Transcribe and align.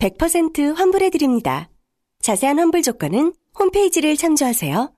100% 0.00 0.74
환불해드립니다. 0.76 1.68
자세한 2.20 2.58
환불 2.58 2.82
조건은 2.82 3.32
홈페이지를 3.58 4.16
참조하세요. 4.16 4.90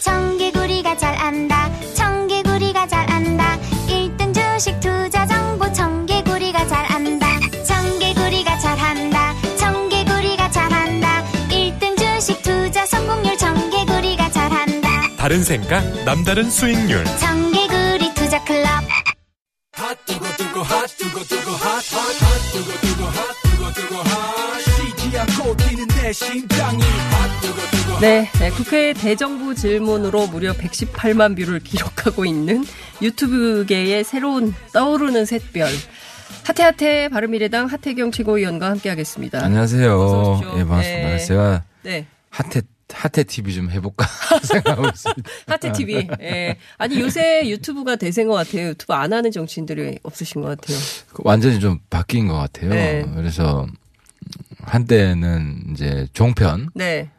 청개구리가 0.00 0.96
잘 0.96 1.14
안다 1.16 1.70
청개구리가 1.94 2.86
잘 2.86 3.10
안다 3.10 3.58
1등 3.88 4.32
주식 4.34 4.78
투자 4.80 5.26
정보 5.26 5.70
청개구리가 5.72 6.66
잘 6.68 6.86
안다 6.92 7.26
청개구리가 7.64 8.58
잘 8.58 8.78
한다 8.78 9.34
청개구리가 9.58 10.50
잘 10.50 10.72
한다 10.72 11.24
1등 11.48 11.98
주식 11.98 12.40
투자 12.42 12.86
성공률 12.86 13.36
청개구리가 13.36 14.30
잘 14.30 14.50
한다 14.52 14.90
다른 15.16 15.42
생각, 15.42 15.82
남다른 16.04 16.48
수익률. 16.50 17.04
청개구리 17.18 18.14
투자 18.14 18.42
클럽 18.44 18.68
네, 28.00 28.28
네, 28.40 28.50
국회 28.50 28.92
대정부 28.92 29.54
질문으로 29.54 30.26
무려 30.26 30.52
118만 30.54 31.36
뷰를 31.36 31.60
기록하고 31.60 32.24
있는 32.24 32.64
유튜브계의 33.00 34.02
새로운 34.02 34.52
떠오르는 34.72 35.24
샛별. 35.24 35.68
하태하태 36.42 37.10
바른미래당 37.10 37.66
하태경 37.66 38.10
최고위원과 38.10 38.70
함께하겠습니다. 38.70 39.44
안녕하세요. 39.44 40.40
예, 40.56 40.64
반갑습니다. 40.64 41.08
네. 41.10 41.18
제가 41.18 41.62
네, 41.84 42.06
핫해 42.30 42.62
핫해 42.92 43.22
TV 43.22 43.54
좀 43.54 43.70
해볼까 43.70 44.04
생각하고 44.42 44.88
있습니다. 44.88 45.30
하태 45.46 45.70
TV. 45.70 46.08
예. 46.22 46.56
아니 46.76 46.98
요새 47.00 47.48
유튜브가 47.48 47.94
대세인 47.94 48.26
것 48.26 48.34
같아요. 48.34 48.70
유튜브 48.70 48.94
안 48.94 49.12
하는 49.12 49.30
정치인들이 49.30 50.00
없으신 50.02 50.40
것 50.40 50.48
같아요. 50.58 50.76
완전히 51.18 51.60
좀 51.60 51.78
바뀐 51.88 52.26
것 52.26 52.34
같아요. 52.34 52.70
네. 52.70 53.06
그래서 53.14 53.68
한때는 54.70 55.64
이제 55.72 56.06
종편 56.12 56.68
네, 56.74 57.10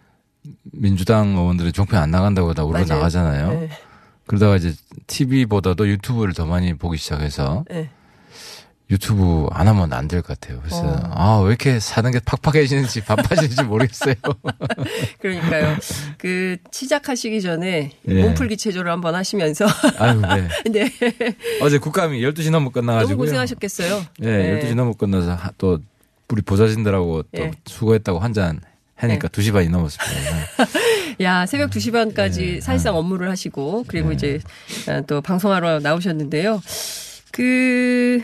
민주당 0.72 1.30
의원들은 1.36 1.74
종편 1.74 2.02
안 2.02 2.12
나간다고 2.12 2.54
다 2.54 2.64
맞아요. 2.66 2.86
나가잖아요. 2.86 3.50
네, 3.52 3.70
그러다가 4.26 4.56
이제 4.56 4.74
TV보다도 5.08 5.88
유튜브를 5.88 6.34
더 6.34 6.46
많이 6.46 6.74
보기 6.74 6.98
시작해서 6.98 7.66
네. 7.70 7.90
유튜브 8.90 9.48
안 9.52 9.70
하면 9.70 9.94
안 9.94 10.08
될 10.10 10.22
것 10.22 10.38
같아요. 10.40 10.60
그래서 10.60 10.84
어. 10.86 11.10
아왜 11.14 11.48
이렇게 11.50 11.80
사는 11.80 12.12
게 12.12 12.20
팍팍해지는지 12.20 13.02
바빠지는지 13.06 13.64
모르겠어요. 13.64 14.16
그러니까요. 15.22 15.78
그 16.18 16.58
시작하시기 16.72 17.42
전에 17.42 17.92
예. 18.08 18.22
몸풀기 18.24 18.58
체조를 18.58 18.92
한번 18.92 19.16
하시면서 19.16 19.66
아유, 19.98 20.20
네. 20.22 20.50
네. 20.90 20.92
어제 21.62 21.78
국감이 21.78 22.20
12시 22.22 22.52
넘어 22.52 22.70
끝나가지고 22.70 23.12
너무 23.14 23.24
고생하셨겠어요. 23.24 24.04
예, 24.24 24.60
12시 24.62 24.76
넘어 24.76 24.92
끝나서 24.92 25.36
하- 25.36 25.52
또 25.58 25.80
우리 26.32 26.42
보좌진들하고 26.42 27.24
또 27.24 27.42
예. 27.42 27.52
수고했다고 27.66 28.20
한 28.20 28.34
잔 28.34 28.62
하니까 29.02 29.28
네. 29.28 29.42
2시 29.42 29.52
반이 29.52 29.70
넘었습니다. 29.70 30.32
야, 31.22 31.46
새벽 31.48 31.72
2시 31.72 31.92
반까지 31.92 32.46
네. 32.54 32.62
사실상 32.62 32.96
업무를 32.96 33.30
하시고 33.30 33.86
그리고 33.88 34.10
네. 34.10 34.16
이제 34.16 34.40
아, 34.88 35.02
또 35.02 35.22
방송하러 35.22 35.80
나오셨는데요. 35.80 36.62
그 37.32 38.22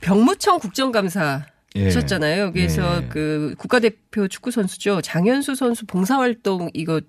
병무청 0.00 0.58
국정감사 0.60 1.44
예. 1.76 1.84
하셨잖아요. 1.84 2.44
여기에서 2.44 3.02
예. 3.02 3.08
그 3.08 3.54
국가대표 3.58 4.28
축구 4.28 4.50
선수죠. 4.50 5.02
장현수 5.02 5.56
선수 5.56 5.84
봉사활동 5.86 6.70
이거 6.72 7.00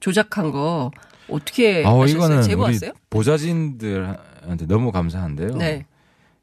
조작한 0.00 0.50
거 0.50 0.90
어떻게 1.28 1.84
아, 1.84 1.90
하셨어요? 1.90 2.16
이거는 2.16 2.42
제보 2.42 2.64
우리 2.64 2.72
왔어요? 2.74 2.92
보좌진들한테 3.10 4.66
너무 4.66 4.90
감사한데요. 4.90 5.56
네. 5.56 5.86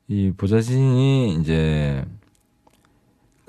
이 0.08 0.32
보좌진이 0.38 1.36
이제 1.42 2.04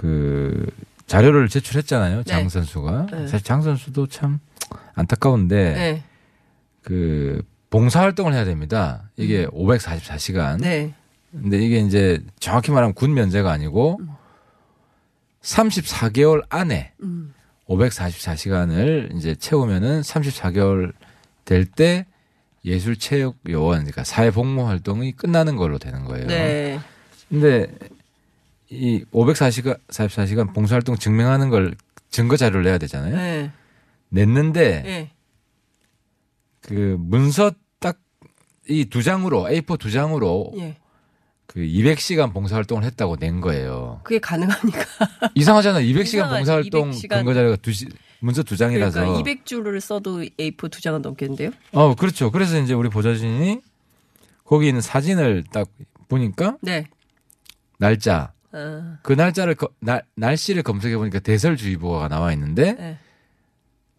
그 0.04 0.66
자료를 1.06 1.48
제출했잖아요. 1.48 2.25
장 2.25 2.42
네. 2.42 2.48
선수가. 2.50 3.06
네. 3.10 3.26
사실 3.26 3.42
장 3.42 3.62
선수도 3.62 4.06
참 4.06 4.38
안타까운데 4.94 5.72
네. 5.72 6.03
그 6.82 7.42
봉사 7.70 8.00
활동을 8.03 8.34
해야 8.34 8.44
됩니다. 8.44 9.09
이게 9.16 9.47
544시간. 9.47 10.56
음. 10.56 10.60
네. 10.60 10.92
근데 11.32 11.56
이게 11.59 11.78
이제 11.78 12.22
정확히 12.38 12.70
말하면 12.70 12.92
군 12.92 13.15
면제가 13.15 13.50
아니고 13.50 13.98
34개월 15.41 16.42
안에 16.50 16.92
음. 17.03 17.32
544시간을 17.66 19.16
이제 19.16 19.34
채우면은 19.34 20.03
34개월 20.03 20.92
될 21.47 21.65
때 21.65 22.04
예술 22.66 22.97
체육 22.98 23.38
요원 23.48 23.78
그러니까 23.81 24.04
사회 24.04 24.31
복무 24.31 24.66
활동이 24.66 25.12
끝나는 25.12 25.56
걸로 25.56 25.78
되는 25.78 26.04
거예요. 26.04 26.26
네. 26.26 26.78
근데 27.31 27.69
이 28.75 29.05
544시간 29.12 29.79
44시간 29.89 30.55
봉사 30.55 30.75
활동 30.75 30.97
증명하는 30.97 31.51
걸 31.51 31.75
증거 32.11 32.37
자료를 32.37 32.65
내야 32.65 32.79
되잖아요. 32.79 33.17
네. 33.17 33.51
냈는데 34.11 34.83
네. 34.83 35.11
그 36.61 36.97
문서 36.99 37.51
딱 37.81 37.99
이 38.69 38.87
두 38.87 39.03
장으로 39.03 39.45
A4 39.45 39.79
두 39.79 39.91
장으로 39.91 40.53
예. 40.57 40.77
그 41.47 41.61
200시간 41.61 42.33
봉사 42.33 42.57
활동을 42.57 42.83
했다고 42.84 43.17
낸 43.17 43.41
거예요. 43.41 44.01
그게 44.05 44.19
가능합니까? 44.19 44.81
이상하잖아요. 45.34 45.84
200시간 45.84 46.05
이상하지. 46.07 46.37
봉사 46.39 46.53
활동 46.55 46.91
200시간. 46.91 47.09
근거 47.11 47.34
자료가 47.34 47.57
두 47.57 47.73
시, 47.73 47.87
문서 48.21 48.43
두 48.43 48.57
장이라서. 48.57 49.01
그러니까 49.01 49.23
200줄을 49.45 49.81
써도 49.81 50.23
A4 50.23 50.71
두 50.71 50.81
장은 50.81 51.03
넘겠는데요? 51.03 51.51
어, 51.73 51.95
그렇죠. 51.95 52.31
그래서 52.31 52.59
이제 52.59 52.73
우리 52.73 52.89
보좌진이 52.89 53.61
거기 54.45 54.69
있는 54.69 54.81
사진을 54.81 55.45
딱 55.53 55.69
보니까 56.09 56.57
네. 56.63 56.87
날짜 57.79 58.33
아, 58.54 58.98
그 59.03 59.12
날짜를 59.12 59.54
거- 59.56 59.69
날, 59.81 60.04
날씨를 60.16 60.62
검색해 60.62 60.97
보니까 60.97 61.19
대설주의보가 61.19 62.09
나와 62.09 62.32
있는데 62.32 62.72
네. 62.75 62.98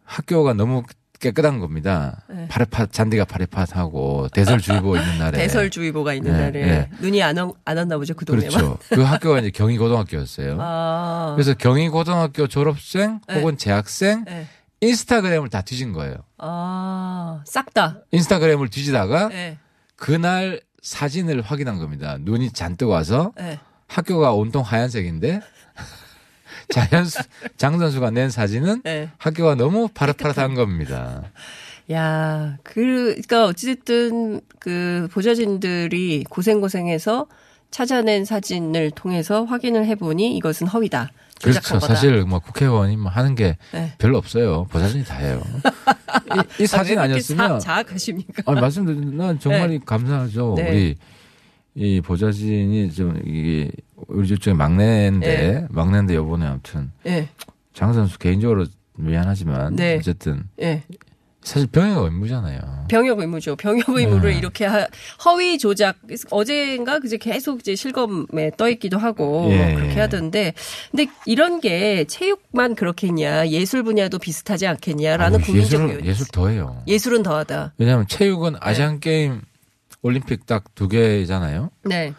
학교가 0.04 0.54
너무 0.54 0.82
깨끗한 1.18 1.60
겁니다. 1.60 2.24
네. 2.28 2.46
파래파 2.48 2.86
잔디가 2.86 3.24
파래파하고 3.24 4.28
대설주의보 4.34 4.96
있는 4.96 5.18
날에 5.18 5.38
대설주의보가 5.38 6.12
있는 6.14 6.32
네, 6.32 6.38
날에 6.38 6.66
네. 6.66 6.90
눈이 7.00 7.22
안, 7.22 7.38
오- 7.38 7.56
안 7.64 7.76
왔나 7.78 7.96
보죠 7.96 8.14
그 8.14 8.24
동네만. 8.24 8.50
그렇죠. 8.50 8.78
그 8.90 9.02
학교가 9.02 9.40
이제 9.40 9.50
경희고등학교였어요. 9.50 10.58
아, 10.60 11.32
그래서 11.36 11.54
경희고등학교 11.54 12.46
졸업생 12.48 13.20
네. 13.28 13.34
혹은 13.40 13.56
재학생 13.56 14.24
네. 14.24 14.46
인스타그램을 14.82 15.48
다 15.48 15.62
뒤진 15.62 15.92
거예요. 15.94 16.16
아, 16.38 17.42
싹 17.46 17.72
다. 17.72 18.00
인스타그램을 18.12 18.68
뒤지다가 18.68 19.28
네. 19.28 19.58
그날 19.96 20.60
사진을 20.82 21.40
확인한 21.40 21.78
겁니다. 21.78 22.18
눈이 22.20 22.52
잔뜩 22.52 22.90
와서 22.90 23.32
네. 23.38 23.58
학교가 23.86 24.32
온통 24.32 24.62
하얀색인데 24.62 25.40
자연수 26.70 27.20
장 27.56 27.78
선수가 27.78 28.10
낸 28.10 28.30
사진은 28.30 28.82
네. 28.82 29.10
학교가 29.18 29.54
너무 29.54 29.88
파릇파릇한 29.88 30.54
겁니다. 30.54 31.22
야, 31.92 32.56
그, 32.64 32.74
그러니까 32.74 33.46
어찌됐든 33.46 34.40
그 34.58 35.08
보좌진들이 35.12 36.24
고생고생해서 36.28 37.26
찾아낸 37.70 38.24
사진을 38.24 38.90
통해서 38.92 39.44
확인을 39.44 39.86
해보니 39.86 40.36
이것은 40.36 40.66
허위다. 40.66 41.10
그렇죠. 41.42 41.74
거다. 41.74 41.86
사실 41.86 42.22
뭐 42.24 42.38
국회의원이 42.38 42.96
뭐 42.96 43.10
하는 43.10 43.34
게 43.34 43.56
네. 43.72 43.92
별로 43.98 44.16
없어요. 44.18 44.64
보좌진이 44.70 45.04
다 45.04 45.16
해요. 45.16 45.42
이, 46.58 46.62
이 46.62 46.66
사진 46.66 46.98
아, 46.98 47.06
자, 47.06 47.58
자학하십니까? 47.58 48.42
아니 48.46 48.60
말씀드린 48.60 49.16
난 49.16 49.38
정말 49.38 49.68
네. 49.68 49.78
감사하죠. 49.84 50.54
네. 50.56 50.70
우리 50.70 50.96
이 51.76 52.00
보좌진이 52.00 52.90
좀 52.92 53.20
이게 53.24 53.70
우리 54.08 54.26
집 54.26 54.40
중에 54.40 54.54
막내인데 54.54 55.26
네. 55.26 55.66
막내인데 55.68 56.14
요번에 56.14 56.46
아무튼 56.46 56.90
예, 57.06 57.28
장 57.74 57.92
선수 57.92 58.18
개인적으로 58.18 58.64
미안하지만 58.96 59.76
네. 59.76 59.96
어쨌든 59.96 60.44
예. 60.62 60.82
사실 61.42 61.68
병역 61.68 62.02
의무잖아요. 62.04 62.86
병역 62.88 63.20
의무죠. 63.20 63.54
병역 63.54 63.90
의무를 63.90 64.30
네. 64.32 64.38
이렇게 64.38 64.64
하- 64.64 64.86
허위 65.24 65.58
조작 65.58 65.96
어제인가 66.30 66.98
그제 66.98 67.18
계속 67.18 67.60
이제 67.60 67.76
실검에 67.76 68.50
떠 68.56 68.68
있기도 68.70 68.98
하고 68.98 69.48
예. 69.52 69.74
그렇게 69.74 70.00
하던데 70.00 70.54
근데 70.90 71.06
이런 71.26 71.60
게 71.60 72.04
체육만 72.06 72.74
그렇겠냐 72.74 73.48
예술 73.48 73.82
분야도 73.84 74.18
비슷하지 74.18 74.66
않겠냐라는 74.66 75.38
아유, 75.40 75.44
국민적 75.46 75.88
예술, 75.90 76.04
예술 76.06 76.26
더해요. 76.32 76.82
예술은 76.88 77.22
더하다. 77.22 77.74
왜냐하면 77.78 78.06
체육은 78.08 78.54
아시안 78.58 78.98
게임 78.98 79.42
올림픽 80.02 80.46
딱 80.46 80.64
두 80.74 80.88
개잖아요. 80.88 81.70
네. 81.84 82.12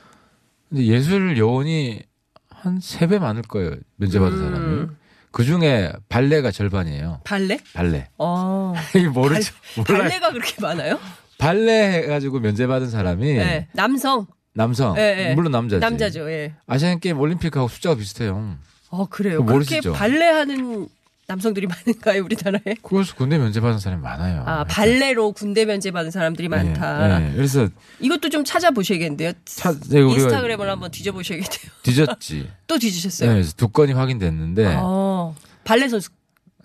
근데 0.69 0.85
예술 0.85 1.37
요원이 1.37 2.01
한 2.49 2.79
세 2.81 3.07
배 3.07 3.19
많을 3.19 3.43
거예요. 3.43 3.75
면제받은 3.97 4.37
음. 4.37 4.43
사람이. 4.51 4.87
그 5.31 5.43
중에 5.43 5.91
발레가 6.09 6.51
절반이에요. 6.51 7.21
발레? 7.23 7.59
발레. 7.73 8.07
어. 8.17 8.73
모르죠. 9.13 9.53
몰라요. 9.77 10.03
발레가 10.03 10.31
그렇게 10.31 10.55
많아요? 10.61 10.99
발레 11.37 11.91
해가지고 11.91 12.39
면제받은 12.39 12.89
사람이 12.89 13.33
네. 13.35 13.67
남성. 13.73 14.25
남성, 14.53 14.97
예, 14.97 15.29
예. 15.29 15.35
물론 15.35 15.51
남자지. 15.51 15.79
남자죠. 15.81 16.31
예. 16.31 16.55
아시안 16.65 16.99
게임 16.99 17.19
올림픽하고 17.19 17.67
숫자가 17.67 17.95
비슷해요. 17.95 18.57
어, 18.89 19.05
그래요. 19.05 19.45
그렇게 19.45 19.53
모르시죠? 19.53 19.93
발레하는 19.93 20.87
남성들이 21.31 21.67
많은가요, 21.67 22.23
우리나라에? 22.23 22.75
그래서 22.81 23.13
군대 23.15 23.37
면제받은 23.37 23.79
사람이 23.79 24.01
많아요. 24.01 24.43
아, 24.45 24.63
발레로 24.63 25.33
군대 25.33 25.65
면제 25.65 25.91
받은 25.91 26.09
사람들이 26.09 26.47
많다. 26.47 27.21
예, 27.21 27.29
예. 27.29 27.33
그래서 27.35 27.67
이것도 27.99 28.29
좀 28.29 28.45
찾아보셔야겠는데요. 28.45 29.33
차, 29.43 29.77
네, 29.89 29.99
인스타그램을 29.99 30.69
한번 30.69 30.89
뒤져보셔야겠네요. 30.89 31.71
뒤졌지. 31.83 32.49
또 32.65 32.79
뒤지셨어요? 32.79 33.29
네, 33.29 33.35
그래서 33.35 33.53
두 33.57 33.67
건이 33.67 33.91
확인됐는데 33.91 34.75
어, 34.79 35.35
발레 35.65 35.89
선수, 35.89 36.11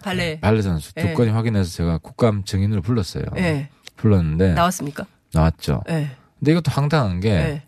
발레. 0.00 0.38
발레 0.40 0.62
선수 0.62 0.94
두 0.94 1.08
예. 1.08 1.12
건이 1.14 1.30
확인해서 1.30 1.68
제가 1.68 1.98
국감 1.98 2.44
증인으로 2.44 2.82
불렀어요. 2.82 3.24
예. 3.38 3.68
불렀는데 3.96 4.54
나왔습니까? 4.54 5.06
나왔죠. 5.32 5.82
예. 5.88 6.12
근데 6.38 6.52
이것도 6.52 6.70
황당한 6.70 7.18
게 7.18 7.30
예. 7.30 7.62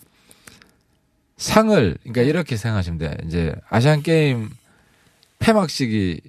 상을 1.39 1.99
그러니까 2.05 2.23
이렇게 2.23 2.57
생각하시면 2.57 2.99
돼. 2.99 3.17
이제 3.27 3.53
아시안 3.69 4.05
게임 4.05 4.51
폐막식이 5.41 6.21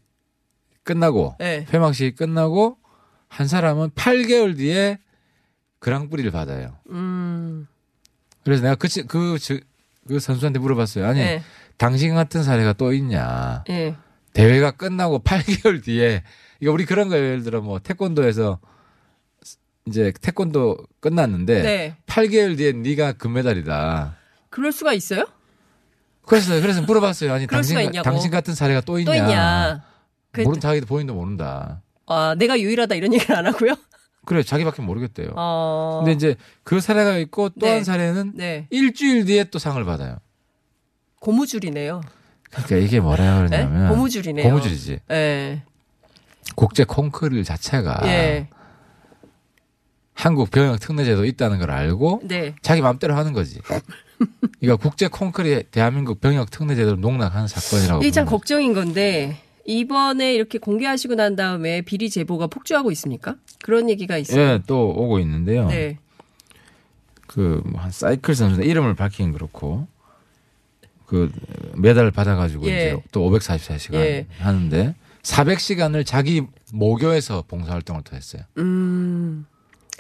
끝나고 0.96 1.36
예. 1.42 1.66
폐막식이 1.70 2.16
끝나고 2.16 2.78
한 3.28 3.48
사람은 3.48 3.90
8개월 3.90 4.56
뒤에 4.56 5.00
그랑프리를 5.80 6.32
받아요. 6.32 6.78
음. 6.92 7.68
그래서 8.46 8.64
내가 8.64 8.76
그, 8.76 8.88
치- 8.88 9.04
그, 9.04 9.38
저- 9.40 9.58
그 10.08 10.20
선수한테 10.20 10.60
물어봤어요. 10.60 11.06
아니, 11.06 11.20
예. 11.20 11.42
당신 11.78 12.14
같은 12.16 12.44
사례가 12.44 12.74
또 12.74 12.94
있냐. 12.94 13.64
예. 13.70 13.96
대회가 14.34 14.72
끝나고 14.72 15.20
8개월 15.24 15.84
뒤에, 15.84 16.24
이거 16.62 16.72
우리 16.72 16.86
그런 16.86 17.10
거예요. 17.10 17.26
예를 17.26 17.44
들어 17.44 17.62
뭐 17.62 17.80
태권도에서 17.80 18.60
이제 19.88 20.12
태권도 20.22 20.78
끝났는데 21.00 21.62
네. 21.62 21.96
8개월 22.08 22.58
뒤에 22.58 22.72
네가 22.74 23.14
금메달이다. 23.14 24.16
그럴 24.50 24.72
수가 24.72 24.94
있어요? 24.94 25.26
그래서, 26.24 26.60
그래서 26.62 26.82
물어봤어요. 26.82 27.34
아니, 27.34 27.46
당신. 27.48 27.76
당신 28.04 28.32
같은 28.32 28.56
사례가 28.56 28.82
또 28.82 28.98
있냐. 29.00 29.12
또 29.12 29.16
있냐. 29.18 29.84
그, 30.36 30.42
모른 30.42 30.60
자기도 30.60 30.86
본인도 30.86 31.14
모른다. 31.14 31.82
아, 32.08 32.36
내가 32.38 32.60
유일하다 32.60 32.96
이런 32.96 33.14
얘기를 33.14 33.36
안 33.36 33.46
하고요? 33.48 33.76
그래, 34.26 34.44
자기밖에 34.44 34.82
모르겠대요. 34.82 35.32
어. 35.36 36.02
근데 36.04 36.14
이제 36.14 36.36
그 36.64 36.80
사례가 36.80 37.18
있고 37.20 37.50
또한 37.60 37.78
네. 37.78 37.84
사례는 37.84 38.34
네. 38.36 38.68
일주일 38.72 39.26
뒤에 39.26 39.46
또 39.46 39.60
상을 39.60 39.84
받아요. 39.84 40.18
고무줄이네요. 41.20 42.02
그러니까 42.52 42.76
이게 42.78 43.00
뭐라 43.00 43.42
네? 43.44 43.48
그러냐면 43.50 43.90
고무줄이네요. 43.90 44.48
고무줄이지. 44.48 45.00
예. 45.12 45.64
국제 46.56 46.84
콩크릴 46.84 47.44
자체가 47.44 48.02
예. 48.06 48.48
한국 50.14 50.50
병역 50.50 50.80
특례제도 50.80 51.26
있다는 51.26 51.60
걸 51.60 51.72
알고 51.72 52.22
네. 52.24 52.56
자기 52.62 52.82
마음대로 52.82 53.16
하는 53.16 53.34
거지. 53.34 53.60
그러니까 54.60 54.82
국제 54.82 55.08
콩크릴 55.08 55.64
대한민국 55.72 56.22
병역 56.22 56.50
특례제도를 56.50 57.02
농락하는 57.02 57.48
사건이라고. 57.48 58.02
이게 58.02 58.12
참. 58.12 58.26
걱정인 58.26 58.74
건데 58.74 59.38
이번에 59.66 60.34
이렇게 60.34 60.60
공개하시고 60.60 61.16
난 61.16 61.36
다음에 61.36 61.82
비리 61.82 62.10
제보가 62.10 62.48
폭주하고 62.48 62.92
있습니까? 62.92 63.36
그런 63.64 63.90
얘기가 63.90 64.18
있어요. 64.18 64.40
예, 64.40 64.62
또 64.68 64.90
오고 64.90 65.20
있는데요. 65.20 65.68
네. 65.68 65.98
그한 67.28 67.92
사이클 67.92 68.36
선수 68.36 68.62
이름을 68.62 68.96
밝히긴 68.96 69.34
그렇고 69.34 69.88
그 71.06 71.32
메달을 71.76 72.12
받아가지고 72.12 72.68
예. 72.68 72.70
이제 72.70 73.02
또 73.12 73.30
544시간 73.30 73.96
예. 73.96 74.28
하는데 74.40 74.96
400시간을 75.24 76.06
자기 76.06 76.44
모교에서 76.72 77.44
봉사활동을 77.48 78.04
또 78.04 78.16
했어요. 78.16 78.44
음. 78.58 79.46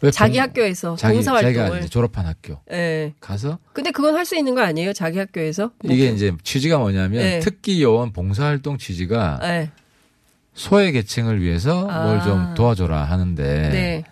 왜 0.01 0.11
자기 0.11 0.33
봉- 0.33 0.41
학교에서 0.43 0.95
자기 0.95 1.23
자기가 1.23 1.31
봉사 1.41 1.47
활동을. 1.61 1.79
이제 1.79 1.87
졸업한 1.89 2.25
학교 2.25 2.59
예. 2.71 3.13
가서 3.19 3.59
근데 3.73 3.91
그건 3.91 4.15
할 4.15 4.25
수 4.25 4.35
있는 4.35 4.55
거 4.55 4.61
아니에요? 4.61 4.91
자기 4.93 5.19
학교에서? 5.19 5.71
이게 5.83 6.07
이제 6.07 6.33
취지가 6.43 6.77
뭐냐면 6.79 7.19
네. 7.21 7.39
특기 7.39 7.81
요원 7.81 8.11
봉사 8.11 8.45
활동 8.45 8.77
취지가 8.77 9.39
예. 9.43 9.71
소외 10.53 10.91
계층을 10.91 11.41
위해서 11.41 11.87
아. 11.89 12.03
뭘좀 12.05 12.53
도와줘라 12.55 13.03
하는데 13.03 13.43
네. 13.69 14.03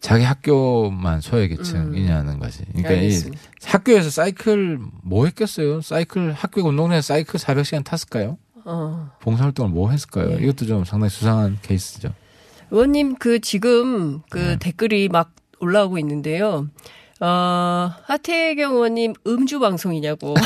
자기 0.00 0.24
학교만 0.24 1.20
소외 1.20 1.46
계층이냐는 1.48 2.38
거지. 2.38 2.64
그러니까 2.72 2.92
이 2.92 2.98
알겠습니다. 3.00 3.42
학교에서 3.64 4.08
사이클 4.10 4.78
뭐 5.02 5.26
했겠어요? 5.26 5.82
사이클 5.82 6.32
학교 6.32 6.62
운동장에서 6.66 7.06
사이클 7.14 7.38
400시간 7.38 7.84
탔을까요? 7.84 8.38
어. 8.64 9.10
봉사 9.20 9.44
활동을 9.44 9.70
뭐 9.70 9.90
했을까요? 9.90 10.32
예. 10.32 10.42
이것도 10.42 10.66
좀 10.66 10.84
상당히 10.84 11.10
수상한 11.10 11.58
케이스죠. 11.62 12.12
의원님 12.70 13.16
그 13.16 13.40
지금 13.40 14.20
그 14.30 14.38
네. 14.38 14.56
댓글이 14.58 15.08
막 15.08 15.32
올라오고 15.60 15.98
있는데요. 15.98 16.68
어, 17.20 17.90
하태경 18.04 18.72
의원님 18.74 19.14
음주 19.26 19.58
방송이냐고. 19.60 20.34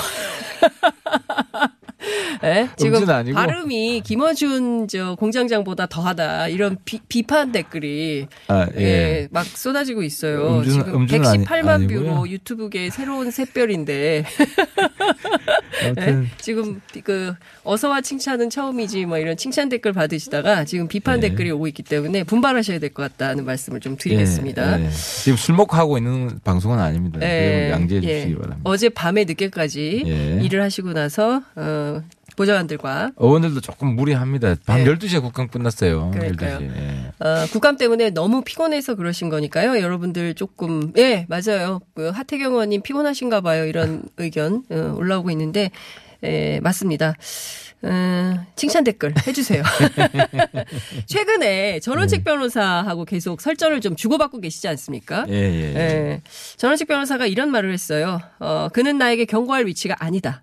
예? 2.44 2.69
지금 2.76 3.09
아니고. 3.09 3.35
발음이 3.35 4.03
김어준 4.05 4.88
저 4.88 5.15
공장장보다 5.15 5.87
더하다 5.87 6.49
이런 6.49 6.76
비, 6.85 7.23
판 7.23 7.53
댓글이 7.53 8.27
아, 8.49 8.67
예. 8.77 9.29
막 9.31 9.47
쏟아지고 9.47 10.03
있어요. 10.03 10.61
음주는- 10.61 10.70
지금 10.70 10.94
음주는 10.94 11.27
아니- 11.27 11.44
118만 11.44 11.69
아니고요. 11.69 12.00
뷰로 12.00 12.29
유튜브계 12.29 12.91
새로운 12.91 13.31
샛별인데 13.31 14.25
예? 15.99 16.25
지금 16.38 16.82
그 17.03 17.35
어서와 17.65 18.01
칭찬은 18.03 18.51
처음이지 18.51 19.07
뭐 19.07 19.19
이런 19.19 19.37
칭찬 19.37 19.69
댓글 19.69 19.93
받으시다가 19.93 20.65
지금 20.65 20.87
비판 20.89 21.17
예. 21.23 21.29
댓글이 21.29 21.51
오고 21.51 21.67
있기 21.69 21.83
때문에 21.83 22.25
분발하셔야 22.25 22.79
될 22.79 22.91
것 22.95 23.03
같다는 23.03 23.45
말씀을 23.45 23.81
좀 23.81 23.97
드리겠습니다. 23.97 24.81
예, 24.81 24.85
예. 24.87 24.91
지금 24.91 25.37
술 25.37 25.55
먹고 25.57 25.77
하고 25.77 25.97
있는 25.99 26.39
방송은 26.45 26.79
아닙니다. 26.79 27.19
양지해 27.21 28.01
예. 28.05 28.15
주시기 28.21 28.35
바랍니다. 28.37 28.61
어제 28.65 28.89
밤에 28.89 29.25
늦게까지 29.25 30.05
예. 30.07 30.45
일을 30.45 30.63
하시고 30.63 30.93
나서 30.93 31.43
어, 31.57 32.03
보좌관들과 32.37 33.13
의원들도 33.17 33.61
조금 33.61 33.95
무리합니다. 33.97 34.57
밤 34.67 34.81
예. 34.81 34.85
12시에 34.85 35.23
국감 35.23 35.49
끝났어요. 35.49 36.11
그러니까요. 36.13 36.59
12시. 36.59 36.63
예. 36.77 37.13
어, 37.27 37.47
국감 37.53 37.77
때문에 37.77 38.11
너무 38.11 38.43
피곤해서 38.43 38.97
그러신 38.97 39.29
거니까요. 39.31 39.81
여러분들 39.81 40.35
조금 40.35 40.93
예 40.99 41.27
맞아요. 41.29 41.81
그 41.95 42.09
하태경 42.09 42.53
의원님 42.53 42.83
피곤하신가 42.83 43.41
봐요. 43.41 43.65
이런 43.67 44.03
의견 44.19 44.63
어, 44.71 44.95
올라오고 44.99 45.31
있는데 45.31 45.71
예, 46.25 46.61
맞습니다. 46.62 47.15
어, 47.82 48.47
칭찬 48.56 48.82
댓글 48.82 49.12
해주세요. 49.26 49.62
최근에 51.06 51.81
전원책 51.81 52.25
변호사하고 52.25 53.05
계속 53.05 53.41
설전을 53.41 53.81
좀 53.81 53.94
주고받고 53.96 54.41
계시지 54.41 54.69
않습니까? 54.69 55.27
예, 55.29 55.34
예, 55.34 55.75
예. 55.75 55.77
예. 55.77 56.22
전원책 56.56 56.89
변호사가 56.89 57.27
이런 57.27 57.51
말을 57.51 57.72
했어요. 57.72 58.20
어, 58.39 58.69
그는 58.72 58.96
나에게 58.99 59.27
경고할 59.27 59.67
위치가 59.67 59.96
아니다. 59.99 60.43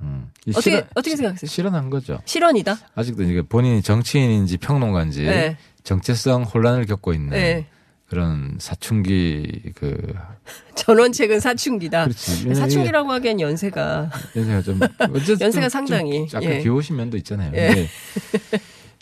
음. 0.00 0.30
이 0.46 0.50
어떻게 0.52 0.70
실현- 0.70 0.88
어떻게 0.94 1.16
생각하세요? 1.16 1.48
실현한 1.48 1.90
거죠. 1.90 2.18
실언이다. 2.24 2.78
아직도 2.94 3.22
이게 3.24 3.42
본인이 3.42 3.82
정치인인지 3.82 4.56
평론가인지 4.56 5.24
네. 5.24 5.58
정체성 5.84 6.44
혼란을 6.44 6.86
겪고 6.86 7.12
있는 7.12 7.30
네. 7.30 7.66
그런 8.10 8.56
사춘기 8.58 9.72
그 9.76 9.96
전원책은 10.74 11.38
사춘기다. 11.38 12.04
그렇지. 12.04 12.54
사춘기라고 12.54 13.10
하기엔 13.12 13.40
연세가 13.40 14.10
연세가 14.34 14.62
좀 14.62 14.80
연세가 15.40 15.50
좀- 15.50 15.68
상당히, 15.68 16.26
좀 16.26 16.42
약간 16.42 16.56
예. 16.56 16.62
귀여우신 16.62 16.96
면도 16.96 17.16
있잖아요. 17.18 17.52
예. 17.54 17.68
근데 17.68 17.88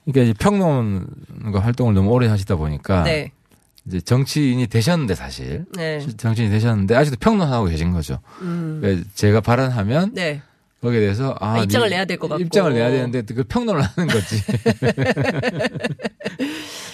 그러니까 0.05 0.23
이제 0.23 0.35
평론가 0.38 1.59
활동을 1.61 1.95
너무 1.95 2.11
오래 2.11 2.29
하시다 2.29 2.57
보니까 2.57 3.03
네. 3.05 3.33
이제 3.87 4.00
정치인이 4.03 4.67
되셨는데 4.67 5.15
사실 5.15 5.65
네. 5.75 6.07
정치인이 6.19 6.50
되셨는데 6.50 6.95
아직도 6.95 7.17
평론하고 7.19 7.67
계신 7.67 7.93
거죠. 7.93 8.21
음. 8.43 8.79
그러니까 8.83 9.09
제가 9.15 9.41
발언하면 9.41 10.12
네. 10.12 10.43
거기에 10.81 11.01
대해서 11.01 11.35
아, 11.41 11.55
아, 11.55 11.63
입장을 11.63 11.89
네, 11.89 11.97
내야 11.97 12.05
될 12.05 12.19
것 12.19 12.29
같고. 12.29 12.43
입장을 12.43 12.73
내야 12.73 12.91
되는데 12.91 13.23
그 13.23 13.45
평론을 13.45 13.83
하는 13.83 14.09
거지. 14.09 14.43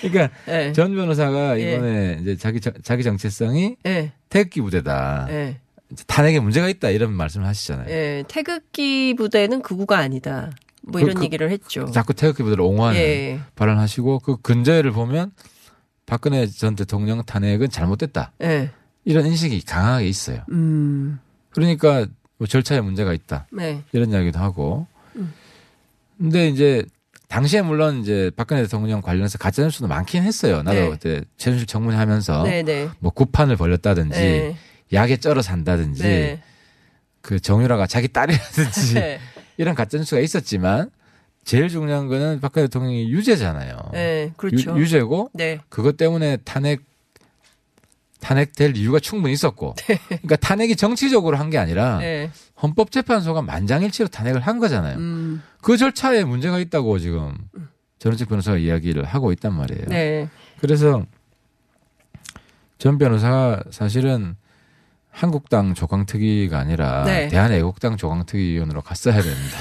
그러니까 0.00 0.31
네. 0.47 0.73
전 0.73 0.95
변호사가 0.95 1.59
예. 1.61 1.75
이번에 1.75 2.19
이제 2.21 2.37
자기 2.37 2.61
정- 2.61 2.73
자기 2.83 3.03
정체성이 3.03 3.76
네. 3.83 4.12
태극기 4.29 4.61
부대다. 4.61 5.26
네. 5.29 5.61
탄핵에 6.07 6.41
문제가 6.41 6.69
있다 6.69 6.91
이런 6.91 7.12
말씀을 7.12 7.47
하시잖아요. 7.47 7.87
네. 7.87 8.25
태극기 8.29 9.14
부대는 9.17 9.62
극우가 9.62 9.99
아니다. 9.99 10.50
뭐 10.83 11.00
그- 11.00 11.07
이런 11.07 11.17
그- 11.17 11.25
얘기를 11.25 11.50
했죠. 11.50 11.87
자꾸 11.93 12.14
태극기 12.14 12.43
부대를 12.43 12.62
옹호하는 12.64 13.00
예. 13.00 13.41
발언하시고 13.55 14.21
그 14.21 14.37
근저를 14.41 14.91
보면 14.93 15.33
박근혜 16.07 16.47
전 16.47 16.75
대통령 16.75 17.23
탄핵은 17.25 17.71
잘못됐다 17.71 18.33
네. 18.38 18.71
이런 19.05 19.26
인식이 19.26 19.62
강하게 19.64 20.07
있어요. 20.09 20.41
음. 20.50 21.19
그러니까 21.50 22.07
뭐 22.38 22.47
절차에 22.47 22.81
문제가 22.81 23.12
있다 23.12 23.47
네. 23.53 23.83
이런 23.93 24.11
이야기도 24.11 24.38
하고. 24.38 24.87
음. 25.17 25.33
근데 26.19 26.49
이제 26.49 26.85
당시에 27.29 27.62
물론 27.62 28.00
이제 28.00 28.31
박근혜 28.37 28.62
대통령 28.62 29.00
관련해서 29.00 29.38
가짜 29.38 29.62
뉴스도 29.62 29.88
많긴 29.88 30.23
했어요. 30.23 30.62
나도 30.62 30.79
네. 30.79 30.91
그때 30.91 31.23
최순실 31.37 31.67
청문회 31.67 31.97
하면서 31.97 32.43
네, 32.45 32.62
네. 32.62 32.88
뭐 33.00 33.11
구판을 33.11 33.57
벌렸다든지 33.57 34.19
네. 34.19 34.57
약에 34.93 35.17
쩔어 35.17 35.43
산다든지 35.43 36.03
네. 36.03 36.43
그 37.21 37.41
정유라가 37.41 37.87
자기 37.87 38.09
딸이라든지 38.09 38.95
네. 38.95 39.19
이런 39.57 39.75
가짜 39.75 39.99
뉴스가 39.99 40.21
있었지만 40.21 40.91
제일 41.45 41.69
중요한 41.69 42.09
거는 42.09 42.41
박근혜 42.41 42.67
대통령이 42.67 43.11
유죄잖아요. 43.11 43.91
네, 43.93 44.33
그렇죠. 44.37 44.79
유, 44.79 44.87
죄고 44.87 45.31
네. 45.35 45.61
그것 45.69 45.97
때문에 45.97 46.38
탄핵 46.38 46.81
탄핵될 48.25 48.76
이유가 48.76 48.99
충분히 49.00 49.35
있었고, 49.35 49.75
그러니까 50.09 50.37
탄핵이 50.37 50.76
정치적으로 50.76 51.37
한 51.37 51.50
게 51.50 51.59
아니라 51.59 51.99
네. 51.99 52.31
헌법재판소가 52.62 53.43
만장일치로 53.43 54.09
탄핵을 54.09 54.40
한 54.40 54.59
거잖아요. 54.59 54.97
음, 54.97 55.43
그 55.61 55.76
절차에 55.76 56.25
문제가 56.25 56.59
있다고 56.59 56.99
지금 56.99 57.37
전원책 57.99 58.28
변호사가 58.31 58.57
이야기를 58.57 59.04
하고 59.04 59.31
있단 59.33 59.52
말이에요. 59.54 59.85
네. 59.88 60.28
그래서 60.59 61.04
전 62.78 62.97
변호사가 62.99 63.62
사실은 63.71 64.37
한국당 65.11 65.75
조강특위가 65.75 66.59
아니라 66.59 67.04
네. 67.04 67.28
대한애국당 67.28 67.97
조강특위위원으로 67.97 68.81
갔어야 68.83 69.21
됩니다. 69.21 69.59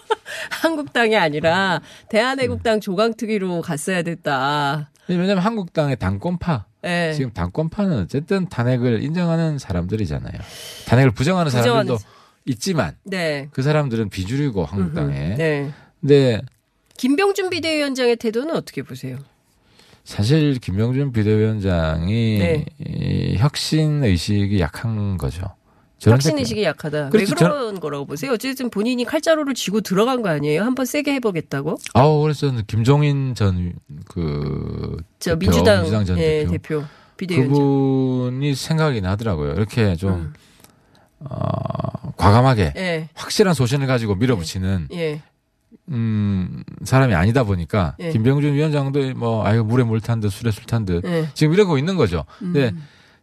한국당이 0.62 1.16
아니라 1.16 1.80
대한애국당 2.08 2.80
조강특위로 2.80 3.60
갔어야 3.60 4.02
됐다. 4.02 4.90
왜냐하면 5.08 5.38
한국당의 5.38 5.96
당권파 5.96 6.64
네. 6.82 7.12
지금 7.12 7.32
당권파는 7.32 7.98
어쨌든 8.02 8.48
탄핵을 8.48 9.02
인정하는 9.02 9.58
사람들이잖아요. 9.58 10.32
탄핵을 10.86 11.10
부정하는 11.10 11.50
부정하는 11.50 11.72
사람들도 11.72 11.98
사- 11.98 12.08
있지만 12.46 12.96
네. 13.04 13.48
그 13.50 13.62
사람들은 13.62 14.08
비주류고 14.10 14.64
한국당에. 14.64 15.34
네. 15.36 15.70
근데 16.00 16.40
김병준 16.96 17.50
비대위원장의 17.50 18.16
태도는 18.16 18.54
어떻게 18.54 18.82
보세요? 18.82 19.18
사실 20.04 20.54
김병준 20.58 21.12
비대위원장이 21.12 22.38
네. 22.38 22.64
이 22.86 23.36
혁신 23.36 24.02
의식이 24.04 24.58
약한 24.60 25.18
거죠. 25.18 25.42
혁신 26.00 26.38
의식이 26.38 26.62
약하다. 26.62 27.10
그렇죠. 27.10 27.32
왜 27.32 27.34
그런 27.36 27.80
거라고 27.80 28.04
보세요? 28.06 28.32
어쨌든 28.32 28.70
본인이 28.70 29.04
칼자루를 29.04 29.54
쥐고 29.54 29.80
들어간 29.80 30.22
거 30.22 30.28
아니에요? 30.28 30.62
한번 30.62 30.86
세게 30.86 31.12
해보겠다고? 31.14 31.76
아우 31.94 32.20
그래서 32.22 32.46
저는 32.48 32.62
김종인 32.66 33.34
전그저 33.34 35.02
대표, 35.18 35.38
민주당, 35.38 35.76
민주당 35.82 36.04
전 36.04 36.18
예, 36.18 36.44
대표, 36.44 36.52
대표 36.52 36.84
비대위원장. 37.16 37.54
그분이 37.58 38.54
생각이 38.54 39.00
나더라고요. 39.00 39.54
이렇게 39.54 39.96
좀 39.96 40.12
음. 40.12 40.34
어, 41.20 42.12
과감하게 42.16 42.74
예, 42.76 43.08
확실한 43.14 43.54
소신을 43.54 43.86
가지고 43.88 44.14
밀어붙이는 44.14 44.88
예, 44.92 45.20
음, 45.88 46.62
사람이 46.84 47.14
아니다 47.14 47.42
보니까 47.42 47.96
예. 47.98 48.10
김병준 48.10 48.54
위원장도 48.54 49.14
뭐 49.16 49.44
아유 49.44 49.64
물에 49.64 49.82
물 49.82 50.00
탄 50.00 50.20
듯 50.20 50.30
술에 50.30 50.52
술 50.52 50.64
탄듯 50.64 51.04
예. 51.04 51.28
지금 51.34 51.54
이러고 51.54 51.76
있는 51.76 51.96
거죠. 51.96 52.24
음. 52.42 52.52
근데 52.52 52.72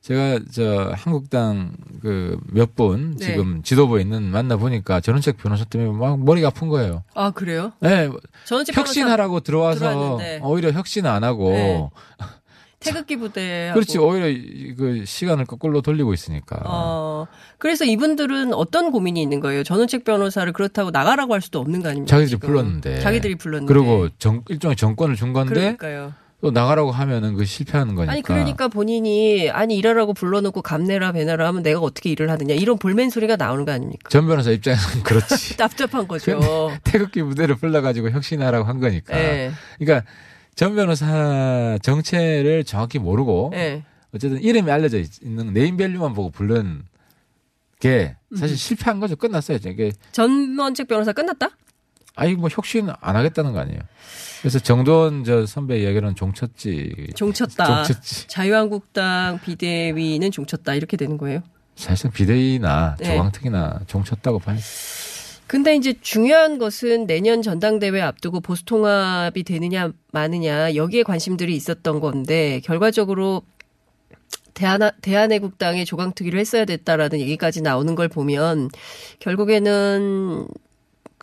제가 0.06 0.40
저 0.52 0.92
한국당 0.96 1.72
그 2.00 2.38
몇분 2.52 3.16
네. 3.18 3.26
지금 3.26 3.64
지도부에 3.64 4.02
있는 4.04 4.22
만나 4.22 4.56
보니까 4.56 5.00
전원책 5.02 5.38
변호사 5.38 5.64
때문에 5.66 5.98
막 5.98 6.24
머리가 6.24 6.50
아픈 6.50 6.68
거예요. 6.68 7.04
아 7.16 7.32
그래요? 7.32 7.72
네, 7.80 8.12
지금 8.46 8.64
혁신하라고 8.72 9.40
들어와서 9.40 9.80
들어왔는데. 9.80 10.42
오히려 10.44 10.70
혁신 10.74 11.08
안 11.08 11.24
하고 11.24 11.50
네. 11.50 11.90
태극기 12.80 13.16
부대. 13.16 13.72
그렇지 13.74 13.98
오히려 13.98 14.28
이- 14.30 14.76
그 14.78 15.06
시간을 15.06 15.46
거꾸로 15.46 15.82
돌리고 15.82 16.14
있으니까. 16.14 16.62
어, 16.66 17.26
그래서 17.58 17.84
이분들은 17.84 18.54
어떤 18.54 18.92
고민이 18.92 19.20
있는 19.20 19.40
거예요? 19.40 19.64
전원책 19.64 20.04
변호사를 20.04 20.54
그렇다고 20.54 20.92
나가라고 20.92 21.34
할 21.34 21.42
수도 21.42 21.58
없는 21.62 21.82
거 21.82 21.90
아닙니까? 21.90 22.12
자기들이 22.12 22.30
지금? 22.30 22.48
불렀는데. 22.48 23.00
자기들이 23.00 23.36
불렀는데. 23.36 23.74
그리고 23.74 24.10
정, 24.20 24.44
일종의 24.50 24.76
정권을 24.76 25.16
준 25.16 25.34
건데 25.34 25.52
그러니까요. 25.56 26.14
또 26.46 26.52
나가라고 26.52 26.92
하면은 26.92 27.34
그 27.36 27.44
실패하는 27.46 27.96
거니까. 27.96 28.12
아니 28.14 28.22
그러니까 28.22 28.68
본인이 28.68 29.50
아니 29.50 29.76
일하라고 29.78 30.14
불러놓고 30.14 30.62
감내라 30.62 31.12
배나라 31.12 31.48
하면 31.48 31.64
내가 31.64 31.80
어떻게 31.80 32.12
일을 32.12 32.30
하느냐 32.30 32.54
이런 32.54 32.78
볼멘 32.78 33.10
소리가 33.10 33.36
나오는 33.36 33.66
거 33.66 33.72
아닙니까? 33.72 34.10
전 34.10 34.28
변호사 34.28 34.52
입장에서는 34.52 35.02
그렇지. 35.04 35.58
답답한 35.58 36.08
거죠. 36.08 36.40
태극기 36.84 37.24
무대를 37.24 37.56
불러가지고 37.56 38.12
혁신하라고 38.12 38.66
한 38.68 38.80
거니까. 38.80 39.18
예. 39.18 39.52
그러니까 39.80 40.08
전 40.56 40.76
변호사 40.76 41.78
정체를 41.82 42.64
정확히 42.64 43.00
모르고 43.00 43.52
예. 43.56 43.84
어쨌든 44.14 44.40
이름이 44.42 44.70
알려져 44.72 45.00
있- 45.00 45.22
있는 45.24 45.52
네임밸류만 45.54 46.14
보고 46.14 46.30
부른 46.30 46.84
게 47.80 48.16
사실 48.38 48.56
실패한 48.58 49.00
거죠. 49.00 49.16
끝났어요. 49.16 49.58
이게 49.66 49.92
전원책 50.12 50.88
변호사 50.88 51.12
끝났다? 51.12 51.50
아이 52.16 52.36
뭐 52.36 52.50
혁신 52.52 52.90
안 53.02 53.16
하겠다는 53.16 53.54
거 53.54 53.60
아니에요. 53.60 53.80
그래서 54.42 54.60
정도원 54.60 55.24
저 55.24 55.46
선배 55.46 55.80
이야기는 55.82 56.16
종쳤지. 56.16 57.08
종쳤다. 57.16 57.84
종쳤지. 57.84 58.28
자유한국당 58.28 59.40
비대위는 59.44 60.32
종쳤다 60.32 60.76
이렇게 60.76 60.98
되는 60.98 61.18
거예요. 61.18 61.42
사실상 61.76 62.12
비대위나 62.12 62.96
네. 63.00 63.06
조강특위나 63.06 63.82
종쳤다고 63.88 64.40
봐요. 64.40 64.58
근데 65.48 65.76
이제 65.76 65.94
중요한 66.02 66.58
것은 66.58 67.06
내년 67.06 67.42
전당대회 67.42 68.02
앞두고 68.02 68.40
보수 68.40 68.66
통합이 68.66 69.44
되느냐 69.44 69.92
마느냐 70.12 70.74
여기에 70.76 71.04
관심들이 71.04 71.56
있었던 71.56 72.00
건데 72.00 72.62
결과적으로 72.64 73.44
대한, 74.56 74.80
대한애국당의 75.02 75.86
조강특위를 75.86 76.40
했어야 76.40 76.66
됐다라는 76.66 77.20
얘기까지 77.20 77.62
나오는 77.62 77.94
걸 77.94 78.08
보면 78.08 78.70
결국에는 79.20 80.48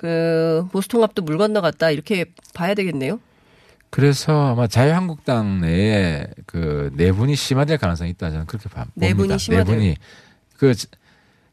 그 0.03 0.67
보수통합도 0.73 1.23
물 1.23 1.39
건너갔다 1.39 1.91
이렇게 1.93 2.25
봐야 2.55 2.75
되겠네요. 2.75 3.21
그래서 3.89 4.49
아마 4.53 4.67
자유한국당 4.67 5.61
내에 5.61 6.27
그 6.47 6.91
내분이 6.95 7.37
심화될 7.37 7.79
가능성이 7.79 8.11
있다 8.11 8.31
저는 8.31 8.47
그렇게 8.47 8.69
봐- 8.69 8.85
봅니다. 8.87 9.07
내분이 9.07 9.35
심화될- 9.37 9.59
내분이 9.69 9.97
그 10.59 10.75
자- 10.75 10.89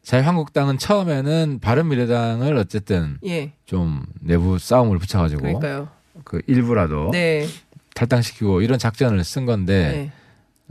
자유한국당은 0.02 0.78
처음에는 0.78 1.60
바른미래당을 1.60 2.56
어쨌든 2.56 3.18
예. 3.24 3.52
좀 3.66 4.04
내부 4.20 4.58
싸움을 4.58 4.98
붙여가지고 4.98 5.42
그러니까요. 5.42 5.88
그 6.24 6.42
일부라도 6.48 7.10
네. 7.12 7.46
탈당시키고 7.94 8.62
이런 8.62 8.78
작전을 8.80 9.22
쓴 9.22 9.46
건데 9.46 9.92
네. 9.92 10.12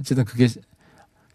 어쨌든 0.02 0.26
그게 0.26 0.48
불가능한- 0.48 0.62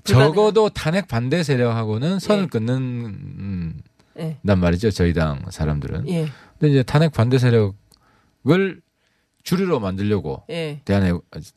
적어도 0.05 0.69
탄핵 0.69 1.09
반대 1.09 1.43
세력하고는 1.43 2.19
선을 2.19 2.43
예. 2.45 2.47
끊는 2.49 2.75
음, 2.77 3.81
예. 4.19 4.37
단 4.47 4.59
말이죠 4.61 4.91
저희 4.91 5.13
당 5.13 5.43
사람들은. 5.51 6.09
예. 6.09 6.27
근데 6.59 6.71
이제 6.73 6.83
탄핵 6.83 7.13
반대 7.13 7.39
세력을 7.39 8.81
주류로 9.43 9.81
만들려고 9.81 10.43
예. 10.51 10.81
대한애 10.85 11.13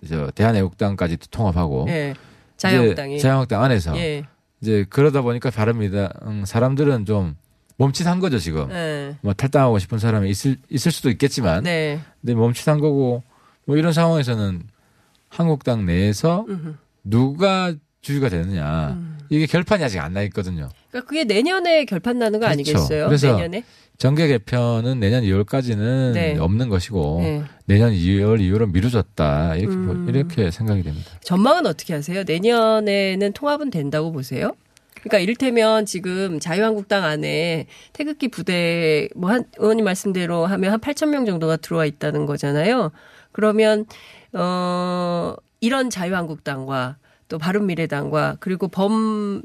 저 0.08 0.32
대한애국당까지 0.32 1.18
통합하고 1.32 1.86
예. 1.90 2.14
자유한국당이. 2.58 3.20
자유한국당 3.20 3.64
안에서 3.64 3.98
예. 3.98 4.24
이제 4.62 4.86
그러다 4.90 5.22
보니까 5.22 5.50
바릅니다. 5.52 6.12
사람들은 6.46 7.06
좀 7.06 7.36
멈칫한 7.78 8.20
거죠 8.20 8.40
지금. 8.40 8.70
예. 8.72 9.16
뭐 9.22 9.34
탈당하고 9.34 9.78
싶은 9.80 10.00
사람이 10.00 10.30
있을 10.30 10.58
있을 10.70 10.92
수도 10.92 11.12
있겠지만, 11.12 11.64
네. 11.64 12.00
근데 12.22 12.34
멈칫한 12.34 12.80
거고 12.80 13.24
뭐 13.66 13.78
이런 13.78 13.94
상황에서는 13.94 14.64
한국당 15.30 15.86
내에서 15.86 16.46
음흠. 16.50 16.74
누가 17.04 17.74
주류가 18.02 18.30
되느냐 18.30 18.90
음. 18.94 19.20
이게 19.30 19.46
결판이 19.46 19.84
아직 19.84 20.00
안 20.00 20.14
나 20.14 20.22
있거든요. 20.24 20.70
그러니까 20.92 21.08
그게 21.08 21.24
내년에 21.24 21.86
결판 21.86 22.20
나는 22.20 22.40
거 22.40 22.46
그렇죠. 22.46 22.54
아니겠어요? 22.54 23.06
그래서 23.08 23.32
내년에? 23.34 23.64
정계 23.98 24.28
개편은 24.28 25.00
내년 25.00 25.24
2월까지는 25.24 26.14
네. 26.14 26.38
없는 26.38 26.70
것이고 26.70 27.20
네. 27.22 27.44
내년 27.66 27.94
2월 27.94 28.40
이후로 28.40 28.68
미뤄졌다 28.68 29.56
이렇게 29.56 29.76
보- 29.76 29.92
음. 29.92 30.08
이렇게 30.10 30.52
생각이 30.52 30.84
됩니다. 30.84 31.10
전망은 31.22 31.66
어떻게 31.66 31.94
하세요? 31.96 32.24
내년에는 32.24 33.34
통합은 33.34 33.72
된다고 33.72 34.12
보세요? 34.12 34.52
그러니까 35.02 35.20
이를테면 35.20 35.86
지금 35.88 36.40
자유한국당 36.40 37.06
안에 37.06 37.66
태극기 37.94 38.28
부대 38.28 39.10
뭐 39.16 39.32
한 39.32 39.46
의원님 39.58 39.84
말씀대로 39.86 40.46
하면 40.46 40.72
한 40.74 40.80
8천 40.80 41.10
명 41.10 41.26
정도가 41.26 41.58
들어와 41.58 41.86
있다는 41.86 42.26
거잖아요. 42.28 42.92
그러면 43.32 43.86
어 44.34 45.36
이런 45.60 45.90
자유한국당과 45.90 46.98
또 47.30 47.38
바른미래당과 47.38 48.38
그리고 48.40 48.68
범 48.68 49.42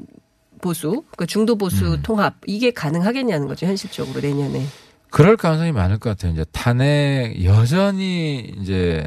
보수, 0.63 1.03
그러니까 1.11 1.25
중도 1.25 1.57
보수 1.57 1.93
음. 1.93 2.01
통합 2.01 2.35
이게 2.47 2.71
가능하겠냐는 2.71 3.47
거죠 3.47 3.67
현실적으로 3.67 4.21
내년에. 4.21 4.65
그럴 5.09 5.37
가능성이 5.37 5.71
많을 5.73 5.99
것 5.99 6.09
같아요. 6.09 6.31
이제 6.31 6.45
탄핵 6.51 7.43
여전히 7.43 8.51
이제 8.59 9.05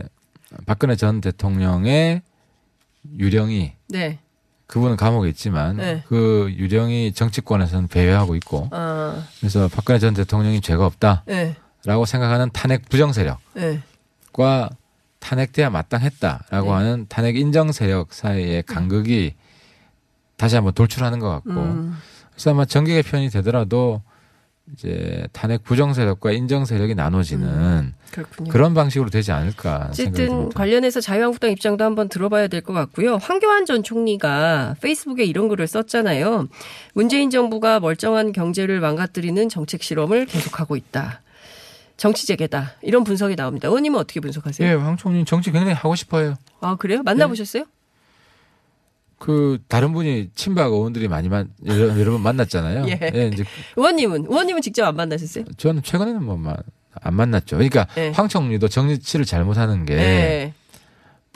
박근혜 0.66 0.94
전 0.94 1.20
대통령의 1.20 2.22
유령이 3.18 3.72
네. 3.88 4.18
그분은 4.66 4.96
감옥에 4.96 5.28
있지만 5.30 5.78
네. 5.78 6.02
그 6.06 6.52
유령이 6.56 7.12
정치권에서는 7.12 7.88
배회하고 7.88 8.36
있고 8.36 8.68
아, 8.72 9.24
그래서 9.40 9.68
박근혜 9.68 9.98
전 9.98 10.14
대통령이 10.14 10.60
죄가 10.60 10.84
없다라고 10.86 11.24
네. 11.26 11.56
생각하는 12.06 12.50
탄핵 12.52 12.88
부정 12.88 13.12
세력과 13.12 13.40
네. 13.54 13.80
탄핵돼야 15.18 15.70
마땅했다라고 15.70 16.68
네. 16.68 16.72
하는 16.72 17.06
탄핵 17.08 17.36
인정 17.36 17.72
세력 17.72 18.12
사이의 18.12 18.62
간극이 18.64 19.34
다시 20.36 20.54
한번 20.56 20.74
돌출하는 20.74 21.18
것 21.18 21.28
같고 21.30 21.50
음. 21.50 21.96
그래서 22.32 22.50
아마 22.50 22.64
정계 22.64 22.94
개편이 23.02 23.30
되더라도 23.30 24.02
이제 24.74 25.26
탄핵 25.32 25.62
부정 25.62 25.94
세력과 25.94 26.32
인정 26.32 26.64
세력이 26.64 26.96
나눠지는 26.96 27.94
그렇군요. 28.10 28.50
그런 28.50 28.74
방식으로 28.74 29.10
되지 29.10 29.30
않을까 29.30 29.86
어쨌든. 29.90 30.48
관련해서 30.50 31.00
자유한국당 31.00 31.52
입장도 31.52 31.84
한번 31.84 32.08
들어봐야 32.08 32.48
될 32.48 32.62
것 32.62 32.72
같고요. 32.72 33.16
황교안 33.16 33.64
전 33.64 33.84
총리가 33.84 34.74
페이스북에 34.80 35.24
이런 35.24 35.48
글을 35.48 35.68
썼잖아요. 35.68 36.48
문재인 36.94 37.30
정부가 37.30 37.78
멀쩡한 37.78 38.32
경제를 38.32 38.80
망가뜨리는 38.80 39.48
정책 39.48 39.84
실험을 39.84 40.26
계속하고 40.26 40.74
있다. 40.76 41.20
정치 41.96 42.26
재개다 42.26 42.72
이런 42.82 43.04
분석이 43.04 43.36
나옵니다. 43.36 43.68
의원님은 43.68 43.98
어떻게 44.00 44.18
분석하세요? 44.20 44.68
예, 44.68 44.74
황 44.74 44.96
총리 44.96 45.24
정치 45.24 45.50
굉장히 45.52 45.74
하고 45.74 45.94
싶어요. 45.94 46.34
아 46.60 46.74
그래요? 46.74 47.02
만나보셨어요? 47.04 47.64
그 49.18 49.58
다른 49.68 49.92
분이 49.92 50.30
친박 50.34 50.72
의원들이 50.72 51.08
많이 51.08 51.28
만 51.28 51.48
여러, 51.64 51.98
여러 51.98 52.12
번 52.12 52.22
만났잖아요. 52.22 52.86
예. 53.14 53.30
이제 53.32 53.44
의원님은 53.76 54.26
의원님은 54.28 54.62
직접 54.62 54.86
안 54.86 54.94
만나셨어요? 54.96 55.44
저는 55.56 55.82
최근에는 55.82 56.22
뭐안 56.22 56.56
만났죠. 57.12 57.56
그러니까 57.56 57.86
예. 57.96 58.10
황 58.14 58.28
총리도 58.28 58.68
정치를 58.68 59.24
잘못하는 59.24 59.86
게 59.86 59.96
네. 59.96 60.54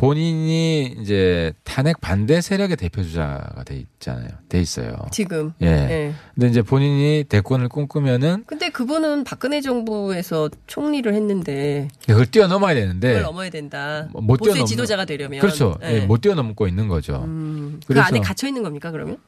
본인이 0.04 0.96
이제 1.02 1.52
탄핵 1.62 2.00
반대 2.00 2.40
세력의 2.40 2.78
대표 2.78 3.02
주자가 3.02 3.64
돼 3.64 3.76
있잖아요. 3.76 4.28
돼 4.48 4.58
있어요. 4.58 4.96
지금. 5.12 5.52
예. 5.60 5.66
예. 5.66 6.14
근데 6.34 6.48
이제 6.48 6.62
본인이 6.62 7.22
대권을 7.28 7.68
꿈꾸면은 7.68 8.44
근데 8.46 8.70
그분은 8.70 9.24
박근혜 9.24 9.60
정부에서 9.60 10.48
총리를 10.66 11.12
했는데 11.12 11.88
그걸 12.06 12.24
뛰어넘어야 12.24 12.72
되는데 12.74 13.08
그걸 13.08 13.22
넘어야 13.24 13.50
된다. 13.50 14.08
네. 14.14 14.20
못 14.22 14.38
보수의 14.38 14.64
뛰어넘는- 14.64 14.66
지도자가 14.68 15.04
되려면. 15.04 15.38
그렇죠. 15.38 15.76
예. 15.82 15.96
예, 15.96 16.00
못 16.06 16.22
뛰어넘고 16.22 16.66
있는 16.66 16.88
거죠. 16.88 17.20
음, 17.26 17.78
그 17.86 18.00
안에 18.00 18.20
갇혀 18.20 18.48
있는 18.48 18.62
겁니까 18.62 18.90
그러면? 18.92 19.18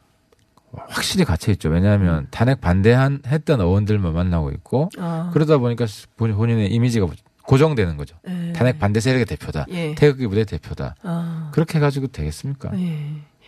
확실히 0.89 1.27
갇혀 1.27 1.53
있죠. 1.53 1.69
왜냐하면 1.69 2.29
탄핵 2.31 2.63
반대한 2.63 3.21
했던 3.27 3.61
의원들만 3.61 4.15
만나고 4.15 4.51
있고 4.53 4.89
아. 4.99 5.29
그러다 5.35 5.59
보니까 5.59 5.85
본- 6.17 6.35
본인의 6.35 6.73
이미지가 6.73 7.05
고정되는 7.45 7.97
거죠. 7.97 8.17
예. 8.29 8.53
탄핵 8.53 8.79
반대 8.79 9.01
세력의 9.01 9.27
대표다. 9.27 9.67
예. 9.71 9.95
태극기 9.95 10.27
부대 10.27 10.45
대표다. 10.45 10.95
아. 11.03 11.51
그렇게 11.53 11.79
해가지고 11.79 12.09
되겠습니까? 12.09 12.71
예. 12.79 12.99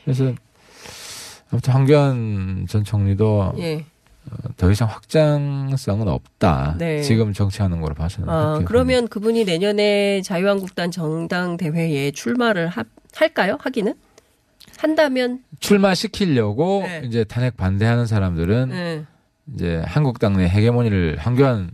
그래서 0.05 0.33
아무튼 1.51 1.73
황교안 1.73 2.67
전 2.69 2.85
총리도 2.85 3.55
예. 3.59 3.85
더 4.57 4.71
이상 4.71 4.89
확장성은 4.89 6.09
없다. 6.09 6.77
네. 6.79 7.03
지금 7.03 7.33
정치하는 7.33 7.81
거로 7.81 7.95
봐서는. 7.95 8.29
아, 8.29 8.63
그러면 8.65 9.07
그분이 9.07 9.45
내년에 9.45 10.23
자유한국당 10.23 10.91
정당 10.91 11.57
대회에 11.57 12.11
출마를 12.11 12.69
하, 12.69 12.85
할까요? 13.15 13.59
하기는? 13.61 13.95
한다면. 14.79 15.41
출마시키려고 15.61 16.83
네. 16.87 17.03
이제 17.05 17.25
탄핵 17.25 17.57
반대하는 17.57 18.07
사람들은 18.07 18.71
예. 18.73 19.05
이제 19.55 19.83
한국당 19.85 20.37
내 20.37 20.49
헤게모니를 20.49 21.19
황교안 21.19 21.71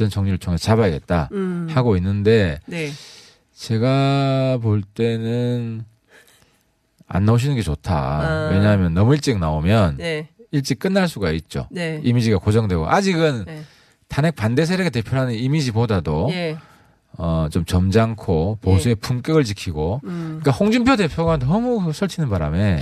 전 0.00 0.08
총리를 0.08 0.38
통해 0.38 0.56
서 0.56 0.64
잡아야겠다 0.64 1.28
음. 1.32 1.68
하고 1.70 1.94
있는데 1.96 2.58
네. 2.64 2.90
제가 3.54 4.58
볼 4.62 4.80
때는 4.82 5.84
안 7.06 7.24
나오시는 7.26 7.56
게 7.56 7.62
좋다. 7.62 7.94
아. 7.94 8.48
왜냐하면 8.50 8.94
너무 8.94 9.12
일찍 9.12 9.38
나오면 9.38 9.98
네. 9.98 10.30
일찍 10.52 10.78
끝날 10.78 11.06
수가 11.06 11.32
있죠. 11.32 11.68
네. 11.70 12.00
이미지가 12.02 12.38
고정되고 12.38 12.88
아직은 12.88 13.44
네. 13.44 13.62
탄핵 14.08 14.36
반대 14.36 14.64
세력의 14.64 14.90
대표라는 14.90 15.34
이미지보다도 15.34 16.30
예. 16.32 16.56
어, 17.18 17.48
좀 17.50 17.66
점잖고 17.66 18.58
보수의 18.62 18.94
품격을 18.94 19.44
지키고 19.44 20.00
음. 20.04 20.38
그러니까 20.40 20.52
홍준표 20.52 20.96
대표가 20.96 21.36
너무 21.36 21.92
설치는 21.92 22.30
바람에 22.30 22.80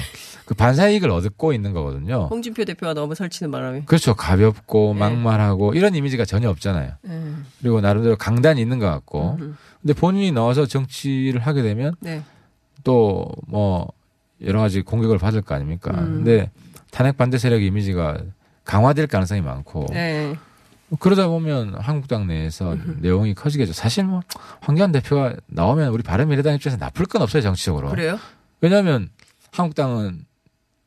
그 0.49 0.55
반사이익을 0.55 1.11
얻고 1.11 1.53
있는 1.53 1.75
거거든요. 1.75 2.29
홍준표 2.31 2.65
대표가 2.65 2.95
너무 2.95 3.15
설치는 3.15 3.51
바람에. 3.51 3.83
그렇죠. 3.85 4.15
가볍고 4.15 4.95
네. 4.95 5.01
막말하고 5.01 5.75
이런 5.75 5.95
이미지가 5.95 6.25
전혀 6.25 6.49
없잖아요. 6.49 6.93
음. 7.05 7.45
그리고 7.61 7.83
나름대로 7.83 8.17
강단이 8.17 8.59
있는 8.59 8.79
것 8.79 8.87
같고. 8.87 9.37
음. 9.41 9.59
근데 9.83 9.93
본인이 9.93 10.33
나와서 10.33 10.65
정치를 10.65 11.43
하게 11.43 11.61
되면 11.61 11.95
네. 12.01 12.23
또뭐 12.83 13.93
여러 14.43 14.61
가지 14.61 14.81
공격을 14.81 15.19
받을 15.19 15.43
거 15.43 15.55
아닙니까? 15.55 15.91
음. 15.91 16.25
근데 16.25 16.51
탄핵 16.93 17.19
반대 17.19 17.37
세력 17.37 17.63
이미지가 17.63 18.17
강화될 18.65 19.07
가능성이 19.07 19.43
많고 19.43 19.89
네. 19.91 20.35
그러다 20.99 21.29
보면 21.29 21.75
한국당 21.79 22.27
내에서 22.27 22.75
내용이 23.01 23.35
커지겠죠. 23.35 23.75
사실 23.75 24.05
뭐 24.05 24.23
황교안 24.63 24.93
대표가 24.93 25.35
나오면 25.49 25.91
우리 25.91 26.03
바른미래당 26.03 26.55
입장에서 26.55 26.83
나쁠 26.83 27.05
건 27.05 27.21
없어요 27.21 27.43
정치적으로. 27.43 27.91
그래요? 27.91 28.19
왜냐하면 28.63 29.11
한국당은 29.53 30.27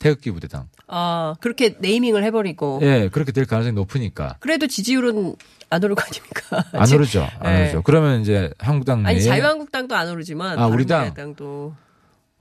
태극기 0.01 0.31
부대당. 0.31 0.67
아, 0.87 1.35
그렇게 1.39 1.75
네이밍을 1.79 2.23
해버리고. 2.25 2.79
예, 2.81 3.09
그렇게 3.09 3.31
될 3.31 3.45
가능성이 3.45 3.73
높으니까 3.75 4.35
그래도 4.39 4.67
지지율은 4.67 5.35
안 5.69 5.83
오를 5.83 5.95
거 5.95 6.01
아닙니까? 6.03 6.65
안 6.77 6.85
지- 6.85 6.95
오르죠. 6.95 7.27
안 7.39 7.53
네. 7.53 7.61
오르죠. 7.61 7.81
그러면 7.83 8.21
이제 8.21 8.51
한국당 8.57 9.03
내에 9.03 9.11
아니, 9.13 9.23
자유한국당도 9.23 9.95
안 9.95 10.09
오르지만. 10.09 10.59
아, 10.59 10.65
우리 10.67 10.85
당. 10.85 10.99
바른미래당도. 11.13 11.75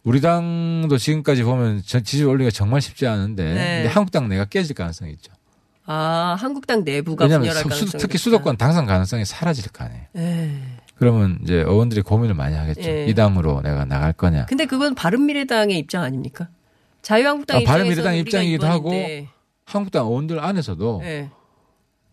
우리 0.03 0.21
당도 0.23 0.97
지금까지 0.97 1.43
보면 1.43 1.83
전- 1.87 2.03
지지율 2.03 2.31
올리기가 2.31 2.51
정말 2.51 2.81
쉽지 2.81 3.07
않은데 3.07 3.45
네. 3.45 3.75
근데 3.83 3.89
한국당 3.89 4.29
내가 4.29 4.47
깨질 4.47 4.75
가능성이 4.75 5.13
있죠. 5.13 5.33
아, 5.85 6.37
한국당 6.39 6.85
내부가 6.85 7.27
왜냐하면 7.27 7.43
분열할 7.49 7.63
수- 7.65 7.69
가능성이 7.69 8.01
특히. 8.01 8.17
수도권 8.19 8.57
당선 8.57 8.87
가능성이 8.87 9.25
사라질 9.27 9.71
거 9.71 9.85
아니에요. 9.85 10.03
예. 10.17 10.51
그러면 10.97 11.39
이제 11.43 11.55
의원들이 11.57 12.03
고민을 12.03 12.35
많이 12.35 12.57
하겠죠. 12.57 12.83
예. 12.89 13.07
이 13.07 13.15
당으로 13.15 13.61
내가 13.63 13.85
나갈 13.85 14.13
거냐. 14.13 14.47
근데 14.47 14.65
그건 14.67 14.95
바른 14.95 15.27
미래당의 15.27 15.79
입장 15.79 16.03
아닙니까? 16.03 16.49
자유한국당 17.03 17.59
아, 17.59 17.65
바른미래당 17.65 18.17
입장이기도 18.17 18.67
하고 18.67 18.91
네. 18.91 19.29
한국당 19.65 20.07
의원들 20.07 20.41
안에서도 20.41 21.01
예. 21.05 21.31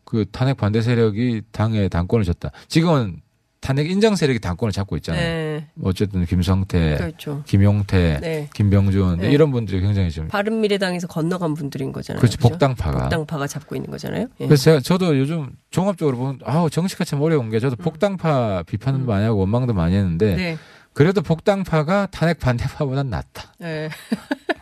그 0.03 0.25
탄핵 0.31 0.57
반대 0.57 0.81
세력이 0.81 1.43
당의 1.51 1.89
당권을 1.89 2.23
줬다. 2.23 2.51
지금은 2.67 3.21
탄핵 3.59 3.89
인정 3.89 4.15
세력이 4.15 4.39
당권을 4.39 4.71
잡고 4.71 4.95
있잖아요. 4.97 5.21
네. 5.21 5.67
어쨌든 5.83 6.25
김성태, 6.25 6.95
그렇죠. 6.97 7.43
김용태, 7.45 8.19
네. 8.21 8.49
김병준 8.53 9.17
네. 9.19 9.31
이런 9.31 9.51
분들이 9.51 9.81
굉장히 9.81 10.09
지금 10.11 10.29
바른 10.29 10.61
미래당에서 10.61 11.07
건너간 11.07 11.53
분들인 11.53 11.91
거잖아요. 11.91 12.19
그렇지 12.21 12.37
그죠? 12.37 12.47
복당파가. 12.47 12.99
복당파가 12.99 13.47
잡고 13.47 13.75
있는 13.75 13.89
거잖아요. 13.91 14.27
예. 14.39 14.45
그래서 14.45 14.63
제가 14.63 14.79
저도 14.79 15.17
요즘 15.19 15.49
종합적으로 15.71 16.15
보면 16.17 16.39
아우 16.45 16.69
정치가 16.69 17.03
참 17.03 17.21
어려운 17.21 17.49
게 17.49 17.59
저도 17.59 17.75
음. 17.77 17.83
복당파 17.83 18.63
비판도 18.67 19.05
많이 19.05 19.25
하고 19.25 19.39
원망도 19.39 19.73
많이 19.73 19.95
했는데 19.95 20.35
네. 20.35 20.57
그래도 20.97 21.21
복당파가 21.21 22.07
탄핵 22.07 22.39
반대파보단 22.39 23.11
낫다. 23.11 23.53
네. 23.59 23.87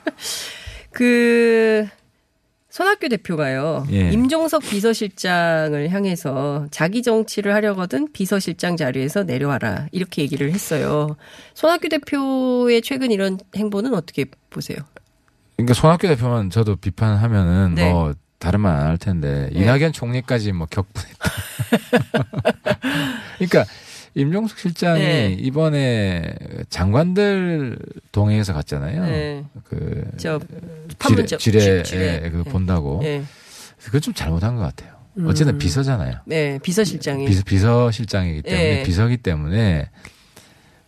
그 0.92 1.88
손학규 2.70 3.08
대표가요. 3.08 3.88
예. 3.92 4.12
임종석 4.12 4.64
비서실장을 4.64 5.90
향해서 5.90 6.68
자기 6.72 7.02
정치를 7.04 7.54
하려거든 7.54 8.12
비서실장 8.12 8.76
자리에서 8.76 9.24
내려와라 9.24 9.88
이렇게 9.94 10.24
얘기를 10.24 10.52
했어요. 10.52 11.16
손학규 11.54 11.88
대표의 11.88 12.82
최근 12.82 13.12
이런 13.12 13.40
행보는 13.56 13.94
어떻게 13.94 14.26
보세요? 14.50 14.78
그러니까 15.56 15.74
손학규 15.74 16.06
대표만 16.06 16.50
저도 16.50 16.76
비판하면은 16.76 17.76
네. 17.76 17.90
뭐 17.94 18.14
다른 18.40 18.60
말 18.60 18.76
안 18.76 18.88
할 18.88 18.98
텐데 18.98 19.50
네. 19.54 19.62
이낙연 19.62 19.94
총리까지 19.94 20.52
뭐 20.52 20.68
격분했다. 20.70 21.32
그러니까 23.40 23.64
임종석 24.16 24.58
실장이 24.58 25.04
네. 25.04 25.38
이번에 25.38 26.36
장관들 26.70 27.78
동행해서 28.14 28.54
갔잖아요. 28.54 29.04
네. 29.04 29.46
그저 29.66 30.40
지뢰, 30.98 31.26
지뢰, 31.26 31.84
지-. 31.84 31.96
예, 31.98 32.20
네. 32.20 32.44
본다고. 32.44 33.02
네. 33.04 33.24
그건 33.80 34.02
좀 34.02 34.14
잘못한 34.14 34.56
것 34.56 34.62
같아요. 34.62 34.96
어쨌든 35.26 35.56
음. 35.56 35.58
비서잖아요. 35.60 36.20
네, 36.26 36.60
비서실장이 36.62 37.26
비서, 37.26 37.44
비서실장이기 37.44 38.42
때문에 38.42 38.80
예. 38.80 38.84
비서기 38.84 39.18
때문에 39.18 39.90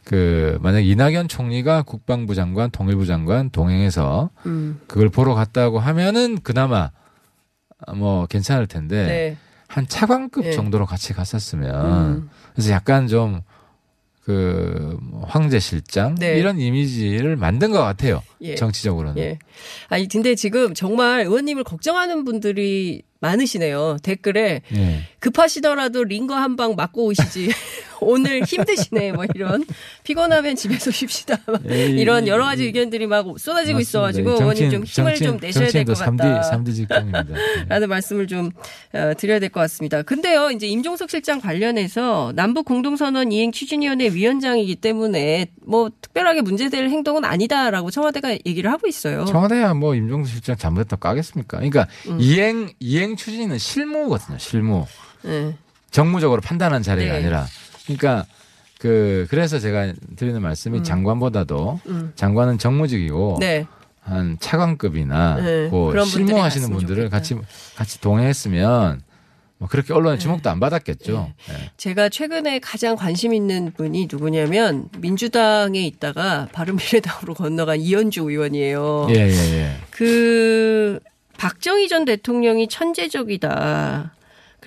그 0.03 0.57
만약 0.61 0.79
이낙연 0.81 1.27
총리가 1.27 1.83
국방부 1.83 2.33
장관, 2.33 2.69
통일부 2.71 3.05
장관 3.05 3.49
동행해서 3.49 4.29
음. 4.45 4.79
그걸 4.87 5.09
보러 5.09 5.33
갔다고 5.33 5.79
하면은 5.79 6.39
그나마 6.41 6.91
뭐 7.95 8.25
괜찮을 8.25 8.67
텐데 8.67 9.05
네. 9.05 9.37
한 9.77 9.87
차관급 9.87 10.45
예. 10.45 10.51
정도로 10.53 10.87
같이 10.87 11.13
갔었으면 11.13 11.85
음. 11.85 12.29
그래서 12.53 12.71
약간 12.71 13.07
좀 13.07 13.41
그 14.27 14.97
황제 15.21 15.57
실장 15.57 16.15
네. 16.15 16.37
이런 16.37 16.59
이미지를 16.59 17.37
만든 17.37 17.71
것 17.71 17.81
같아요. 17.81 18.21
예. 18.41 18.55
정치적으로는. 18.55 19.23
예. 19.23 19.39
아니 19.87 20.09
근데 20.09 20.35
지금 20.35 20.73
정말 20.73 21.21
의원님을 21.21 21.63
걱정하는 21.63 22.25
분들이 22.25 23.03
많으시네요. 23.21 23.99
댓글에 24.03 24.63
예. 24.75 25.03
급하시더라도 25.19 26.03
링거 26.03 26.36
한 26.36 26.56
방 26.58 26.75
맞고 26.75 27.06
오시지. 27.06 27.49
오늘 27.99 28.43
힘드시네. 28.43 29.12
뭐 29.12 29.25
이런 29.34 29.63
피곤하면 30.03 30.56
집에서 30.56 30.91
쉽시다. 30.91 31.38
에이, 31.67 31.99
이런 31.99 32.27
여러 32.27 32.45
가지 32.45 32.63
의견들이 32.65 33.08
막 33.08 33.25
쏟아지고 33.39 33.80
있어가지고 33.80 34.30
맞습니다. 34.30 34.43
의원님 34.43 34.69
좀 34.71 34.84
정치인- 34.86 35.06
힘을 35.08 35.15
좀 35.15 35.27
정치인- 35.27 35.39
내셔야 35.41 35.69
될 35.71 35.86
것 35.86 35.97
같다. 35.97 36.12
3디, 36.12 36.51
3디 36.65 36.75
직종입니다. 36.75 37.25
예. 37.30 37.65
라는 37.67 37.89
말씀을 37.89 38.27
좀 38.27 38.51
어, 38.93 39.13
드려야 39.17 39.39
될 39.39 39.49
것 39.49 39.60
같습니다. 39.62 40.03
근데요, 40.03 40.51
이제 40.51 40.67
임종석 40.67 41.10
실장 41.10 41.39
관련해서 41.41 42.34
남북 42.36 42.65
공동선언 42.65 43.32
이행 43.32 43.51
추진위원회 43.51 44.10
위원장이기 44.10 44.75
때문에 44.75 45.47
뭐 45.65 45.89
특별하게 46.01 46.41
문제될 46.41 46.89
행동은 46.89 47.25
아니다라고 47.25 47.89
청와대가 47.91 48.32
얘기를 48.45 48.71
하고 48.71 48.88
있어요. 48.88 49.25
청와대야 49.25 49.73
뭐 49.73 49.95
임종수 49.95 50.32
실장 50.34 50.56
잘못했다고 50.56 50.99
까겠습니까? 50.99 51.58
그러니까 51.58 51.88
음. 52.10 52.17
이행 52.19 52.69
이행 52.80 53.15
추진은 53.15 53.58
실무거든요. 53.58 54.38
실무. 54.38 54.86
네. 55.27 55.55
정무적으로 55.91 56.41
판단하는 56.41 56.83
자리가 56.83 57.13
네. 57.13 57.19
아니라. 57.19 57.45
그러니까 57.85 58.25
그 58.79 59.27
그래서 59.29 59.59
제가 59.59 59.93
드리는 60.15 60.41
말씀이 60.41 60.83
장관보다도 60.83 61.79
음. 61.87 62.11
장관은 62.15 62.57
정무직이고 62.57 63.37
네. 63.39 63.65
한 64.01 64.37
차관급이나 64.39 65.35
네, 65.35 65.67
뭐 65.67 65.91
분들이 65.91 66.09
실무하시는 66.09 66.69
분들을 66.69 66.95
좋겠다. 67.03 67.17
같이 67.17 67.35
같이 67.75 67.99
동행했으면 67.99 69.01
뭐 69.57 69.67
그렇게 69.67 69.93
언론의 69.93 70.19
주목도 70.19 70.49
안 70.49 70.59
받았겠죠. 70.59 71.33
예. 71.49 71.71
제가 71.77 72.09
최근에 72.09 72.59
가장 72.59 72.95
관심 72.95 73.33
있는 73.33 73.73
분이 73.75 74.07
누구냐면 74.09 74.87
민주당에 74.99 75.81
있다가 75.81 76.47
바른미래당으로 76.51 77.33
건너간 77.35 77.79
이현주 77.79 78.21
의원이에요. 78.29 79.07
예, 79.09 79.15
예, 79.15 79.53
예. 79.55 79.75
그 79.89 80.99
박정희 81.37 81.87
전 81.87 82.05
대통령이 82.05 82.67
천재적이다. 82.67 84.13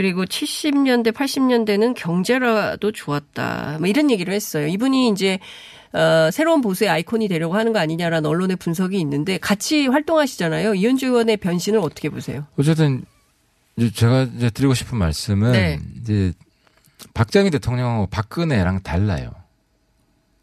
그리고 0.01 0.25
70년대, 0.25 1.13
80년대는 1.13 1.93
경제라도 1.95 2.91
좋았다. 2.91 3.77
뭐 3.81 3.87
이런 3.87 4.11
얘기를 4.11 4.33
했어요. 4.33 4.67
이분이 4.67 5.11
이제 5.11 5.39
어, 5.93 6.31
새로운 6.33 6.63
보수의 6.63 6.89
아이콘이 6.89 7.29
되려고 7.29 7.55
하는 7.55 7.75
거 7.75 7.81
아니냐라는 7.81 8.25
언론의 8.25 8.57
분석이 8.57 8.99
있는데 8.99 9.37
같이 9.37 9.89
활동하시잖아요. 9.89 10.73
이현주 10.73 11.05
의원의 11.05 11.37
변신을 11.37 11.81
어떻게 11.81 12.09
보세요? 12.09 12.47
어쨌든 12.57 13.05
이제 13.77 13.91
제가 13.93 14.23
이제 14.23 14.49
드리고 14.49 14.73
싶은 14.73 14.97
말씀은 14.97 15.53
네. 15.53 15.79
이제 16.01 16.33
박정희 17.13 17.51
대통령하고 17.51 18.07
박근혜랑 18.07 18.83
달라요. 18.83 19.31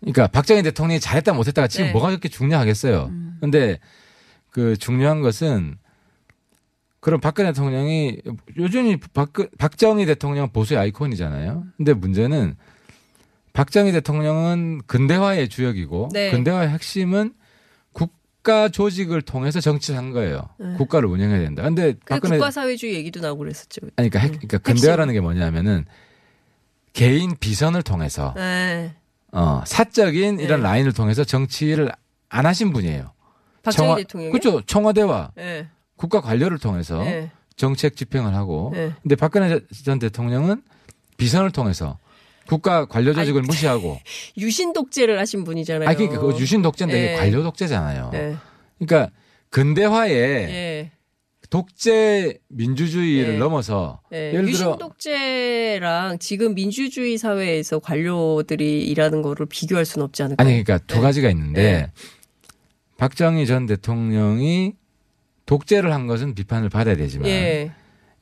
그러니까 0.01 0.27
박정희 0.27 0.61
대통령이 0.61 0.99
잘했다 0.99 1.33
못했다가 1.33 1.67
지금 1.67 1.85
네. 1.85 1.89
음. 1.89 1.93
뭐가 1.93 2.09
그렇게 2.09 2.29
중요하겠어요. 2.29 3.11
근데 3.41 3.79
그 4.51 4.77
중요한 4.77 5.21
것은 5.21 5.79
그럼 7.07 7.21
박근혜 7.21 7.53
대통령이 7.53 8.17
요즘이 8.57 8.97
박, 9.13 9.31
박정희 9.57 10.05
대통령 10.05 10.49
보수의 10.51 10.77
아이콘이잖아요. 10.77 11.63
근데 11.77 11.93
문제는 11.93 12.57
박정희 13.53 13.93
대통령은 13.93 14.81
근대화의 14.87 15.47
주역이고 15.47 16.09
네. 16.11 16.31
근대화의 16.31 16.67
핵심은 16.67 17.33
국가 17.93 18.67
조직을 18.67 19.21
통해서 19.21 19.61
정치를 19.61 19.97
한 19.97 20.11
거예요. 20.11 20.49
국가를 20.75 21.07
운영해야 21.07 21.39
된다. 21.39 21.63
근데 21.63 21.93
그 21.93 21.99
박근혜 22.15 22.35
국가 22.39 22.51
사회주의 22.51 22.95
얘기도 22.95 23.21
나오고 23.21 23.39
그랬었죠. 23.39 23.79
아니 23.95 24.09
그러니까, 24.09 24.19
핵, 24.19 24.31
그러니까 24.33 24.57
근대화라는 24.57 25.13
게 25.13 25.21
뭐냐면은 25.21 25.85
개인 26.91 27.37
비선을 27.39 27.83
통해서 27.83 28.33
네. 28.35 28.93
어 29.31 29.61
사적인 29.65 30.41
이런 30.41 30.59
네. 30.59 30.63
라인을 30.67 30.91
통해서 30.91 31.23
정치를 31.23 31.89
안 32.27 32.45
하신 32.45 32.73
분이에요. 32.73 33.13
박정희 33.63 33.91
청와- 33.91 33.95
대통령이. 33.95 34.31
그렇죠. 34.33 34.61
청와대와 34.65 35.31
네. 35.37 35.69
국가 35.97 36.21
관료를 36.21 36.59
통해서 36.59 37.03
네. 37.03 37.29
정책 37.57 37.97
집행을 37.97 38.33
하고 38.33 38.71
네. 38.73 38.93
근데 39.01 39.15
박근혜 39.15 39.59
전 39.83 39.99
대통령은 39.99 40.61
비선을 41.17 41.51
통해서 41.51 41.97
국가 42.47 42.85
관료 42.85 43.13
조직을 43.13 43.41
무시하고 43.41 43.99
유신 44.37 44.71
독재를 44.71 45.19
하신 45.19 45.43
분이잖아요. 45.43 45.89
아니 45.89 45.97
그러니까 45.97 46.21
그 46.21 46.39
유신 46.39 46.61
독재인데 46.61 47.01
네. 47.01 47.15
관료 47.15 47.43
독재잖아요. 47.43 48.09
네. 48.13 48.35
그러니까 48.79 49.11
근대화에 49.49 50.11
예. 50.11 50.91
독재 51.49 52.37
민주주의를 52.49 53.33
네. 53.33 53.39
넘어서 53.39 54.01
예. 54.13 54.33
예를 54.33 54.47
유신 54.49 54.65
들어 54.65 54.77
독재랑 54.77 56.19
지금 56.19 56.55
민주주의 56.55 57.17
사회에서 57.17 57.79
관료들이 57.79 58.83
일하는 58.83 59.21
거를 59.21 59.45
비교할 59.45 59.85
수는 59.85 60.05
없지 60.05 60.23
않을까? 60.23 60.43
아니 60.43 60.63
그러니까 60.63 60.77
두 60.85 60.95
네. 60.95 61.01
가지가 61.01 61.29
있는데 61.31 61.61
네. 61.61 61.91
박정희 62.97 63.45
전 63.45 63.65
대통령이 63.65 64.73
독재를 65.47 65.91
한 65.91 66.05
것은 66.05 66.35
비판을 66.35 66.69
받아야 66.69 66.95
되지만 66.95 67.27
예. 67.27 67.71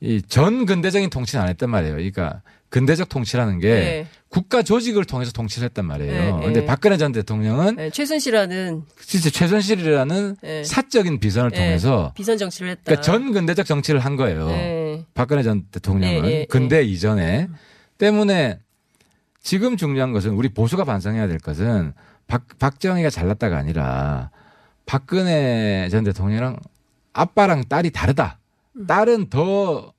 이전 0.00 0.64
근대적인 0.64 1.10
통치는 1.10 1.42
안 1.42 1.50
했단 1.50 1.68
말이에요. 1.68 1.96
그러니까 1.96 2.40
근대적 2.70 3.08
통치라는 3.08 3.58
게 3.58 3.68
예. 3.68 4.06
국가 4.28 4.62
조직을 4.62 5.04
통해서 5.04 5.32
통치를 5.32 5.66
했단 5.66 5.84
말이에요. 5.84 6.36
네, 6.36 6.44
근데 6.44 6.60
네. 6.60 6.66
박근혜 6.66 6.96
전 6.96 7.12
대통령은 7.12 7.76
예. 7.78 7.90
최순실하는 7.90 8.82
진짜 9.00 9.30
최순실이라는 9.30 10.36
예. 10.44 10.64
사적인 10.64 11.20
비선을 11.20 11.50
예. 11.54 11.56
통해서 11.56 12.12
비선 12.14 12.38
정치를 12.38 12.70
했다. 12.70 12.82
그러니까 12.84 13.02
전 13.02 13.32
근대적 13.32 13.66
정치를 13.66 14.00
한 14.00 14.16
거예요. 14.16 14.48
예. 14.50 15.04
박근혜 15.14 15.42
전 15.42 15.64
대통령은 15.70 16.24
예, 16.24 16.28
예, 16.28 16.40
예. 16.40 16.46
근대 16.46 16.82
이전에 16.82 17.48
때문에 17.98 18.60
지금 19.42 19.76
중요한 19.76 20.12
것은 20.12 20.32
우리 20.32 20.48
보수가 20.48 20.84
반성해야 20.84 21.26
될 21.28 21.38
것은 21.38 21.92
박, 22.26 22.42
박정희가 22.58 23.10
잘났다가 23.10 23.56
아니라 23.56 24.30
박근혜 24.84 25.88
전 25.90 26.04
대통령이랑 26.04 26.58
아빠랑 27.20 27.64
딸이 27.68 27.90
다르다. 27.90 28.38
음. 28.76 28.86
딸은 28.86 29.30
더, 29.30 29.92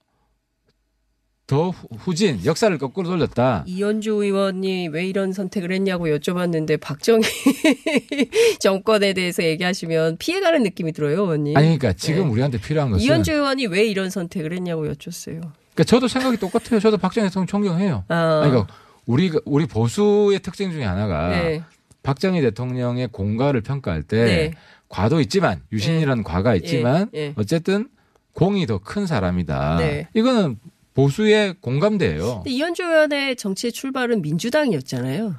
더 1.48 1.70
후- 1.72 1.88
후진, 1.98 2.44
역사를 2.46 2.76
거꾸로 2.78 3.10
돌렸다. 3.10 3.64
이현주 3.66 4.12
의원이 4.24 4.90
왜 4.90 5.06
이런 5.08 5.34
선택을 5.34 5.72
했냐고 5.72 6.08
여쭤봤는데 6.08 6.80
박정희 6.80 7.24
정권에 8.60 9.14
대해서 9.14 9.44
얘기하시면 9.44 10.18
피해가는 10.18 10.62
느낌이 10.64 10.92
들어요, 10.92 11.22
의원님. 11.24 11.58
아니, 11.58 11.66
그러니까 11.78 11.94
지금 11.94 12.26
네. 12.26 12.30
우리한테 12.30 12.60
필요한 12.60 12.92
것은. 12.92 13.04
이현주 13.04 13.32
의원이 13.32 13.66
왜 13.68 13.86
이런 13.86 14.10
선택을 14.10 14.54
했냐고 14.54 14.88
여쭙어요. 14.88 15.40
그러니까 15.74 15.84
저도 15.86 16.08
생각이 16.08 16.38
똑같아요. 16.38 16.80
저도 16.80 16.98
박정희 16.98 17.28
대통령 17.30 17.48
존경해요. 17.48 18.04
아, 18.10 18.42
아니, 18.44 18.52
그러니까 18.52 18.74
우리, 19.06 19.32
우리 19.46 19.66
보수의 19.66 20.40
특징 20.42 20.72
중에 20.72 20.84
하나가 20.84 21.30
네. 21.30 21.64
박정희 22.04 22.42
대통령의 22.42 23.08
공과를 23.12 23.62
평가할 23.62 24.04
때 24.04 24.24
네. 24.26 24.52
과도 24.90 25.20
있지만 25.22 25.62
유신이라는 25.72 26.24
과가 26.24 26.56
있지만 26.56 27.10
예, 27.14 27.20
예. 27.20 27.34
어쨌든 27.38 27.90
공이 28.34 28.66
더 28.68 28.80
큰 28.80 29.06
사람이다. 29.06 29.78
네. 29.78 30.08
이거는 30.14 30.60
보수의 30.94 31.56
공감대예요. 31.62 32.44
이현주 32.48 32.84
의원의 32.84 33.36
정치의 33.36 33.72
출발은 33.72 34.22
민주당이었잖아요. 34.22 35.36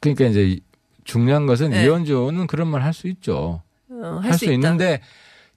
그러니까 0.00 0.24
이제 0.26 0.42
이- 0.44 0.60
중요한 1.04 1.46
것은 1.46 1.70
네. 1.70 1.84
이현주 1.84 2.12
의원은 2.12 2.46
그런 2.48 2.68
말 2.68 2.82
할 2.82 2.92
수 2.92 3.08
있죠. 3.08 3.62
어, 3.88 4.20
할수 4.22 4.52
있는데 4.52 5.00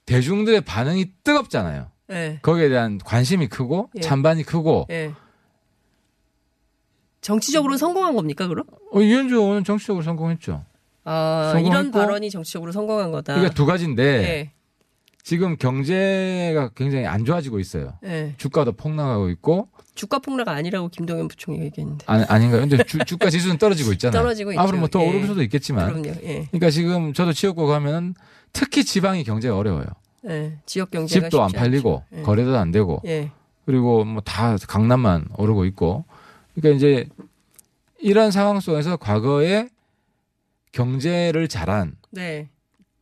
대중들의 0.06 0.60
반응이 0.62 1.12
뜨겁잖아요. 1.24 1.90
예. 2.12 2.38
거기에 2.42 2.68
대한 2.68 2.98
관심이 2.98 3.48
크고 3.48 3.90
예. 3.96 4.00
찬반이 4.00 4.42
크고 4.44 4.86
예. 4.90 5.12
정치적으로 7.20 7.76
성공한 7.76 8.14
겁니까, 8.14 8.46
그럼? 8.48 8.64
어, 8.92 9.00
이현주 9.00 9.34
의원은 9.34 9.64
정치적으로 9.64 10.02
성공했죠. 10.02 10.64
아, 11.10 11.50
성공했고 11.52 11.68
이런 11.68 11.90
발언이 11.90 12.30
정치적으로 12.30 12.72
성공한 12.72 13.10
거다. 13.10 13.34
그러니까 13.34 13.54
두 13.54 13.66
가지인데 13.66 14.02
예. 14.04 14.50
지금 15.22 15.56
경제가 15.56 16.70
굉장히 16.74 17.06
안 17.06 17.24
좋아지고 17.24 17.58
있어요. 17.58 17.94
예. 18.04 18.34
주가도 18.38 18.72
폭락하고 18.72 19.28
있고 19.30 19.68
주가 19.94 20.18
폭락 20.18 20.48
아니라고 20.48 20.88
김동연 20.88 21.28
부총리가 21.28 21.64
얘기했는데. 21.66 22.04
아니, 22.08 22.24
아닌가요? 22.24 22.60
근데 22.60 22.82
주, 22.84 22.98
주가 23.04 23.28
지수는 23.28 23.58
떨어지고 23.58 23.92
있잖아요. 23.92 24.22
떨어지고 24.22 24.52
있죠. 24.52 24.60
앞으로 24.60 24.78
뭐 24.78 24.88
더 24.88 25.02
예. 25.02 25.08
오를 25.08 25.26
수도 25.26 25.42
있겠지만. 25.42 25.86
그럼요. 25.88 26.08
예. 26.22 26.46
그러니까 26.50 26.70
지금 26.70 27.12
저도 27.12 27.32
지역구 27.32 27.66
가면은 27.66 28.14
특히 28.52 28.84
지방이 28.84 29.24
경제가 29.24 29.56
어려워요. 29.56 29.86
예. 30.28 30.58
지역 30.64 30.90
경제가 30.90 31.26
집도 31.28 31.42
안 31.42 31.50
팔리고. 31.52 32.02
예. 32.16 32.22
거래도 32.22 32.56
안 32.56 32.70
되고 32.70 33.02
예. 33.06 33.30
그리고 33.66 34.04
뭐 34.04 34.22
다 34.24 34.56
강남만 34.68 35.26
오르고 35.36 35.64
있고. 35.66 36.04
그러니까 36.54 36.76
이제 36.76 37.08
이런 37.98 38.30
상황 38.30 38.58
속에서 38.60 38.96
과거에 38.96 39.68
경제를 40.72 41.48
잘한 41.48 41.96
네. 42.10 42.48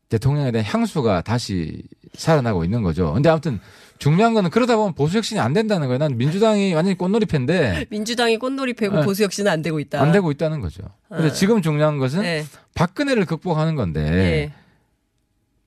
대통령에 0.08 0.50
대한 0.50 0.64
향수가 0.64 1.22
다시 1.22 1.82
살아나고 2.14 2.64
있는 2.64 2.82
거죠. 2.82 3.12
근데 3.12 3.28
아무튼 3.28 3.60
중요한 3.98 4.32
거는 4.32 4.50
그러다 4.50 4.76
보면 4.76 4.94
보수 4.94 5.16
혁신이 5.16 5.40
안 5.40 5.52
된다는 5.52 5.88
거예요. 5.88 5.98
난 5.98 6.16
민주당이 6.16 6.72
완전히 6.74 6.96
꽃놀이패인데 6.96 7.86
민주당이 7.90 8.38
꽃놀이패고 8.38 9.00
네. 9.00 9.04
보수 9.04 9.24
혁신은 9.24 9.50
안 9.50 9.60
되고 9.62 9.80
있다. 9.80 10.00
안 10.00 10.12
되고 10.12 10.30
있다는 10.30 10.60
거죠. 10.60 10.84
근데 11.08 11.28
아. 11.28 11.32
지금 11.32 11.62
중요한 11.62 11.98
것은 11.98 12.24
예. 12.24 12.44
박근혜를 12.74 13.26
극복하는 13.26 13.74
건데 13.74 14.00
예. 14.00 14.52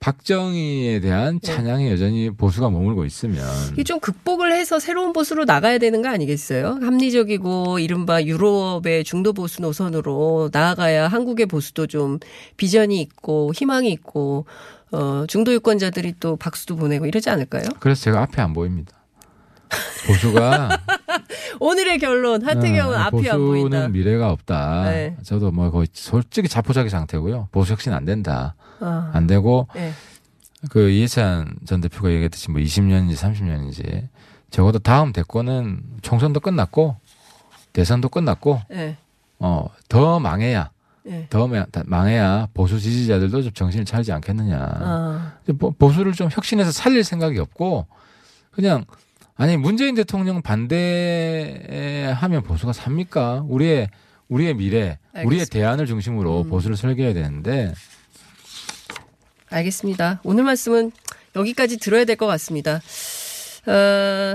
박정희에 0.02 1.00
대한 1.00 1.40
네. 1.40 1.54
찬양이 1.54 1.92
여전히 1.92 2.32
보수가 2.32 2.72
머물고 2.72 3.06
있으면 3.06 3.46
이게 3.72 3.84
좀 3.84 4.00
극복을 4.00 4.52
해서 4.52 4.80
새로운 4.80 5.14
보수로 5.14 5.46
나가야 5.46 5.78
되는 5.78 6.02
거 6.02 6.10
아니겠어요? 6.10 6.80
합리적이고 6.82 7.78
이른바 7.78 8.24
유럽의 8.24 9.04
중도 9.04 9.32
보수 9.32 9.62
노선으로 9.62 10.50
나아가야 10.52 11.08
한국의 11.08 11.46
보수도 11.46 11.86
좀 11.86 12.18
비전이 12.58 13.00
있고 13.00 13.52
희망이 13.56 13.92
있고 13.92 14.46
어 14.92 15.26
중도 15.28 15.54
유권자들이 15.54 16.16
또 16.20 16.36
박수도 16.36 16.76
보내고 16.78 17.06
이러지 17.06 17.30
않을까요? 17.30 17.66
그래서 17.80 18.02
제가 18.02 18.24
앞에 18.24 18.42
안 18.42 18.54
보입니다. 18.54 18.98
보수가 20.08 20.80
오늘의 21.62 22.00
결론 22.00 22.42
하태경은 22.42 22.98
어, 22.98 23.00
앞이 23.00 23.30
안 23.30 23.38
보인다. 23.38 23.70
보수는 23.70 23.92
미래가 23.92 24.32
없다. 24.32 24.90
네. 24.90 25.16
저도 25.22 25.52
뭐 25.52 25.70
거의 25.70 25.88
솔직히 25.94 26.50
자포자기 26.50 26.90
상태고요. 26.90 27.50
보수 27.52 27.74
혁신 27.74 27.94
안 27.94 28.04
된다. 28.04 28.56
아, 28.82 29.12
안 29.14 29.28
되고 29.28 29.68
예. 29.76 29.92
그 30.70 30.90
이해찬 30.90 31.56
전 31.66 31.82
대표가 31.82 32.10
얘기했듯이 32.12 32.52
뭐 32.52 32.62
20년인지 32.62 33.16
30년인지 33.16 34.08
적어도 34.52 34.80
다음 34.80 35.12
대권은 35.14 35.82
총선도 36.02 36.40
끝났고 36.40 36.96
대선도 37.74 38.10
끝났고 38.10 38.62
예. 38.74 38.98
어더 39.40 40.20
망해야 40.20 40.70
예. 41.08 41.26
더 41.30 41.48
마- 41.48 41.66
망해야 41.86 42.48
보수 42.54 42.80
지지자들도 42.80 43.42
좀 43.42 43.54
정신을 43.54 43.86
차리지 43.86 44.12
않겠느냐. 44.12 44.58
아, 44.60 45.34
보- 45.58 45.72
보수를 45.72 46.12
좀 46.14 46.30
혁신해서 46.32 46.72
살릴 46.72 47.04
생각이 47.04 47.40
없고 47.40 47.88
그냥 48.52 48.86
아니 49.36 49.58
문재인 49.58 49.96
대통령 49.96 50.44
반대하면 50.44 52.44
보수가 52.44 52.74
삽니까? 52.74 53.46
우리의 53.48 53.90
우리의 54.30 54.54
미래, 54.54 55.00
우리의 55.14 55.26
알겠습니다. 55.26 55.54
대안을 55.54 55.86
중심으로 55.88 56.44
음. 56.44 56.50
보수를 56.50 56.78
설계해야 56.78 57.14
되는데 57.16 57.74
알겠습니다. 59.52 60.22
오늘 60.24 60.44
말씀은 60.44 60.92
여기까지 61.36 61.78
들어야 61.78 62.06
될 62.06 62.16
것 62.16 62.28
같습니다. 62.28 62.82
어, 63.68 63.72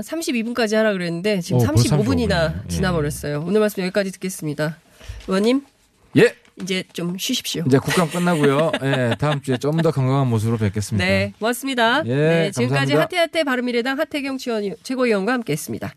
32분까지 0.03 0.75
하라 0.75 0.93
그랬는데 0.93 1.41
지금 1.41 1.59
어, 1.61 1.65
벌써 1.65 1.95
35분이나 1.97 2.05
35분 2.07 2.19
이네. 2.21 2.67
지나버렸어요. 2.69 3.43
오늘 3.45 3.59
말씀 3.59 3.83
여기까지 3.83 4.11
듣겠습니다. 4.11 4.77
의원님 5.27 5.63
예. 6.17 6.33
이제 6.61 6.83
좀 6.93 7.17
쉬십시오. 7.19 7.63
이제 7.67 7.77
국감 7.77 8.09
끝나고요. 8.09 8.71
예, 8.81 9.15
다음 9.19 9.41
주에 9.41 9.57
좀 9.57 9.77
더 9.81 9.91
건강한 9.91 10.27
모습으로 10.27 10.57
뵙겠습니다. 10.57 11.05
네, 11.05 11.33
고맙습니다. 11.39 12.01
예, 12.07 12.15
네, 12.15 12.51
지금까지. 12.51 12.93
하태하태 12.95 13.43
바른미래당 13.43 13.99
하태경 13.99 14.37
최고위원과 14.81 15.33
함께했습니다. 15.33 15.93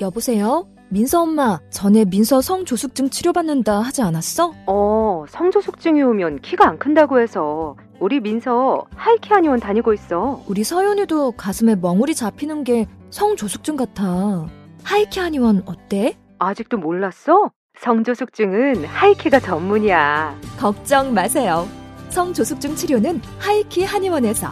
여보세요? 0.00 0.66
민서 0.94 1.22
엄마, 1.22 1.58
전에 1.70 2.04
민서 2.04 2.40
성조숙증 2.40 3.10
치료받는다 3.10 3.80
하지 3.80 4.00
않았어? 4.00 4.52
어, 4.68 5.24
성조숙증이 5.28 6.00
오면 6.00 6.38
키가 6.42 6.68
안 6.68 6.78
큰다고 6.78 7.18
해서 7.18 7.74
우리 7.98 8.20
민서 8.20 8.84
하이키 8.94 9.28
한의원 9.32 9.58
다니고 9.58 9.92
있어. 9.92 10.40
우리 10.46 10.62
서연이도 10.62 11.32
가슴에 11.32 11.74
멍울이 11.74 12.14
잡히는 12.14 12.62
게 12.62 12.86
성조숙증 13.10 13.74
같아. 13.74 14.46
하이키 14.84 15.18
한의원 15.18 15.64
어때? 15.66 16.16
아직도 16.38 16.78
몰랐어? 16.78 17.50
성조숙증은 17.80 18.84
하이키가 18.84 19.40
전문이야. 19.40 20.38
걱정 20.60 21.12
마세요. 21.12 21.66
성조숙증 22.10 22.76
치료는 22.76 23.20
하이키 23.40 23.82
한의원에서. 23.82 24.46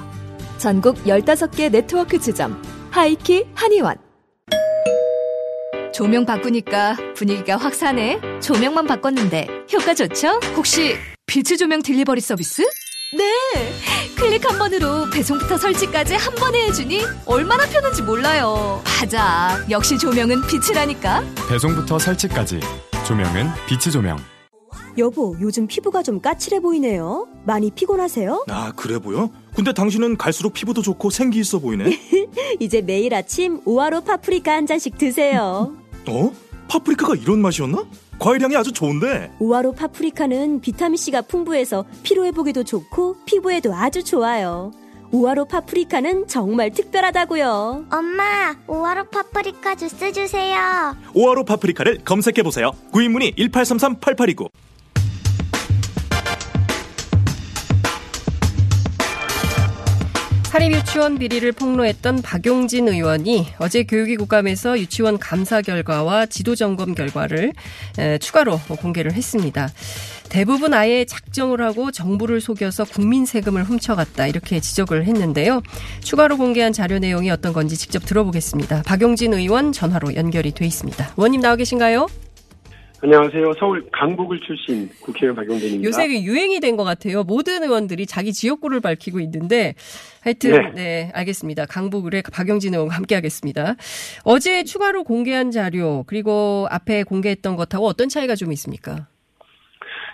전국 0.59 0.97
15개 1.05 1.71
네트워크 1.71 2.19
지점. 2.19 2.61
하이키 2.91 3.47
한의원. 3.55 3.95
조명 5.93 6.25
바꾸니까 6.25 6.97
분위기가 7.15 7.57
확 7.57 7.75
사네. 7.75 8.19
조명만 8.41 8.87
바꿨는데 8.87 9.47
효과 9.73 9.95
좋죠? 9.95 10.41
혹시 10.57 10.97
빛의 11.27 11.59
조명 11.59 11.83
delivery 11.83 12.21
서비스? 12.21 12.63
네! 13.15 13.75
클릭 14.17 14.49
한 14.51 14.59
번으로 14.59 15.11
배송부터 15.11 15.59
설치까지 15.59 16.15
한 16.15 16.35
번에 16.35 16.67
해주니 16.69 17.03
얼마나 17.27 17.67
편한지 17.67 18.01
몰라요. 18.03 18.83
맞아. 18.85 19.59
역시 19.69 19.99
조명은 19.99 20.47
빛이라니까. 20.47 21.23
배송부터 21.49 21.99
설치까지 21.99 22.61
조명은 23.07 23.49
빛의 23.69 23.93
조명. 23.93 24.17
여보, 24.99 25.37
요즘 25.41 25.67
피부가 25.67 26.03
좀 26.03 26.21
까칠해 26.21 26.61
보이네요. 26.61 27.27
많이 27.45 27.71
피곤하세요? 27.71 28.45
아, 28.49 28.73
그래 28.77 28.99
보여? 28.99 29.31
근데 29.55 29.73
당신은 29.73 30.17
갈수록 30.17 30.53
피부도 30.55 30.81
좋고 30.83 31.11
생기 31.11 31.41
있어 31.41 31.59
보이네. 31.59 31.99
이제 32.61 32.81
매일 32.81 33.15
아침 33.15 33.61
우아로 33.65 34.03
파프리카 34.03 34.53
한 34.53 34.67
잔씩 34.67 34.97
드세요. 34.99 35.75
어? 36.09 36.33
파프리카가 36.69 37.17
이런 37.17 37.41
맛이었나? 37.41 37.85
과일향이 38.19 38.57
아주 38.57 38.73
좋은데. 38.73 39.33
우아로 39.41 39.73
파프리카는 39.73 40.61
비타민C가 40.61 41.23
풍부해서 41.23 41.85
피로 42.03 42.25
회복에도 42.25 42.65
좋고 42.65 43.17
피부에도 43.27 43.75
아주 43.75 44.05
좋아요. 44.05 44.73
우아로 45.11 45.45
파프리카는 45.45 46.27
정말 46.27 46.71
특별하다고요. 46.71 47.87
엄마, 47.93 48.57
우아로 48.67 49.05
파프리카 49.11 49.75
주스 49.75 50.11
주세요. 50.13 50.97
오아로 51.15 51.45
파프리카를 51.45 51.99
검색해 52.05 52.43
보세요. 52.43 52.71
구입문의 52.93 53.33
1833-8829. 53.33 54.49
사립유치원 60.53 61.17
비리를 61.17 61.51
폭로했던 61.53 62.21
박용진 62.21 62.87
의원이 62.87 63.55
어제 63.57 63.85
교육위 63.85 64.17
국감에서 64.17 64.79
유치원 64.79 65.19
감사 65.19 65.63
결과와 65.63 66.27
지도 66.27 66.55
점검 66.55 66.95
결과를 66.95 67.55
에, 67.99 68.19
추가로 68.19 68.61
공개를 68.69 69.15
했습니다. 69.15 69.71
대부분 70.29 70.75
아예 70.75 71.07
작정을 71.07 71.63
하고 71.63 71.91
정부를 71.91 72.43
속여서 72.43 72.85
국민 72.85 73.25
세금을 73.25 73.65
훔쳐갔다 73.65 74.27
이렇게 74.27 74.61
지적을 74.61 75.07
했는데요. 75.07 75.63
추가로 76.03 76.37
공개한 76.37 76.75
자료 76.75 76.99
내용이 76.99 77.31
어떤 77.31 77.55
건지 77.55 77.79
직접 77.79 78.05
들어보겠습니다. 78.05 78.83
박용진 78.83 79.33
의원 79.33 79.73
전화로 79.73 80.17
연결이 80.17 80.53
돼 80.53 80.67
있습니다. 80.67 81.15
의원님 81.17 81.41
나와 81.41 81.57
계신가요? 81.57 82.09
안녕하세요. 83.05 83.55
서울 83.59 83.85
강북을 83.91 84.39
출신 84.41 84.89
국회의원 85.03 85.35
박용진입니다. 85.35 85.85
요새 85.89 86.07
그 86.07 86.23
유행이 86.23 86.61
된 86.61 86.77
것 86.77 86.85
같아요. 86.85 87.25
모든 87.25 87.65
의원들이 87.65 88.07
자기 88.07 88.33
지역구를 88.33 88.81
밝히고 88.81 89.19
있는데 89.21 89.75
하여튼 90.23 90.53
네, 90.53 90.71
네. 90.75 91.11
알겠습니다. 91.13 91.67
강북을의 91.67 92.23
박영진 92.33 92.73
의원과 92.75 92.95
함께하겠습니다. 92.95 93.75
어제 94.25 94.63
추가로 94.63 95.03
공개한 95.03 95.51
자료 95.51 96.05
그리고 96.07 96.67
앞에 96.71 97.03
공개했던 97.03 97.57
것하고 97.57 97.87
어떤 97.87 98.09
차이가 98.09 98.37
좀 98.37 98.53
있습니까? 98.53 99.09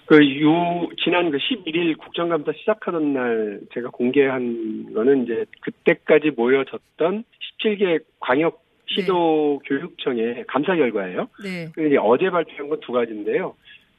그, 0.07 0.17
요, 0.41 0.89
지난 1.05 1.31
그 1.31 1.37
11일 1.37 1.99
국정감사 1.99 2.53
시작하던 2.59 3.13
날 3.13 3.61
제가 3.75 3.91
공개한 3.91 4.95
거는 4.95 5.25
이제 5.25 5.45
그때까지 5.61 6.31
모여졌던 6.35 7.25
17개 7.63 8.03
광역 8.19 8.63
시도 8.89 9.61
교육청의 9.67 10.45
감사 10.49 10.75
결과예요. 10.75 11.29
네. 11.43 11.69
그 11.75 11.87
이제 11.87 11.97
어제 12.01 12.31
발표한 12.31 12.69
건 12.69 12.81
두 12.81 12.93
가지인데요. 12.93 13.55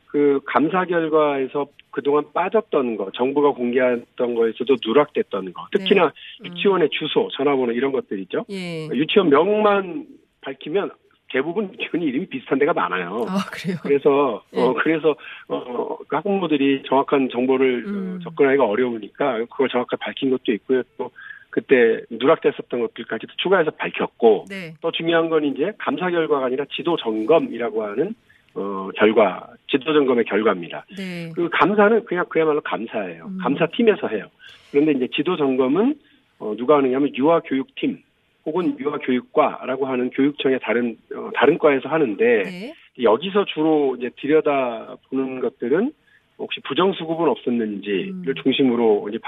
그 0.08 0.40
감사 0.46 0.86
결과에서 0.86 1.68
그동안 1.92 2.26
빠졌던 2.34 2.98
거, 2.98 3.12
정부가 3.14 3.52
공개했던 3.52 4.36
거에서도 4.36 4.76
누락됐던 4.84 5.54
거, 5.54 5.68
특히나 5.72 6.12
유치원의 6.44 6.90
주소, 6.92 7.30
전화번호 7.38 7.72
이런 7.74 7.92
것들이죠. 7.92 8.46
예. 8.50 8.88
유치원 8.94 9.30
명만 9.30 10.08
밝히면 10.42 10.92
대부분 11.32 11.72
유치원 11.74 12.02
이름이 12.02 12.26
비슷한 12.28 12.58
데가 12.58 12.74
많아요. 12.74 13.26
아, 13.28 13.38
그래요? 13.52 13.78
그래서 13.84 14.44
예. 14.56 14.62
어 14.62 14.74
그래서 14.74 15.16
어 15.48 15.98
학부모들이 16.10 16.84
정확한 16.88 17.30
정보를 17.32 17.84
음. 17.86 18.18
어, 18.20 18.24
접근하기가 18.24 18.66
어려우니까 18.66 19.46
그걸 19.46 19.70
정확하게 19.70 19.98
밝힌 20.04 20.32
것도 20.32 20.52
있고요. 20.54 20.82
또 20.98 21.12
그때 21.50 22.02
누락됐었던 22.10 22.80
것들까지도 22.80 23.34
추가해서 23.38 23.72
밝혔고 23.72 24.46
네. 24.50 24.74
또 24.82 24.92
중요한 24.92 25.30
건 25.30 25.46
이제 25.46 25.72
감사 25.78 26.10
결과가 26.10 26.46
아니라 26.46 26.66
지도 26.76 26.96
점검이라고 26.98 27.84
하는 27.84 28.14
어 28.56 28.90
결과, 28.96 29.48
지도 29.70 29.94
점검의 29.94 30.26
결과입니다. 30.26 30.86
네. 30.98 31.32
그 31.36 31.50
감사는 31.50 32.06
그냥 32.06 32.26
그야말로 32.30 32.62
감사예요. 32.62 33.26
음. 33.26 33.38
감사팀에서 33.42 34.08
해요. 34.08 34.26
그런데 34.72 34.92
이제 34.94 35.08
지도 35.16 35.38
점검은 35.38 35.96
어, 36.40 36.56
누가 36.58 36.78
하느냐면 36.78 37.16
유아 37.16 37.42
교육팀 37.42 38.02
혹은 38.46 38.78
유아 38.80 38.98
교육과라고 39.00 39.86
하는 39.88 40.10
교육청의 40.10 40.60
다른 40.64 40.98
어, 41.16 41.30
다른 41.36 41.58
과에서 41.58 41.90
하는데 41.90 42.44
네. 42.44 42.74
여기서 43.02 43.46
주로 43.46 43.96
이제 43.98 44.10
들여다 44.20 44.98
보는 45.10 45.40
것들은 45.42 45.94
혹시 46.40 46.62
부정수급은 46.62 47.28
없었는지를 47.30 48.34
중심으로 48.42 49.10
이제 49.10 49.20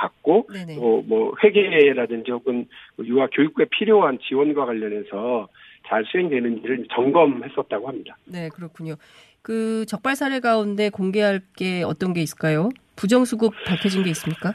음. 0.50 0.54
네네. 0.54 0.76
또뭐 0.76 1.34
회계라든지 1.44 2.32
혹은 2.32 2.66
유아 3.04 3.28
교육에 3.34 3.66
필요한 3.70 4.18
지원과 4.20 4.66
관련해서 4.66 5.48
잘 5.88 6.06
수행되는지를 6.06 6.86
점검했었다고 6.94 7.88
합니다. 7.88 8.16
네, 8.26 8.50
그렇군요. 8.50 8.96
그 9.42 9.86
적발 9.88 10.16
사례 10.16 10.40
가운데 10.40 10.90
공개할 10.90 11.42
게 11.58 11.84
어떤 11.84 12.14
게 12.14 12.22
있을까요? 12.22 12.70
부정수급 12.96 13.54
밝혀진 13.66 14.04
게 14.04 14.10
있습니까? 14.12 14.54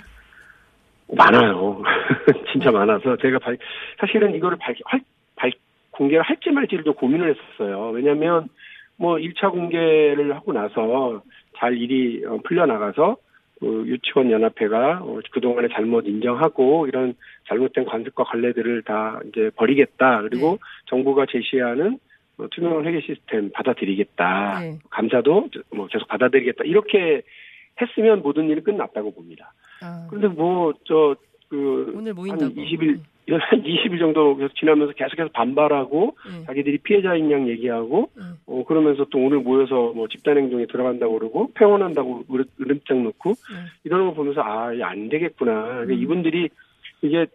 많아요. 1.12 1.82
진짜 2.52 2.70
많아서 2.70 3.16
제가 3.16 3.38
발- 3.38 3.58
사실은 4.00 4.34
이거를 4.34 4.56
밝, 4.58 4.76
할, 4.84 5.00
발, 5.36 5.52
공개를 5.90 6.22
할지 6.22 6.50
말지를 6.50 6.84
좀 6.84 6.94
고민을 6.94 7.34
했었어요. 7.34 7.90
왜냐하면 7.90 8.48
뭐 8.96 9.16
1차 9.16 9.50
공개를 9.50 10.34
하고 10.34 10.52
나서 10.52 11.22
잘 11.56 11.76
일이 11.76 12.24
어, 12.26 12.38
풀려나가서 12.44 13.16
그 13.60 13.84
유치원 13.86 14.30
연합회가 14.30 15.00
어, 15.02 15.20
그동안의 15.30 15.70
잘못 15.72 16.06
인정하고 16.06 16.86
이런 16.86 17.14
잘못된 17.48 17.84
관습과 17.86 18.24
관례들을 18.24 18.82
다 18.82 19.20
이제 19.28 19.50
버리겠다. 19.56 20.22
그리고 20.22 20.58
정부가 20.86 21.26
제시하는 21.30 21.98
어, 22.38 22.46
투명한 22.50 22.84
회계 22.86 23.00
시스템 23.00 23.50
받아들이겠다. 23.52 24.60
네. 24.60 24.78
감사도 24.90 25.48
뭐 25.74 25.86
계속 25.86 26.06
받아들이겠다. 26.08 26.64
이렇게 26.64 27.22
했으면 27.80 28.22
모든 28.22 28.48
일이 28.48 28.62
끝났다고 28.62 29.12
봅니다. 29.14 29.52
아, 29.82 30.06
근데 30.10 30.28
뭐 30.28 30.72
저 30.84 31.16
그 31.48 31.92
오늘 31.94 32.10
한 32.10 32.16
모인다고. 32.16 32.54
20일 32.54 33.00
한 33.28 33.62
20일 33.62 33.98
정도 33.98 34.36
계속 34.36 34.54
지나면서 34.54 34.92
계속해서 34.92 35.30
반발하고 35.32 36.16
네. 36.30 36.44
자기들이 36.46 36.78
피해자인 36.78 37.30
양 37.32 37.48
얘기하고 37.48 38.10
네. 38.16 38.22
어 38.46 38.64
그러면서 38.66 39.04
또 39.10 39.18
오늘 39.18 39.38
모여서 39.40 39.92
뭐 39.94 40.06
집단 40.08 40.36
행동에 40.38 40.66
들어간다고 40.66 41.18
그러고 41.18 41.50
폐원한다고 41.54 42.24
으름- 42.30 42.44
으름장 42.60 43.02
놓고 43.02 43.30
네. 43.30 43.56
이러는 43.84 44.06
거 44.08 44.14
보면서 44.14 44.40
아, 44.42 44.70
안 44.82 45.08
되겠구나. 45.08 45.52
그러니까 45.64 45.94
음. 45.94 45.98
이분들이 46.02 46.48
이게 47.02 47.26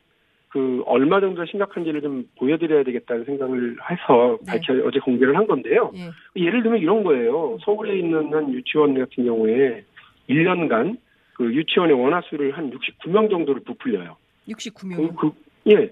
그 0.48 0.82
얼마 0.86 1.20
정도 1.22 1.46
심각한지를 1.46 2.02
좀 2.02 2.26
보여드려야 2.38 2.84
되겠다는 2.84 3.26
생각을 3.26 3.76
해서 3.90 4.38
네. 4.46 4.52
밝혀 4.52 4.74
어제 4.86 5.00
공개를 5.00 5.36
한 5.36 5.46
건데요. 5.48 5.92
예. 5.96 6.42
예를 6.42 6.64
들면 6.64 6.80
이런 6.82 7.04
거예요. 7.04 7.58
서울에 7.64 7.98
있는 8.00 8.34
한 8.34 8.52
유치원 8.54 8.94
같은 8.98 9.26
경우에 9.26 9.84
1년간 10.30 10.98
그 11.36 11.54
유치원의 11.54 11.96
원화수를 12.00 12.52
한 12.58 12.70
69명 12.72 13.30
정도를 13.30 13.62
부풀려요. 13.64 14.16
69명. 14.50 14.96
그, 14.96 15.16
그- 15.16 15.51
예. 15.68 15.92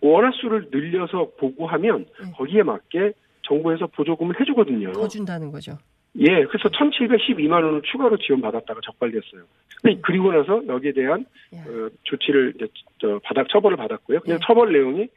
원화 0.00 0.30
수를 0.32 0.68
늘려서 0.70 1.30
보고하면 1.38 2.06
거기에 2.36 2.62
맞게 2.62 3.12
정부에서 3.42 3.86
보조금을 3.88 4.40
해주거든요. 4.40 4.92
더 4.92 5.08
준다는 5.08 5.50
거죠. 5.50 5.78
예, 6.16 6.44
그래서 6.44 6.68
1,712만 6.68 7.52
원을 7.52 7.82
추가로 7.82 8.18
지원받았다가 8.18 8.80
적발됐어요. 8.84 9.42
근데 9.82 10.00
그리고 10.02 10.32
나서 10.32 10.62
여기에 10.66 10.92
대한 10.92 11.26
어, 11.52 11.88
조치를 12.04 12.54
이제 12.56 12.68
저 13.00 13.20
바닥 13.24 13.48
처벌을 13.48 13.76
받았고요. 13.76 14.20
그냥 14.20 14.38
처벌 14.46 14.72
내용이 14.72 15.08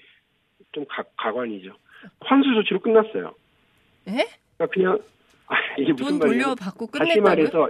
좀 0.72 0.86
가, 0.90 1.04
가관이죠. 1.18 1.72
환수 2.22 2.54
조치로 2.56 2.80
끝났어요. 2.80 3.34
예? 4.08 4.28
그러니까 4.58 4.74
그냥 4.74 5.00
아, 5.48 5.56
이게 5.78 5.92
무슨 5.94 6.18
돈 6.18 6.20
말이에요? 6.20 6.44
돌려받고 6.44 6.88
다시 6.88 7.20
끝냈다고요? 7.20 7.24
말해서 7.24 7.70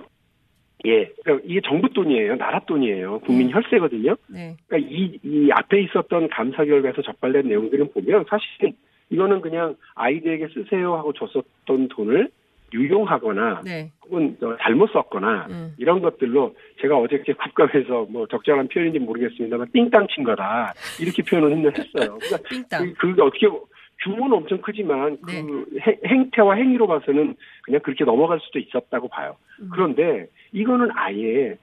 예, 0.86 1.12
그러니까 1.24 1.46
이게 1.50 1.60
정부 1.66 1.90
돈이에요, 1.90 2.36
나라 2.36 2.60
돈이에요, 2.60 3.20
국민 3.22 3.50
혈세거든요. 3.52 4.16
네. 4.28 4.56
그러니까 4.68 4.90
이, 4.92 5.20
이 5.24 5.50
앞에 5.52 5.82
있었던 5.82 6.30
감사 6.30 6.64
결과에서 6.64 7.02
적발된 7.02 7.48
내용들은 7.48 7.92
보면 7.94 8.26
사실 8.30 8.74
이거는 9.10 9.42
그냥 9.42 9.76
아이들에게 9.96 10.48
쓰세요 10.54 10.96
하고 10.96 11.14
줬었던 11.14 11.88
돈을 11.90 12.30
유용하거나 12.74 13.62
네. 13.64 13.92
혹은 14.06 14.38
어, 14.42 14.56
잘못 14.62 14.92
썼거나 14.92 15.48
음. 15.50 15.74
이런 15.78 16.02
것들로 16.02 16.54
제가 16.82 16.98
어저께 16.98 17.34
국감에서 17.34 18.06
뭐 18.10 18.28
적절한 18.28 18.68
표현인지 18.68 19.00
모르겠습니다만 19.00 19.68
띵땅 19.74 20.08
친 20.14 20.24
거다 20.26 20.74
이렇게 21.02 21.24
표현을 21.24 21.58
했어요. 21.72 22.18
그러니까 22.20 22.38
띵땅. 22.50 22.86
그- 22.86 22.94
그게 22.96 23.22
어떻게 23.22 23.48
규모는 24.04 24.38
엄청 24.38 24.62
크지만 24.62 25.18
네. 25.28 25.42
그 25.44 25.66
행- 25.82 26.00
행태와 26.06 26.56
행위로 26.56 26.88
봐서는 26.88 27.36
그냥 27.64 27.82
그렇게 27.82 28.04
넘어갈 28.06 28.40
수도 28.42 28.60
있었다고 28.60 29.08
봐요. 29.10 29.36
음. 29.62 29.70
그런데 29.74 30.28
이거는 30.52 30.90
아예 30.94 31.58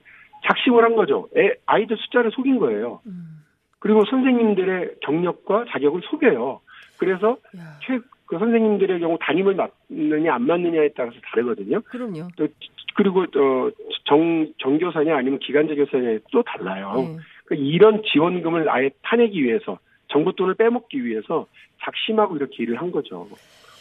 작심을 0.45 0.83
한 0.83 0.95
거죠. 0.95 1.27
애, 1.37 1.53
아이들 1.65 1.97
숫자를 1.97 2.31
속인 2.31 2.59
거예요. 2.59 3.01
음. 3.05 3.41
그리고 3.79 4.03
선생님들의 4.05 4.95
경력과 5.01 5.65
자격을 5.69 6.01
속여요. 6.05 6.61
그래서 6.97 7.37
야, 7.57 7.79
최, 7.85 7.99
그 8.25 8.37
선생님들의 8.39 8.99
경우 8.99 9.17
담임을 9.21 9.55
맞느냐 9.55 10.33
안 10.33 10.41
맞느냐에 10.43 10.89
따라서 10.95 11.15
다르거든요. 11.31 11.81
그럼요. 11.81 12.27
또 12.35 12.47
그리고 12.95 13.25
또 13.27 13.71
정, 14.05 14.47
정교사냐 14.59 15.15
아니면 15.15 15.39
기간제 15.39 15.75
교사냐에 15.75 16.19
또 16.31 16.41
달라요. 16.43 16.93
네. 16.95 17.17
그러니까 17.45 17.67
이런 17.67 18.01
지원금을 18.03 18.69
아예 18.69 18.89
타내기 19.03 19.43
위해서 19.43 19.77
정부 20.15 20.33
돈을 20.33 20.53
빼먹기 20.55 21.03
위해서 21.03 21.45
작심하고 21.81 22.37
이렇게 22.37 22.63
일을 22.63 22.79
한 22.79 22.89
거죠. 22.89 23.27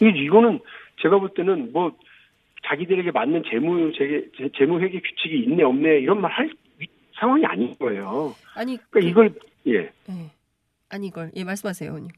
이거는 0.00 0.58
제가 1.00 1.20
볼 1.20 1.28
때는 1.32 1.70
뭐 1.72 1.92
자기들에게 2.66 3.12
맞는 3.12 3.44
재무 3.48 3.92
재, 3.92 4.24
재무 4.58 4.80
회계 4.80 5.00
규칙이 5.00 5.44
있네 5.44 5.62
없네 5.62 6.00
이런 6.00 6.20
말 6.20 6.32
할 6.32 6.50
상황이 7.14 7.46
아닌 7.46 7.72
거예요. 7.78 8.34
아니, 8.56 8.76
그러니까 8.90 9.10
이걸 9.10 9.34
예. 9.68 9.90
예. 10.10 10.30
아니 10.88 11.06
이걸 11.06 11.30
예 11.36 11.44
말씀하세요, 11.44 11.88
의원님. 11.88 12.10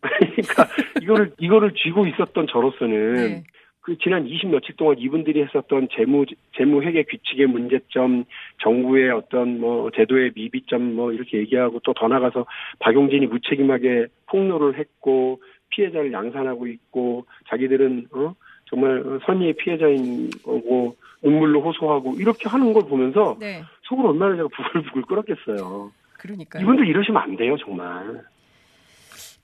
그러니까 0.00 0.68
이거를 1.02 1.32
이거를 1.38 1.74
쥐고 1.74 2.06
있었던 2.06 2.46
저로서는 2.50 3.14
네. 3.14 3.44
그 3.82 3.98
지난 3.98 4.26
20 4.26 4.48
며칠 4.50 4.76
동안 4.76 4.96
이분들이 4.98 5.42
했었던 5.42 5.88
재무 5.92 6.24
재무 6.56 6.82
회계 6.82 7.02
규칙의 7.02 7.46
문제점, 7.48 8.24
정부의 8.62 9.10
어떤 9.10 9.60
뭐 9.60 9.90
제도의 9.90 10.32
미비점 10.36 10.94
뭐 10.94 11.12
이렇게 11.12 11.38
얘기하고 11.38 11.80
또 11.80 11.92
더 11.92 12.08
나가서 12.08 12.46
박용진이 12.78 13.26
무책임하게 13.26 14.06
폭로를 14.26 14.78
했고 14.78 15.40
피해자를 15.70 16.12
양산하고 16.12 16.66
있고 16.68 17.26
자기들은 17.48 18.06
어 18.12 18.34
정말 18.66 19.20
선의의 19.26 19.54
피해자인 19.54 20.30
거고 20.42 20.96
눈물로 21.22 21.60
호소하고 21.62 22.14
이렇게 22.18 22.48
하는 22.48 22.72
걸 22.72 22.84
보면서 22.88 23.36
네. 23.40 23.62
속으로 23.82 24.10
얼마나 24.10 24.36
제가 24.36 24.48
부글부글 24.48 25.02
끓었겠어요. 25.02 25.92
그러니까요. 26.18 26.62
이분들 26.62 26.86
이러시면 26.86 27.20
안 27.20 27.36
돼요 27.36 27.56
정말. 27.58 28.22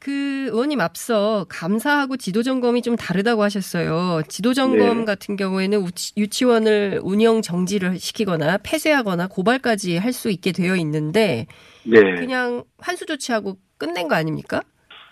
그 0.00 0.46
의원님 0.52 0.80
앞서 0.80 1.44
감사하고 1.48 2.16
지도 2.16 2.42
점검이 2.44 2.82
좀 2.82 2.94
다르다고 2.94 3.42
하셨어요. 3.42 4.22
지도 4.28 4.54
점검 4.54 4.98
네. 5.00 5.04
같은 5.04 5.34
경우에는 5.36 5.78
우치- 5.80 6.12
유치원을 6.16 7.00
운영 7.02 7.42
정지를 7.42 7.98
시키거나 7.98 8.58
폐쇄하거나 8.58 9.26
고발까지 9.26 9.96
할 9.96 10.12
수 10.12 10.30
있게 10.30 10.52
되어 10.52 10.74
있는데 10.76 11.46
네. 11.84 12.00
그냥 12.14 12.64
환수 12.78 13.06
조치하고 13.06 13.58
끝낸 13.76 14.08
거 14.08 14.14
아닙니까? 14.14 14.62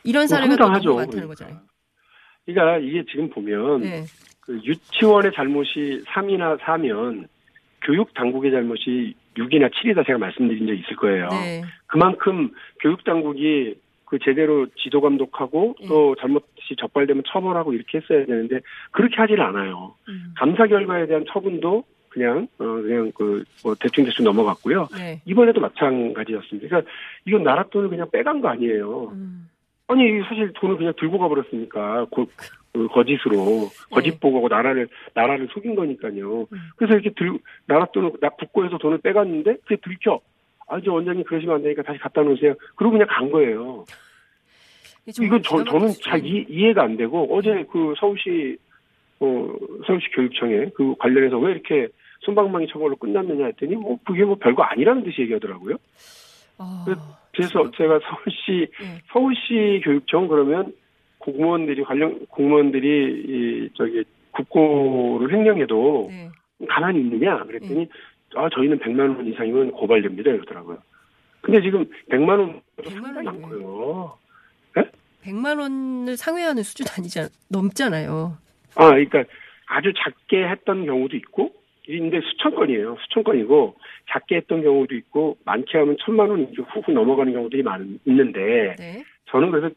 이런 0.05 0.22
뭐 0.22 0.27
사례가 0.29 0.57
또 0.57 0.64
황당하죠. 0.64 0.88
너무 0.88 1.01
많다는 1.01 1.29
거잖아요. 1.29 1.61
그러니까 2.44 2.79
이게 2.79 3.05
지금 3.11 3.29
보면 3.31 3.81
네. 3.81 4.05
그 4.40 4.59
유치원의 4.64 5.33
잘못이 5.35 6.03
3이나 6.07 6.59
4면 6.61 7.27
교육 7.85 8.14
당국의 8.14 8.53
잘못이 8.53 9.14
6이나 9.37 9.70
7이다 9.72 10.07
제가 10.07 10.18
말씀드린 10.18 10.66
적 10.66 10.72
있을 10.75 10.96
거예요. 10.96 11.29
네. 11.29 11.62
그만큼 11.87 12.51
교육 12.81 13.05
당국이 13.05 13.75
그 14.07 14.19
제대로 14.21 14.66
지도 14.77 15.01
감독하고 15.01 15.75
예. 15.83 15.87
또 15.88 16.14
잘못이 16.16 16.77
적발되면 16.79 17.25
처벌하고 17.27 17.73
이렇게 17.75 17.99
했어야 17.99 18.25
되는데 18.25 18.61
그렇게 18.92 19.16
하지를 19.16 19.45
않아요. 19.45 19.95
음. 20.09 20.33
감사 20.37 20.66
결과에 20.66 21.07
대한 21.07 21.25
처분도 21.29 21.85
그냥 22.09 22.49
어 22.59 22.64
그냥 22.64 23.12
그뭐 23.12 23.75
대충 23.79 24.05
대충 24.05 24.25
넘어갔고요. 24.25 24.88
네. 24.97 25.21
이번에도 25.27 25.61
마찬가지였습니다. 25.61 26.69
그러니까 26.69 26.90
이건 27.27 27.42
나라 27.42 27.64
돈을 27.64 27.90
그냥 27.90 28.09
빼간 28.11 28.40
거 28.40 28.49
아니에요. 28.49 29.11
음. 29.12 29.51
아니 29.88 30.21
사실 30.23 30.53
돈을 30.55 30.79
그냥 30.79 30.95
들고 30.99 31.19
가버렸으니까 31.19 32.07
고, 32.11 32.27
그 32.73 32.88
거짓으로 32.88 33.69
거짓 33.90 34.19
보고하고 34.19 34.49
나라를 34.49 34.88
나라를 35.14 35.49
속인 35.53 35.75
거니까요. 35.75 36.47
그래서 36.77 36.95
이렇게 36.95 37.11
들 37.11 37.38
나라 37.66 37.87
돈을 37.87 38.12
나 38.21 38.31
국고에서 38.31 38.79
돈을 38.79 38.99
빼갔는데 38.99 39.57
그게 39.64 39.77
들켜. 39.83 40.21
아저 40.66 40.92
원장님 40.92 41.24
그러시면 41.24 41.57
안 41.57 41.62
되니까 41.62 41.83
다시 41.83 41.98
갖다 41.98 42.22
놓으세요. 42.22 42.55
그러고 42.74 42.92
그냥 42.92 43.07
간 43.09 43.31
거예요. 43.31 43.85
이건 45.07 45.42
저, 45.42 45.62
저는 45.62 45.90
잘 46.02 46.24
이, 46.24 46.44
이해가 46.48 46.83
안 46.83 46.96
되고 46.96 47.35
어제 47.35 47.64
그 47.70 47.94
서울시 47.98 48.57
어 49.20 49.55
서울시 49.87 50.09
교육청에 50.14 50.70
그 50.74 50.94
관련해서 50.98 51.38
왜 51.38 51.52
이렇게 51.52 51.88
손방망이 52.20 52.66
처벌로 52.68 52.96
끝났느냐 52.96 53.46
했더니 53.46 53.76
뭐 53.76 53.98
그게 54.05 54.24
뭐 54.24 54.37
별거 54.37 54.62
아니라는 54.62 55.05
듯이 55.05 55.22
얘기하더라고요. 55.22 55.76
아, 56.59 56.85
그래서 57.33 57.70
제가 57.76 58.00
서울시 58.00 58.70
네. 58.81 59.00
서울시 59.12 59.81
교육청 59.85 60.26
그러면 60.26 60.72
공무원들이 61.18 61.85
관련 61.85 62.26
공무원들이 62.26 62.88
이 63.26 63.68
저기 63.74 64.05
국고를 64.33 65.33
횡령해도 65.33 66.09
네. 66.11 66.29
가만히 66.68 67.00
있느냐 67.00 67.42
그랬더니 67.44 67.88
아 68.35 68.49
저희는 68.51 68.79
100만 68.79 69.17
원 69.17 69.27
이상이면 69.27 69.73
고발됩니다 69.73 70.31
이러더라고요. 70.31 70.79
근데 71.41 71.61
지금 71.62 71.85
100만 72.11 72.29
원 72.39 72.61
100만 72.79 73.03
상당히 73.03 73.27
원이 73.29 73.39
많고요. 73.41 74.19
100만 75.23 75.59
원을 75.61 76.17
상회하는 76.17 76.62
수준 76.62 76.87
아니잖아. 76.97 77.29
넘잖아요. 77.49 78.37
아 78.75 78.91
그러니까 78.91 79.25
아주 79.67 79.93
작게 79.97 80.49
했던 80.49 80.87
경우도 80.87 81.17
있고 81.17 81.53
근데 81.87 82.21
수천 82.21 82.55
건이에요. 82.55 82.97
수천 83.03 83.25
건이고 83.25 83.77
작게 84.11 84.37
했던 84.37 84.62
경우도 84.62 84.95
있고 84.97 85.37
많게 85.45 85.79
하면 85.79 85.97
천만 86.05 86.31
원 86.31 86.53
훅훅 86.55 86.93
넘어가는 86.93 87.33
경우들이 87.33 87.62
많 87.62 87.99
있는데 88.05 88.75
네. 88.79 89.05
저는 89.31 89.51
그래서 89.51 89.75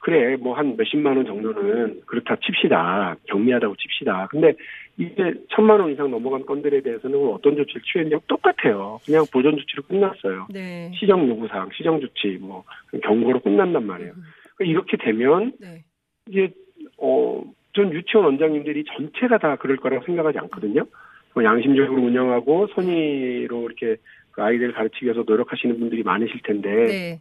그래 0.00 0.36
뭐 0.36 0.54
한 0.54 0.76
몇십만 0.76 1.16
원 1.16 1.26
정도는 1.26 2.00
그렇다 2.06 2.36
칩시다. 2.36 3.16
경미하다고 3.28 3.76
칩시다. 3.76 4.28
근데 4.30 4.54
이게 4.96 5.34
천만 5.50 5.80
원 5.80 5.92
이상 5.92 6.10
넘어간 6.10 6.44
건들에 6.44 6.80
대해서는 6.80 7.16
어떤 7.32 7.56
조치를 7.56 7.82
취했냐고 7.82 8.22
똑같아요. 8.26 8.98
그냥 9.04 9.24
보전 9.32 9.56
조치로 9.56 9.82
끝났어요. 9.84 10.48
네. 10.50 10.90
시정 10.98 11.28
요구사항 11.28 11.70
시정 11.74 12.00
조치 12.00 12.38
뭐 12.40 12.64
경고로 13.02 13.40
끝난단 13.40 13.86
말이에요. 13.86 14.12
그러니까 14.56 14.64
이렇게 14.64 14.96
되면 14.96 15.52
네. 15.60 15.84
이게 16.28 16.52
어전 16.98 17.92
유치원 17.92 18.26
원장님들이 18.26 18.84
전체가 18.84 19.38
다 19.38 19.56
그럴 19.56 19.76
거라고 19.76 20.04
생각하지 20.04 20.38
않거든요. 20.38 20.86
뭐 21.34 21.44
양심적으로 21.44 22.02
운영하고 22.02 22.68
선의로 22.74 23.66
이렇게 23.66 23.96
그 24.32 24.42
아이들 24.42 24.72
가르치기 24.72 25.06
위해서 25.06 25.24
노력하시는 25.26 25.78
분들이 25.78 26.02
많으실 26.02 26.40
텐데 26.42 26.86
네. 26.86 27.20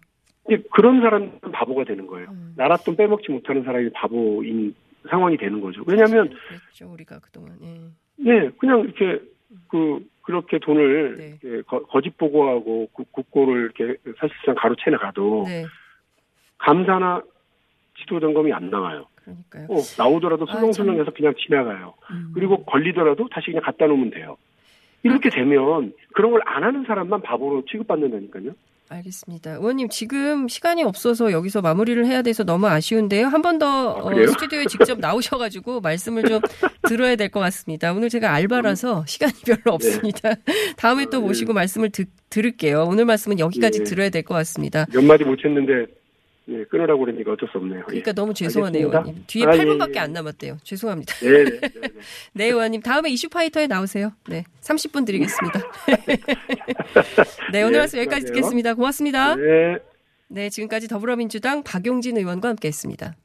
그런 0.72 1.02
사람은 1.02 1.40
바보가 1.52 1.84
되는 1.86 2.08
거예요. 2.08 2.30
음. 2.32 2.54
나라 2.58 2.78
돈 2.78 2.96
빼먹지 2.96 3.32
못하는 3.32 3.64
사람이 3.64 3.90
바보인 3.92 4.74
상황이 5.10 5.38
되는 5.38 5.62
거죠. 5.62 5.84
왜냐하면 5.88 6.30
그랬죠 6.48 6.92
우리가 6.92 7.20
그동안. 7.20 7.58
예. 7.62 7.80
네 8.18 8.50
그냥 8.58 8.82
이렇게 8.82 9.22
그 9.70 10.06
그렇게 10.22 10.60
돈을 10.60 11.18
네. 11.18 11.40
이렇게 11.42 11.62
거, 11.64 11.82
거짓 11.86 12.16
보고하고 12.18 12.90
국- 12.94 13.12
국고를 13.12 13.72
이렇게 13.76 13.98
사실상 14.20 14.56
가로채 14.56 14.92
나가도 14.92 15.46
네. 15.48 15.64
감사나 16.58 17.22
지도 18.00 18.20
점검이 18.20 18.52
안 18.54 18.70
나와요. 18.70 19.08
그러니까요. 19.16 19.68
어, 19.70 19.82
나오더라도 19.98 20.46
아, 20.50 20.54
술렁술렁해서 20.56 21.12
그냥 21.12 21.34
지나가요. 21.38 21.94
음. 22.12 22.32
그리고 22.34 22.64
걸리더라도 22.66 23.28
다시 23.30 23.48
그냥 23.48 23.62
갖다 23.64 23.88
놓으면 23.88 24.12
돼요. 24.12 24.38
이렇게 25.04 25.30
되면 25.30 25.94
그런 26.14 26.32
걸 26.32 26.42
안 26.46 26.64
하는 26.64 26.84
사람만 26.86 27.22
바보로 27.22 27.64
취급받는다니까요. 27.66 28.52
알겠습니다. 28.90 29.54
의원님 29.56 29.90
지금 29.90 30.48
시간이 30.48 30.84
없어서 30.84 31.32
여기서 31.32 31.62
마무리를 31.62 32.06
해야 32.08 32.22
돼서 32.24 32.44
너무 32.44 32.68
아쉬운데요. 32.68 33.28
한 33.28 33.42
번더 33.44 33.92
어? 34.02 34.28
스튜디오에 34.28 34.66
직접 34.66 34.98
나오셔가지고 35.02 35.82
말씀을 35.82 36.24
좀 36.24 36.42
들어야 36.88 37.16
될 37.16 37.30
것 37.30 37.40
같습니다. 37.42 37.94
오늘 37.94 38.10
제가 38.10 38.34
알바라서 38.34 39.06
시간이 39.06 39.34
별로 39.46 39.76
없습니다. 39.76 40.34
다음에 40.78 41.06
또 41.12 41.22
모시고 41.22 41.54
말씀을 41.54 41.92
듣, 41.92 42.08
들을게요. 42.32 42.86
오늘 42.88 43.06
말씀은 43.06 43.38
여기까지 43.40 43.80
네. 43.80 43.84
들어야 43.84 44.10
될 44.10 44.24
것 44.24 44.34
같습니다. 44.34 44.88
몇 44.92 45.04
마디 45.04 45.24
못 45.24 45.38
했는데 45.46 45.86
예, 46.50 46.64
끊으라고 46.66 47.06
그러니까 47.06 47.32
어쩔 47.34 47.48
수 47.50 47.58
없네요. 47.60 47.84
그러니까 47.86 48.10
예. 48.10 48.14
너무 48.14 48.34
죄송하네요, 48.34 48.88
알겠습니다. 48.88 49.00
의원님. 49.00 49.24
뒤에 49.28 49.46
아, 49.46 49.54
예, 49.54 49.58
8분밖에 49.60 49.96
예. 49.96 50.00
안 50.00 50.14
남았대요. 50.14 50.58
죄송합니다. 50.64 51.14
네, 51.16 51.44
네, 51.44 51.60
네, 51.60 51.60
네. 51.60 51.90
네, 52.34 52.46
의원님. 52.46 52.82
다음에 52.82 53.10
이슈 53.12 53.30
파이터에 53.30 53.68
나오세요. 53.68 54.12
네. 54.28 54.44
30분 54.62 55.06
드리겠습니다. 55.06 55.62
네, 57.54 57.62
오늘 57.62 57.74
네, 57.74 57.80
말씀 57.80 58.00
여기까지. 58.00 58.26
듣겠습니다. 58.28 58.74
고맙습니다. 58.74 59.36
네. 59.36 59.78
네, 60.28 60.50
지금까지 60.50 60.88
더불어민주당 60.88 61.64
박용진 61.64 62.18
의원과 62.18 62.50
함께했습니다. 62.50 63.16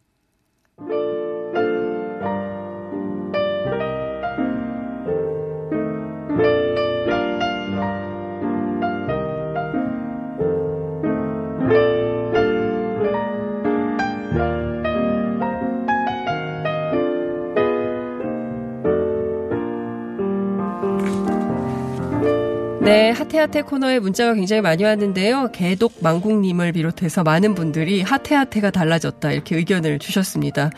네, 22.84 23.08
하태하태 23.12 23.62
코너에 23.62 23.98
문자가 23.98 24.34
굉장히 24.34 24.60
많이 24.60 24.84
왔는데요. 24.84 25.50
개독 25.52 25.94
망국님을 26.02 26.72
비롯해서 26.72 27.22
많은 27.22 27.54
분들이 27.54 28.02
하태하태가 28.02 28.72
달라졌다 28.72 29.32
이렇게 29.32 29.56
의견을 29.56 29.98
주셨습니다. 29.98 30.70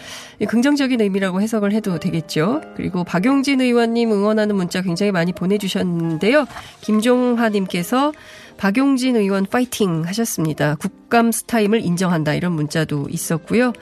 긍정적인 0.47 1.01
의미라고 1.01 1.41
해석을 1.41 1.73
해도 1.73 1.99
되겠죠. 1.99 2.63
그리고 2.77 3.03
박용진 3.03 3.61
의원님 3.61 4.13
응원하는 4.13 4.55
문자 4.55 4.83
굉장히 4.83 5.11
많이 5.11 5.33
보내주셨는데요. 5.33 6.47
김종하님께서 6.81 8.13
박용진 8.57 9.17
의원 9.17 9.45
파이팅 9.45 10.05
하셨습니다. 10.07 10.77
국감 10.77 11.33
스타임을 11.33 11.81
인정한다 11.81 12.35
이런 12.35 12.53
문자도 12.53 13.09
있었고요. 13.11 13.73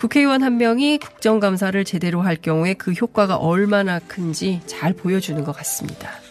국회의원 0.00 0.42
한 0.42 0.56
명이 0.56 0.96
국정감사를 0.96 1.84
제대로 1.84 2.22
할 2.22 2.36
경우에 2.36 2.72
그 2.72 2.92
효과가 2.92 3.36
얼마나 3.36 3.98
큰지 3.98 4.62
잘 4.64 4.94
보여주는 4.94 5.44
것 5.44 5.54
같습니다. 5.54 6.25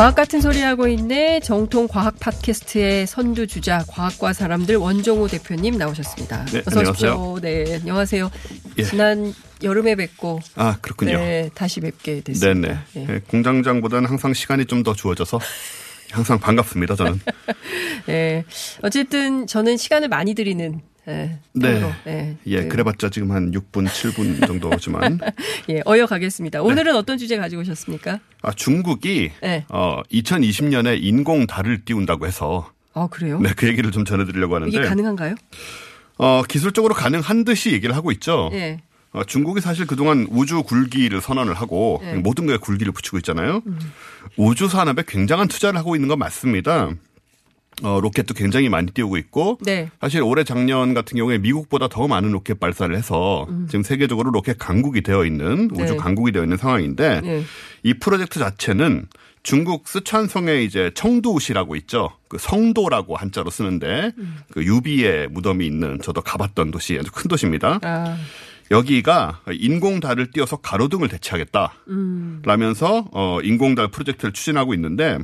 과학 0.00 0.14
같은 0.14 0.40
소리 0.40 0.60
하고 0.60 0.88
있네. 0.88 1.40
정통 1.40 1.86
과학 1.86 2.18
팟캐스트의 2.20 3.06
선두 3.06 3.46
주자 3.46 3.84
과학과 3.86 4.32
사람들 4.32 4.76
원종호 4.76 5.28
대표님 5.28 5.76
나오셨습니다. 5.76 6.46
네, 6.46 6.62
어서 6.66 6.80
오십시오. 6.80 7.10
안녕하세요. 7.10 7.38
네, 7.42 7.74
안녕하세요. 7.74 8.30
예. 8.78 8.82
지난 8.82 9.34
여름에 9.62 9.96
뵙고 9.96 10.40
아 10.54 10.78
그렇군요. 10.80 11.18
네, 11.18 11.50
다시 11.54 11.80
뵙게 11.82 12.22
됐습니다. 12.22 12.68
네네. 12.68 12.80
네. 12.94 13.12
네, 13.12 13.20
공장장보다는 13.28 14.08
항상 14.08 14.32
시간이 14.32 14.64
좀 14.64 14.84
더 14.84 14.94
주어져서 14.94 15.38
항상 16.12 16.38
반갑습니다. 16.38 16.96
저는. 16.96 17.20
네. 18.08 18.44
어쨌든 18.80 19.46
저는 19.46 19.76
시간을 19.76 20.08
많이 20.08 20.32
드리는 20.32 20.80
예, 21.10 21.38
네. 21.52 21.94
예, 22.06 22.36
예, 22.46 22.60
네. 22.60 22.68
그래봤자 22.68 23.10
지금 23.10 23.32
한 23.32 23.50
6분, 23.50 23.86
7분 23.86 24.46
정도지만 24.46 25.18
예, 25.68 25.82
어여 25.86 26.06
가겠습니다. 26.06 26.62
오늘은 26.62 26.94
어떤 26.96 27.18
주제 27.18 27.36
가지고 27.36 27.62
오셨습니까? 27.62 28.20
아 28.42 28.52
중국이 28.52 29.30
네. 29.42 29.64
어 29.68 30.02
2020년에 30.12 30.98
인공 31.02 31.46
달을 31.46 31.84
띄운다고 31.84 32.26
해서 32.26 32.70
아, 32.94 33.08
그래요? 33.08 33.40
네, 33.40 33.52
그 33.56 33.68
얘기를 33.68 33.90
좀 33.90 34.04
전해드리려고 34.04 34.54
하는데 34.56 34.76
이게 34.76 34.86
가능한가요? 34.86 35.34
어 36.18 36.42
기술적으로 36.48 36.94
가능한 36.94 37.44
듯이 37.44 37.72
얘기를 37.72 37.94
하고 37.96 38.12
있죠. 38.12 38.50
예. 38.52 38.80
어, 39.12 39.24
중국이 39.24 39.60
사실 39.60 39.86
그동안 39.86 40.26
우주 40.30 40.62
굴기를 40.62 41.20
선언을 41.20 41.54
하고 41.54 41.98
네. 42.02 42.14
모든 42.14 42.46
거에 42.46 42.56
굴기를 42.58 42.92
붙이고 42.92 43.18
있잖아요. 43.18 43.60
음. 43.66 43.78
우주 44.36 44.68
산업에 44.68 45.02
굉장한 45.06 45.48
투자를 45.48 45.78
하고 45.78 45.96
있는 45.96 46.08
건 46.08 46.18
맞습니다. 46.18 46.90
어, 47.82 48.00
로켓도 48.00 48.34
굉장히 48.34 48.68
많이 48.68 48.90
띄우고 48.90 49.16
있고 49.16 49.58
네. 49.62 49.90
사실 50.00 50.22
올해 50.22 50.44
작년 50.44 50.94
같은 50.94 51.16
경우에 51.16 51.38
미국보다 51.38 51.88
더 51.88 52.08
많은 52.08 52.30
로켓 52.32 52.60
발사를 52.60 52.94
해서 52.96 53.46
지금 53.68 53.82
세계적으로 53.82 54.30
로켓 54.30 54.58
강국이 54.58 55.02
되어 55.02 55.24
있는 55.24 55.70
우주 55.72 55.82
음. 55.82 55.86
네. 55.86 55.96
강국이 55.96 56.32
되어 56.32 56.42
있는 56.42 56.56
상황인데 56.56 57.20
네. 57.22 57.42
이 57.82 57.94
프로젝트 57.94 58.38
자체는 58.38 59.06
중국 59.42 59.88
스촨성에 59.88 60.62
이제 60.62 60.90
청두시라고 60.94 61.76
있죠. 61.76 62.10
그 62.28 62.36
성도라고 62.38 63.16
한자로 63.16 63.50
쓰는데 63.50 64.12
음. 64.18 64.38
그 64.52 64.64
유비의 64.64 65.28
무덤이 65.28 65.66
있는 65.66 65.98
저도 66.02 66.20
가봤던 66.20 66.70
도시 66.70 66.98
아주 66.98 67.10
큰 67.10 67.28
도시입니다. 67.28 67.80
아, 67.82 68.18
여기가 68.70 69.40
인공달을 69.50 70.30
띄워서 70.30 70.58
가로등을 70.58 71.08
대체하겠다. 71.08 71.72
음. 71.88 72.42
라면서 72.44 73.08
어 73.12 73.40
인공달 73.42 73.88
프로젝트를 73.88 74.32
추진하고 74.32 74.74
있는데 74.74 75.18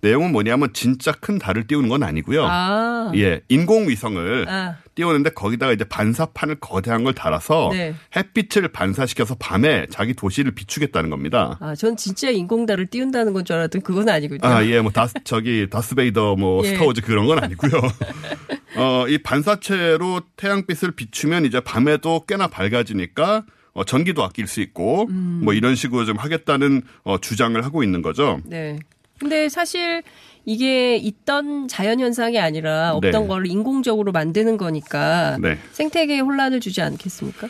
내용은 0.00 0.32
뭐냐면 0.32 0.72
진짜 0.72 1.12
큰 1.12 1.38
달을 1.38 1.66
띄우는 1.66 1.88
건 1.88 2.02
아니고요. 2.02 2.46
아. 2.48 3.12
예, 3.14 3.40
인공위성을 3.48 4.46
아. 4.48 4.76
띄우는데 4.94 5.30
거기다가 5.30 5.72
이제 5.72 5.84
반사판을 5.84 6.56
거대한 6.60 7.04
걸 7.04 7.14
달아서 7.14 7.70
네. 7.72 7.94
햇빛을 8.16 8.68
반사시켜서 8.68 9.36
밤에 9.38 9.86
자기 9.90 10.14
도시를 10.14 10.52
비추겠다는 10.52 11.10
겁니다. 11.10 11.56
아, 11.60 11.74
전 11.74 11.96
진짜 11.96 12.30
인공달을 12.30 12.86
띄운다는 12.86 13.32
건 13.32 13.42
줄 13.44 13.56
알았더니 13.56 13.82
그건 13.82 14.08
아니군요. 14.08 14.40
아, 14.42 14.64
예, 14.66 14.80
뭐, 14.80 14.92
다스, 14.92 15.14
저기, 15.24 15.68
다스베이더, 15.68 16.36
뭐, 16.36 16.64
예. 16.64 16.68
스타워즈 16.68 17.00
그런 17.00 17.26
건 17.26 17.42
아니고요. 17.42 17.72
어, 18.76 19.06
이 19.08 19.18
반사체로 19.18 20.20
태양빛을 20.36 20.92
비추면 20.92 21.44
이제 21.44 21.58
밤에도 21.60 22.24
꽤나 22.26 22.46
밝아지니까, 22.46 23.44
어, 23.72 23.84
전기도 23.84 24.22
아낄 24.22 24.46
수 24.46 24.60
있고, 24.60 25.06
음. 25.10 25.40
뭐, 25.42 25.54
이런 25.54 25.74
식으로 25.74 26.04
좀 26.04 26.16
하겠다는, 26.18 26.82
어, 27.02 27.18
주장을 27.18 27.60
하고 27.64 27.82
있는 27.82 28.00
거죠. 28.02 28.40
네. 28.44 28.78
근데 29.22 29.48
사실 29.48 30.02
이게 30.44 30.96
있던 30.96 31.68
자연 31.68 32.00
현상이 32.00 32.40
아니라 32.40 32.92
없던 32.94 33.22
네. 33.22 33.28
걸 33.28 33.46
인공적으로 33.46 34.10
만드는 34.10 34.56
거니까 34.56 35.38
네. 35.40 35.58
생태계에 35.70 36.18
혼란을 36.18 36.58
주지 36.58 36.82
않겠습니까? 36.82 37.48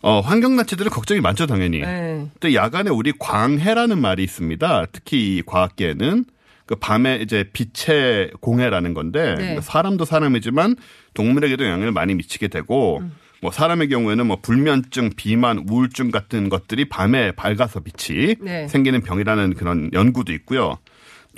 어, 0.00 0.20
환경단체들은 0.20 0.92
걱정이 0.92 1.20
많죠, 1.20 1.48
당연히. 1.48 1.80
네. 1.80 2.28
또 2.38 2.54
야간에 2.54 2.90
우리 2.90 3.12
광해라는 3.18 4.00
말이 4.00 4.22
있습니다. 4.22 4.86
특히 4.92 5.38
이 5.38 5.42
과학계에는 5.44 6.24
그 6.66 6.76
밤에 6.76 7.16
이제 7.16 7.50
빛의 7.52 8.30
공해라는 8.40 8.94
건데 8.94 9.34
네. 9.36 9.60
사람도 9.60 10.04
사람이지만 10.04 10.76
동물에게도 11.14 11.64
영향을 11.64 11.90
많이 11.90 12.14
미치게 12.14 12.46
되고 12.46 12.98
음. 12.98 13.12
뭐 13.40 13.50
사람의 13.50 13.88
경우에는 13.88 14.26
뭐 14.26 14.38
불면증, 14.40 15.10
비만, 15.16 15.64
우울증 15.68 16.12
같은 16.12 16.48
것들이 16.48 16.88
밤에 16.88 17.32
밝아서 17.32 17.80
빛이 17.80 18.36
네. 18.40 18.68
생기는 18.68 19.00
병이라는 19.00 19.54
그런 19.54 19.90
연구도 19.92 20.32
있고요. 20.32 20.78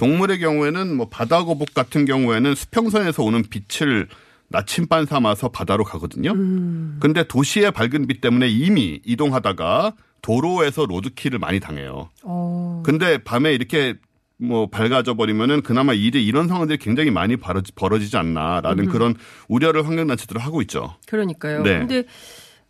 동물의 0.00 0.38
경우에는 0.38 0.96
뭐 0.96 1.10
바다거북 1.10 1.74
같은 1.74 2.06
경우에는 2.06 2.54
수평선에서 2.54 3.22
오는 3.22 3.42
빛을 3.42 4.08
나침반 4.48 5.04
삼아서 5.04 5.50
바다로 5.50 5.84
가거든요. 5.84 6.32
음. 6.32 6.96
근데 7.00 7.22
도시의 7.22 7.70
밝은 7.72 8.06
빛 8.06 8.22
때문에 8.22 8.48
이미 8.48 9.02
이동하다가 9.04 9.92
도로에서 10.22 10.86
로드킬을 10.86 11.38
많이 11.38 11.60
당해요. 11.60 12.08
어. 12.22 12.82
근데 12.82 13.18
밤에 13.18 13.52
이렇게 13.52 13.94
뭐 14.38 14.70
밝아져 14.70 15.12
버리면은 15.12 15.60
그나마 15.60 15.92
이제 15.92 16.18
이런 16.18 16.48
상황들이 16.48 16.78
굉장히 16.78 17.10
많이 17.10 17.36
벌어지, 17.36 17.70
벌어지지 17.72 18.16
않나라는 18.16 18.86
음. 18.86 18.90
그런 18.90 19.14
우려를 19.48 19.86
환경단체들은 19.86 20.40
하고 20.40 20.62
있죠. 20.62 20.96
그러니까요. 21.08 21.62
네. 21.62 21.78
근데 21.80 22.04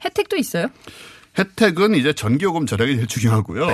혜택도 0.04 0.36
있어요? 0.36 0.66
혜택은 1.38 1.94
이제 1.94 2.12
전기요금 2.12 2.66
절약이 2.66 2.96
제일 2.96 3.06
중요하고요. 3.06 3.68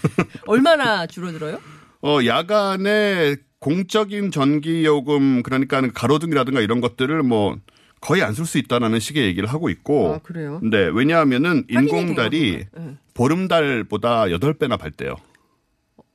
얼마나 0.48 1.06
줄어들어요? 1.06 1.60
어, 2.02 2.18
야간에 2.26 3.36
공적인 3.60 4.30
전기 4.32 4.84
요금 4.84 5.42
그러니까 5.42 5.80
가로등이라든가 5.92 6.60
이런 6.60 6.80
것들을 6.80 7.22
뭐 7.22 7.56
거의 8.00 8.22
안 8.22 8.32
쓸 8.34 8.44
수 8.46 8.58
있다라는 8.58 8.98
식의 8.98 9.24
얘기를 9.24 9.48
하고 9.48 9.68
있고. 9.70 10.14
아, 10.14 10.18
그래요? 10.18 10.60
네, 10.64 10.90
왜냐하면은 10.92 11.64
인공달이 11.68 12.66
네. 12.76 12.96
보름달보다 13.14 14.24
8배나 14.26 14.76
밝대요. 14.78 15.14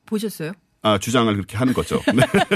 보셨어요? 0.06 0.52
아, 0.84 0.98
주장을 0.98 1.34
그렇게 1.34 1.58
하는 1.58 1.74
거죠. 1.74 2.02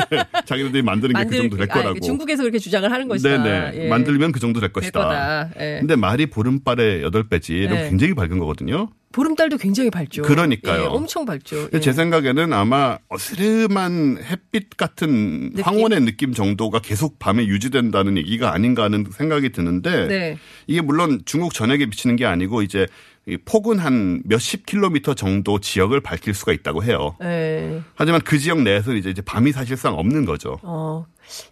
네. 0.10 0.24
자기들이 0.46 0.82
만드는 0.84 1.14
게 1.16 1.30
그 1.30 1.38
정도 1.38 1.58
될 1.58 1.68
아, 1.72 1.74
거라고. 1.74 2.00
중국에서 2.00 2.44
그렇게 2.44 2.60
주장을 2.60 2.90
하는 2.92 3.08
것이다. 3.08 3.44
네네. 3.44 3.86
예. 3.86 3.88
만들면 3.90 4.32
그 4.32 4.40
정도 4.40 4.60
될될 4.60 4.74
것이다. 4.74 5.00
거다. 5.00 5.50
예. 5.60 5.78
근데 5.80 5.96
말이 5.96 6.28
보름달의 6.28 7.04
8배지. 7.10 7.50
이런 7.52 7.76
네. 7.76 7.90
굉장히 7.90 8.14
밝은 8.14 8.38
거거든요. 8.40 8.90
보름달도 9.12 9.58
굉장히 9.58 9.90
밝죠. 9.90 10.22
그러니까요. 10.22 10.84
예, 10.84 10.86
엄청 10.86 11.26
밝죠. 11.26 11.68
예. 11.74 11.80
제 11.82 11.92
생각에는 11.92 12.54
아마 12.54 12.98
어스름한 13.10 14.20
햇빛 14.24 14.78
같은 14.78 15.50
느낌? 15.50 15.64
황혼의 15.66 16.02
느낌 16.02 16.34
정도가 16.34 16.80
계속 16.80 17.20
밤에 17.20 17.46
유지된다는 17.46 18.18
얘기가 18.18 18.54
아닌가 18.54 18.84
하는 18.84 19.06
생각이 19.12 19.52
드는데 19.52 20.08
네. 20.08 20.38
이게 20.68 20.80
물론 20.80 21.22
중국 21.26 21.54
전역에 21.54 21.88
비치는 21.88 22.16
게 22.16 22.26
아니고 22.26 22.62
이제 22.62 22.84
이 22.84 23.11
폭은 23.46 23.78
한 23.80 24.22
몇십 24.26 24.66
킬로미터 24.66 25.14
정도 25.14 25.60
지역을 25.60 26.02
밝힐 26.02 26.34
수가 26.34 26.54
있다고 26.54 26.84
해요. 26.84 27.16
예. 27.24 27.82
하지만 27.96 28.22
그 28.22 28.38
지역 28.40 28.62
내에서 28.62 28.94
이제 28.94 29.10
이제 29.12 29.22
밤이 29.22 29.52
사실상 29.52 29.94
없는 29.94 30.26
거죠. 30.26 30.58
어. 30.64 31.06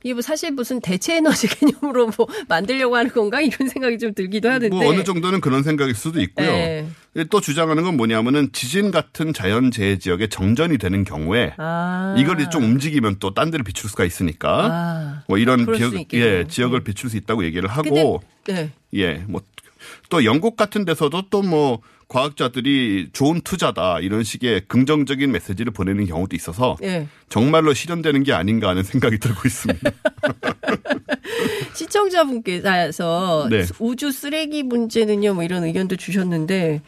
이게 0.04 0.14
뭐 0.14 0.22
사실 0.22 0.52
무슨 0.52 0.82
대체 0.82 1.16
에너지 1.18 1.48
개념으로 1.56 2.12
뭐 2.18 2.28
만들려고 2.50 2.98
하는 2.98 3.12
건가 3.12 3.40
이런 3.40 3.70
생각이 3.70 3.98
좀 4.00 4.14
들기도 4.14 4.50
하는데. 4.50 4.68
뭐 4.70 4.86
어느 4.90 5.04
정도는 5.04 5.42
그런 5.42 5.64
생각일 5.64 5.96
수도 5.96 6.20
있고요. 6.22 6.48
네. 6.52 6.88
또 7.30 7.40
주장하는 7.40 7.84
건 7.84 7.96
뭐냐면은 7.98 8.50
지진 8.52 8.92
같은 8.92 9.32
자연재해 9.34 10.00
지역에 10.00 10.28
정전이 10.28 10.78
되는 10.80 11.04
경우에 11.04 11.54
아. 11.58 12.16
이걸 12.18 12.50
좀 12.50 12.64
움직이면 12.64 13.18
또 13.20 13.34
딴 13.34 13.52
데를 13.52 13.64
비출 13.64 13.90
수가 13.90 14.06
있으니까 14.06 14.70
아. 14.72 15.24
뭐 15.28 15.38
이런 15.38 15.66
지역. 15.76 15.94
예, 16.14 16.46
지역을 16.48 16.84
비출 16.84 17.10
수 17.10 17.16
있다고 17.18 17.46
얘기를 17.46 17.70
하고 17.70 18.22
네. 18.48 18.72
예, 18.96 19.24
뭐 19.28 19.42
또 20.10 20.24
영국 20.26 20.56
같은 20.56 20.86
데서도 20.86 21.24
또 21.30 21.40
뭐 21.50 21.80
과학자들이 22.10 23.10
좋은 23.14 23.40
투자다 23.42 24.00
이런 24.00 24.24
식의 24.24 24.64
긍정적인 24.68 25.32
메시지를 25.32 25.72
보내는 25.72 26.08
경우도 26.08 26.36
있어서 26.36 26.76
예. 26.84 27.08
정말로 27.30 27.74
실현되는 27.74 28.24
게 28.24 28.34
아닌가 28.34 28.70
하는 28.70 28.82
생각이 28.82 29.20
들고 29.20 29.42
있습니다. 29.46 29.92
시청자분께서 31.76 33.48
네. 33.52 33.64
우주 33.78 34.12
쓰레기 34.12 34.64
문제는요, 34.64 35.36
뭐 35.36 35.44
이런 35.44 35.64
의견도 35.64 35.98
주셨는데 35.98 36.82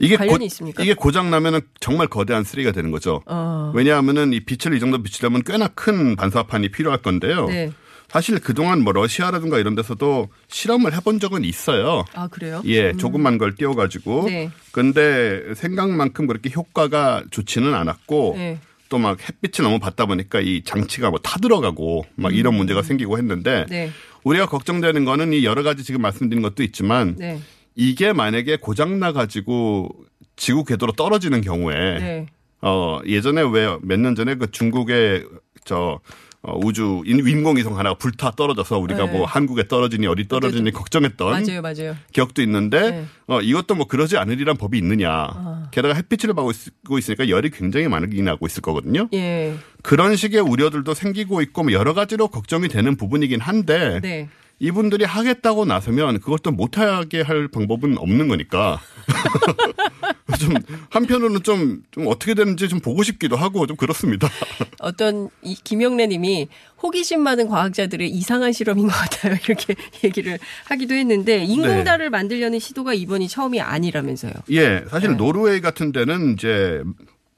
이게 0.00 0.16
관련이 0.16 0.38
고, 0.38 0.44
있습니까? 0.44 0.82
이게 0.82 0.92
고장 0.92 1.30
나면은 1.30 1.60
정말 1.80 2.06
거대한 2.06 2.44
쓰레기가 2.44 2.72
되는 2.72 2.90
거죠. 2.90 3.22
어. 3.26 3.72
왜냐하면은 3.74 4.34
이 4.34 4.40
빛을 4.40 4.76
이 4.76 4.80
정도 4.80 5.02
비치려면 5.02 5.42
꽤나 5.44 5.68
큰 5.68 6.14
반사판이 6.14 6.70
필요할 6.70 7.00
건데요. 7.00 7.46
네. 7.46 7.72
사실 8.12 8.38
그동안 8.40 8.82
뭐 8.82 8.92
러시아라든가 8.92 9.58
이런 9.58 9.74
데서도 9.74 10.28
실험을 10.48 10.94
해본 10.94 11.18
적은 11.18 11.44
있어요. 11.44 12.04
아 12.14 12.28
그래요? 12.28 12.60
예, 12.66 12.90
음. 12.90 12.98
조그만 12.98 13.38
걸 13.38 13.54
띄워가지고. 13.54 14.24
네. 14.26 14.50
근데 14.70 15.54
생각만큼 15.54 16.26
그렇게 16.26 16.50
효과가 16.54 17.24
좋지는 17.30 17.74
않았고. 17.74 18.34
네. 18.36 18.58
또막 18.90 19.26
햇빛을 19.26 19.64
너무 19.64 19.78
받다 19.78 20.04
보니까 20.04 20.40
이 20.40 20.62
장치가 20.64 21.08
뭐 21.08 21.18
타들어가고 21.18 22.04
막 22.14 22.36
이런 22.36 22.54
문제가 22.54 22.82
생기고 22.82 23.16
했는데 23.16 23.60
음. 23.62 23.66
네. 23.70 23.90
우리가 24.22 24.44
걱정되는 24.44 25.06
거는 25.06 25.32
이 25.32 25.46
여러 25.46 25.62
가지 25.62 25.82
지금 25.82 26.02
말씀드린 26.02 26.42
것도 26.42 26.62
있지만 26.62 27.16
네. 27.18 27.40
이게 27.74 28.12
만약에 28.12 28.58
고장 28.58 28.98
나 29.00 29.12
가지고 29.12 29.88
지구 30.36 30.64
궤도로 30.64 30.92
떨어지는 30.92 31.40
경우에 31.40 31.74
네. 32.00 32.26
어 32.60 33.00
예전에 33.06 33.40
왜 33.40 33.66
몇 33.80 33.98
년 33.98 34.14
전에 34.14 34.34
그 34.34 34.50
중국의 34.50 35.24
저 35.64 35.78
어, 35.78 36.00
우주 36.44 37.02
인- 37.06 37.24
인공위성 37.24 37.78
하나가 37.78 37.94
불타 37.94 38.32
떨어져서 38.32 38.78
우리가 38.78 39.06
네. 39.06 39.12
뭐 39.12 39.24
한국에 39.26 39.68
떨어지니 39.68 40.08
어디 40.08 40.26
떨어지니 40.26 40.72
걱정했던 40.72 41.30
맞아요, 41.30 41.62
맞아요. 41.62 41.96
기억도 42.12 42.42
있는데 42.42 42.90
네. 42.90 43.04
어 43.28 43.40
이것도 43.40 43.76
뭐 43.76 43.86
그러지 43.86 44.16
않으리란 44.16 44.56
법이 44.56 44.76
있느냐. 44.78 45.08
아. 45.12 45.68
게다가 45.70 45.94
햇빛을 45.94 46.34
받고 46.34 46.98
있으니까 46.98 47.28
열이 47.28 47.50
굉장히 47.50 47.86
많이 47.86 48.20
나고 48.22 48.46
있을 48.46 48.60
거거든요. 48.60 49.08
예. 49.14 49.54
그런 49.84 50.16
식의 50.16 50.40
우려들도 50.40 50.92
생기고 50.94 51.42
있고 51.42 51.62
뭐 51.62 51.72
여러 51.72 51.94
가지로 51.94 52.26
걱정이 52.26 52.66
되는 52.68 52.96
부분이긴 52.96 53.40
한데 53.40 54.00
네. 54.02 54.28
이분들이 54.62 55.04
하겠다고 55.04 55.64
나서면 55.64 56.20
그것도 56.20 56.52
못하게 56.52 57.20
할 57.20 57.48
방법은 57.48 57.98
없는 57.98 58.28
거니까 58.28 58.80
좀 60.38 60.54
한편으로는 60.88 61.42
좀, 61.42 61.82
좀 61.90 62.06
어떻게 62.06 62.34
되는지 62.34 62.68
좀 62.68 62.78
보고 62.78 63.02
싶기도 63.02 63.34
하고 63.34 63.66
좀 63.66 63.76
그렇습니다. 63.76 64.28
어떤 64.78 65.30
이 65.42 65.56
김영래 65.56 66.06
님이 66.06 66.46
호기심 66.80 67.22
많은 67.22 67.48
과학자들의 67.48 68.08
이상한 68.08 68.52
실험인 68.52 68.86
것 68.86 68.92
같아요. 68.92 69.36
이렇게 69.44 69.74
얘기를 70.04 70.38
하기도 70.66 70.94
했는데 70.94 71.42
인공달을 71.42 72.10
만들려는 72.10 72.60
시도가 72.60 72.94
이번이 72.94 73.26
처음이 73.26 73.60
아니라면서요. 73.60 74.32
예, 74.52 74.84
사실 74.88 75.10
네. 75.10 75.16
노르웨이 75.16 75.60
같은 75.60 75.90
데는 75.90 76.34
이제 76.34 76.84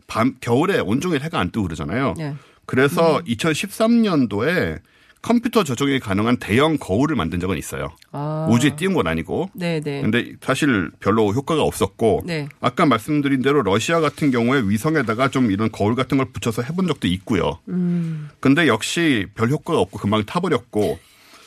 밤 0.07 0.35
겨울에 0.43 0.79
온종일 0.79 1.23
해가 1.23 1.41
안 1.41 1.51
뜨고 1.51 1.65
그러잖아요. 1.65 2.17
네. 2.19 2.35
그래서 2.67 3.17
음. 3.17 3.25
2013년도에 3.25 4.81
컴퓨터 5.25 5.65
조정이 5.65 6.01
가능한 6.01 6.37
대형 6.37 6.77
거울을 6.77 7.17
만든 7.17 7.41
적은 7.41 7.57
있어요. 7.57 7.97
아. 8.13 8.47
우주에 8.51 8.77
띄운 8.77 8.93
건 8.93 9.07
아니고. 9.07 9.49
네네. 9.55 10.03
근데 10.03 10.35
사실 10.43 10.91
별로 11.01 11.33
효과가 11.33 11.63
없었고 11.63 12.25
네. 12.27 12.47
아까 12.61 12.85
말씀드린 12.85 13.41
대로 13.41 13.63
러시아 13.63 14.01
같은 14.01 14.31
경우에 14.31 14.61
위성에다가 14.67 15.29
좀 15.31 15.51
이런 15.51 15.73
거울 15.73 15.95
같은 15.95 16.19
걸 16.19 16.31
붙여서 16.31 16.61
해본 16.61 16.89
적도 16.89 17.09
있고요. 17.09 17.59
음. 17.71 18.29
근데 18.39 18.67
역시 18.69 19.27
별 19.35 19.49
효과가 19.49 19.81
없고 19.81 19.99
금방 19.99 20.27
타버렸고 20.27 20.99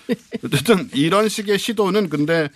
어쨌든 0.44 0.90
이런 0.96 1.30
식의 1.30 1.60
시도는 1.60 2.10
근데 2.10 2.50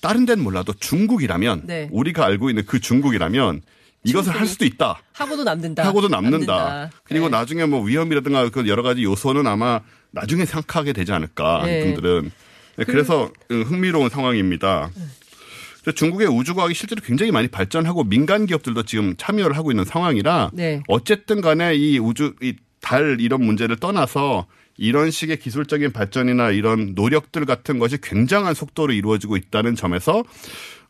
다른 0.00 0.24
데는 0.24 0.42
몰라도 0.42 0.72
중국이라면 0.72 1.64
네. 1.66 1.90
우리가 1.92 2.24
알고 2.24 2.48
있는 2.48 2.64
그 2.64 2.80
중국이라면 2.80 3.60
이것을 4.04 4.32
할 4.34 4.46
수도 4.46 4.64
있다. 4.64 5.02
하고도 5.12 5.44
남는다. 5.44 5.84
하고도 5.84 6.08
남는다. 6.08 6.56
남는다. 6.56 6.90
그리고 7.04 7.26
네. 7.26 7.36
나중에 7.36 7.66
뭐 7.66 7.82
위험이라든가 7.82 8.48
그 8.48 8.66
여러 8.68 8.82
가지 8.82 9.02
요소는 9.04 9.46
아마 9.46 9.80
나중에 10.16 10.44
생각하게 10.44 10.92
되지 10.92 11.12
않을까 11.12 11.62
네. 11.64 11.80
이분들은. 11.80 12.30
네, 12.78 12.84
그래서 12.84 13.30
흥미로운 13.48 14.10
상황입니다. 14.10 14.90
중국의 15.94 16.26
우주과학이 16.26 16.74
실제로 16.74 17.00
굉장히 17.00 17.30
많이 17.30 17.46
발전하고 17.48 18.04
민간 18.04 18.44
기업들도 18.46 18.82
지금 18.82 19.14
참여를 19.16 19.56
하고 19.56 19.70
있는 19.70 19.84
상황이라 19.84 20.50
네. 20.52 20.82
어쨌든 20.88 21.40
간에 21.40 21.74
이 21.74 21.98
우주 21.98 22.34
이 22.42 22.54
달 22.86 23.20
이런 23.20 23.44
문제를 23.44 23.76
떠나서 23.76 24.46
이런 24.76 25.10
식의 25.10 25.38
기술적인 25.38 25.90
발전이나 25.90 26.50
이런 26.52 26.94
노력들 26.94 27.44
같은 27.44 27.80
것이 27.80 27.98
굉장한 28.00 28.54
속도로 28.54 28.92
이루어지고 28.92 29.36
있다는 29.36 29.74
점에서 29.74 30.22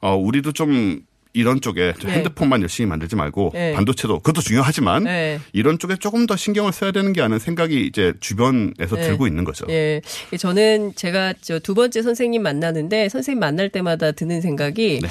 어 0.01 0.15
우리도 0.15 0.53
좀 0.53 1.01
이런 1.37 1.61
쪽에 1.61 1.93
좀 1.99 2.11
네. 2.11 2.17
핸드폰만 2.17 2.63
열심히 2.63 2.89
만들지 2.89 3.15
말고 3.17 3.51
네. 3.55 3.73
반도체도 3.75 4.21
그것도 4.21 4.41
중요하지만 4.41 5.05
네. 5.05 5.39
이런 5.53 5.79
쪽에 5.79 5.97
조금 5.97 6.27
더 6.27 6.35
신경을 6.37 6.73
써야 6.73 6.93
되는 6.93 7.13
게 7.13 7.21
하는 7.21 7.39
생각이 7.39 7.87
이제 7.87 8.13
주변에서 8.21 8.97
네. 8.97 9.03
들고 9.03 9.27
있는 9.27 9.45
거죠. 9.45 9.67
예. 9.69 10.01
저는 10.39 10.95
제가 10.97 11.35
저 11.43 11.59
두 11.67 11.75
번째 11.75 12.01
선생님 12.03 12.43
만나는데 12.43 13.09
선생님 13.09 13.41
만날 13.41 13.69
때마다 13.69 14.13
드는 14.13 14.41
생각이 14.41 15.01
네. 15.03 15.09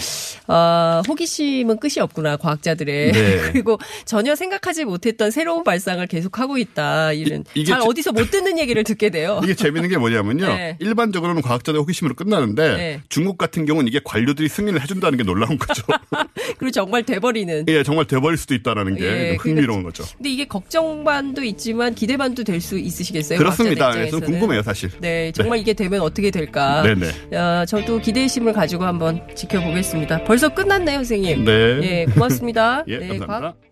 아, 0.48 1.02
호기심은 1.08 1.80
끝이 1.80 1.96
없구나 2.00 2.38
과학자들의 2.38 3.12
네. 3.12 3.38
그리고 3.52 3.78
전혀 4.06 4.36
생각하지 4.36 4.86
못했던 4.86 5.32
새로운 5.32 5.64
발상을 5.64 6.06
계속 6.08 6.40
하고 6.40 6.58
있다 6.58 7.12
이런 7.14 7.44
이- 7.56 7.66
잘 7.66 7.82
제- 7.82 7.86
어디서 7.88 8.12
못 8.14 8.32
듣는 8.32 8.58
얘기를 8.58 8.84
듣게 8.84 9.10
돼요. 9.10 9.42
이게 9.44 9.54
재밌는 9.54 9.90
게 9.90 9.98
뭐냐면요. 9.98 10.48
네. 10.56 10.78
일반적으로는 10.80 11.42
과학자들 11.42 11.80
호기심으로 11.82 12.16
끝나는데 12.16 12.78
네. 12.78 13.02
중국 13.10 13.38
같은 13.38 13.66
경우는 13.66 13.88
이게 13.88 14.00
관료들이 14.04 14.48
승인을 14.48 14.82
해준다는 14.82 15.18
게 15.18 15.24
놀라운 15.24 15.58
거죠. 15.58 15.84
그리고 16.58 16.72
정말 16.72 17.04
돼버리는. 17.04 17.66
예, 17.68 17.84
정말 17.84 18.06
돼버릴 18.06 18.38
수도 18.38 18.54
있다는 18.56 18.96
게 18.96 19.06
예, 19.06 19.36
흥미로운 19.40 19.84
거죠. 19.84 20.04
근데 20.18 20.30
이게 20.30 20.46
걱정반도 20.46 21.44
있지만 21.44 21.94
기대반도 21.96 22.44
될 22.44 22.56
수 22.62 22.78
있으시겠어요? 22.80 23.38
그렇습니다. 23.38 23.92
그래서. 23.92 24.20
궁금해요, 24.20 24.62
사실. 24.64 24.90
네, 25.00 25.32
정말 25.34 25.60
이게 25.60 25.74
되면 25.74 26.02
어떻게 26.02 26.32
될까? 26.32 26.82
네네. 26.82 27.38
어, 27.38 27.66
저도 27.66 28.00
기대심을 28.00 28.54
가지고 28.54 28.86
한번 28.86 29.22
지켜보겠습니다. 29.36 30.24
벌써 30.24 30.50
끝났네요, 30.54 30.98
선생님. 31.00 31.44
네. 31.46 31.52
예, 31.84 32.06
고맙습니다. 32.06 32.84
예, 32.88 32.98
네, 32.98 33.08
감사합니다. 33.10 33.28
과학- 33.40 33.65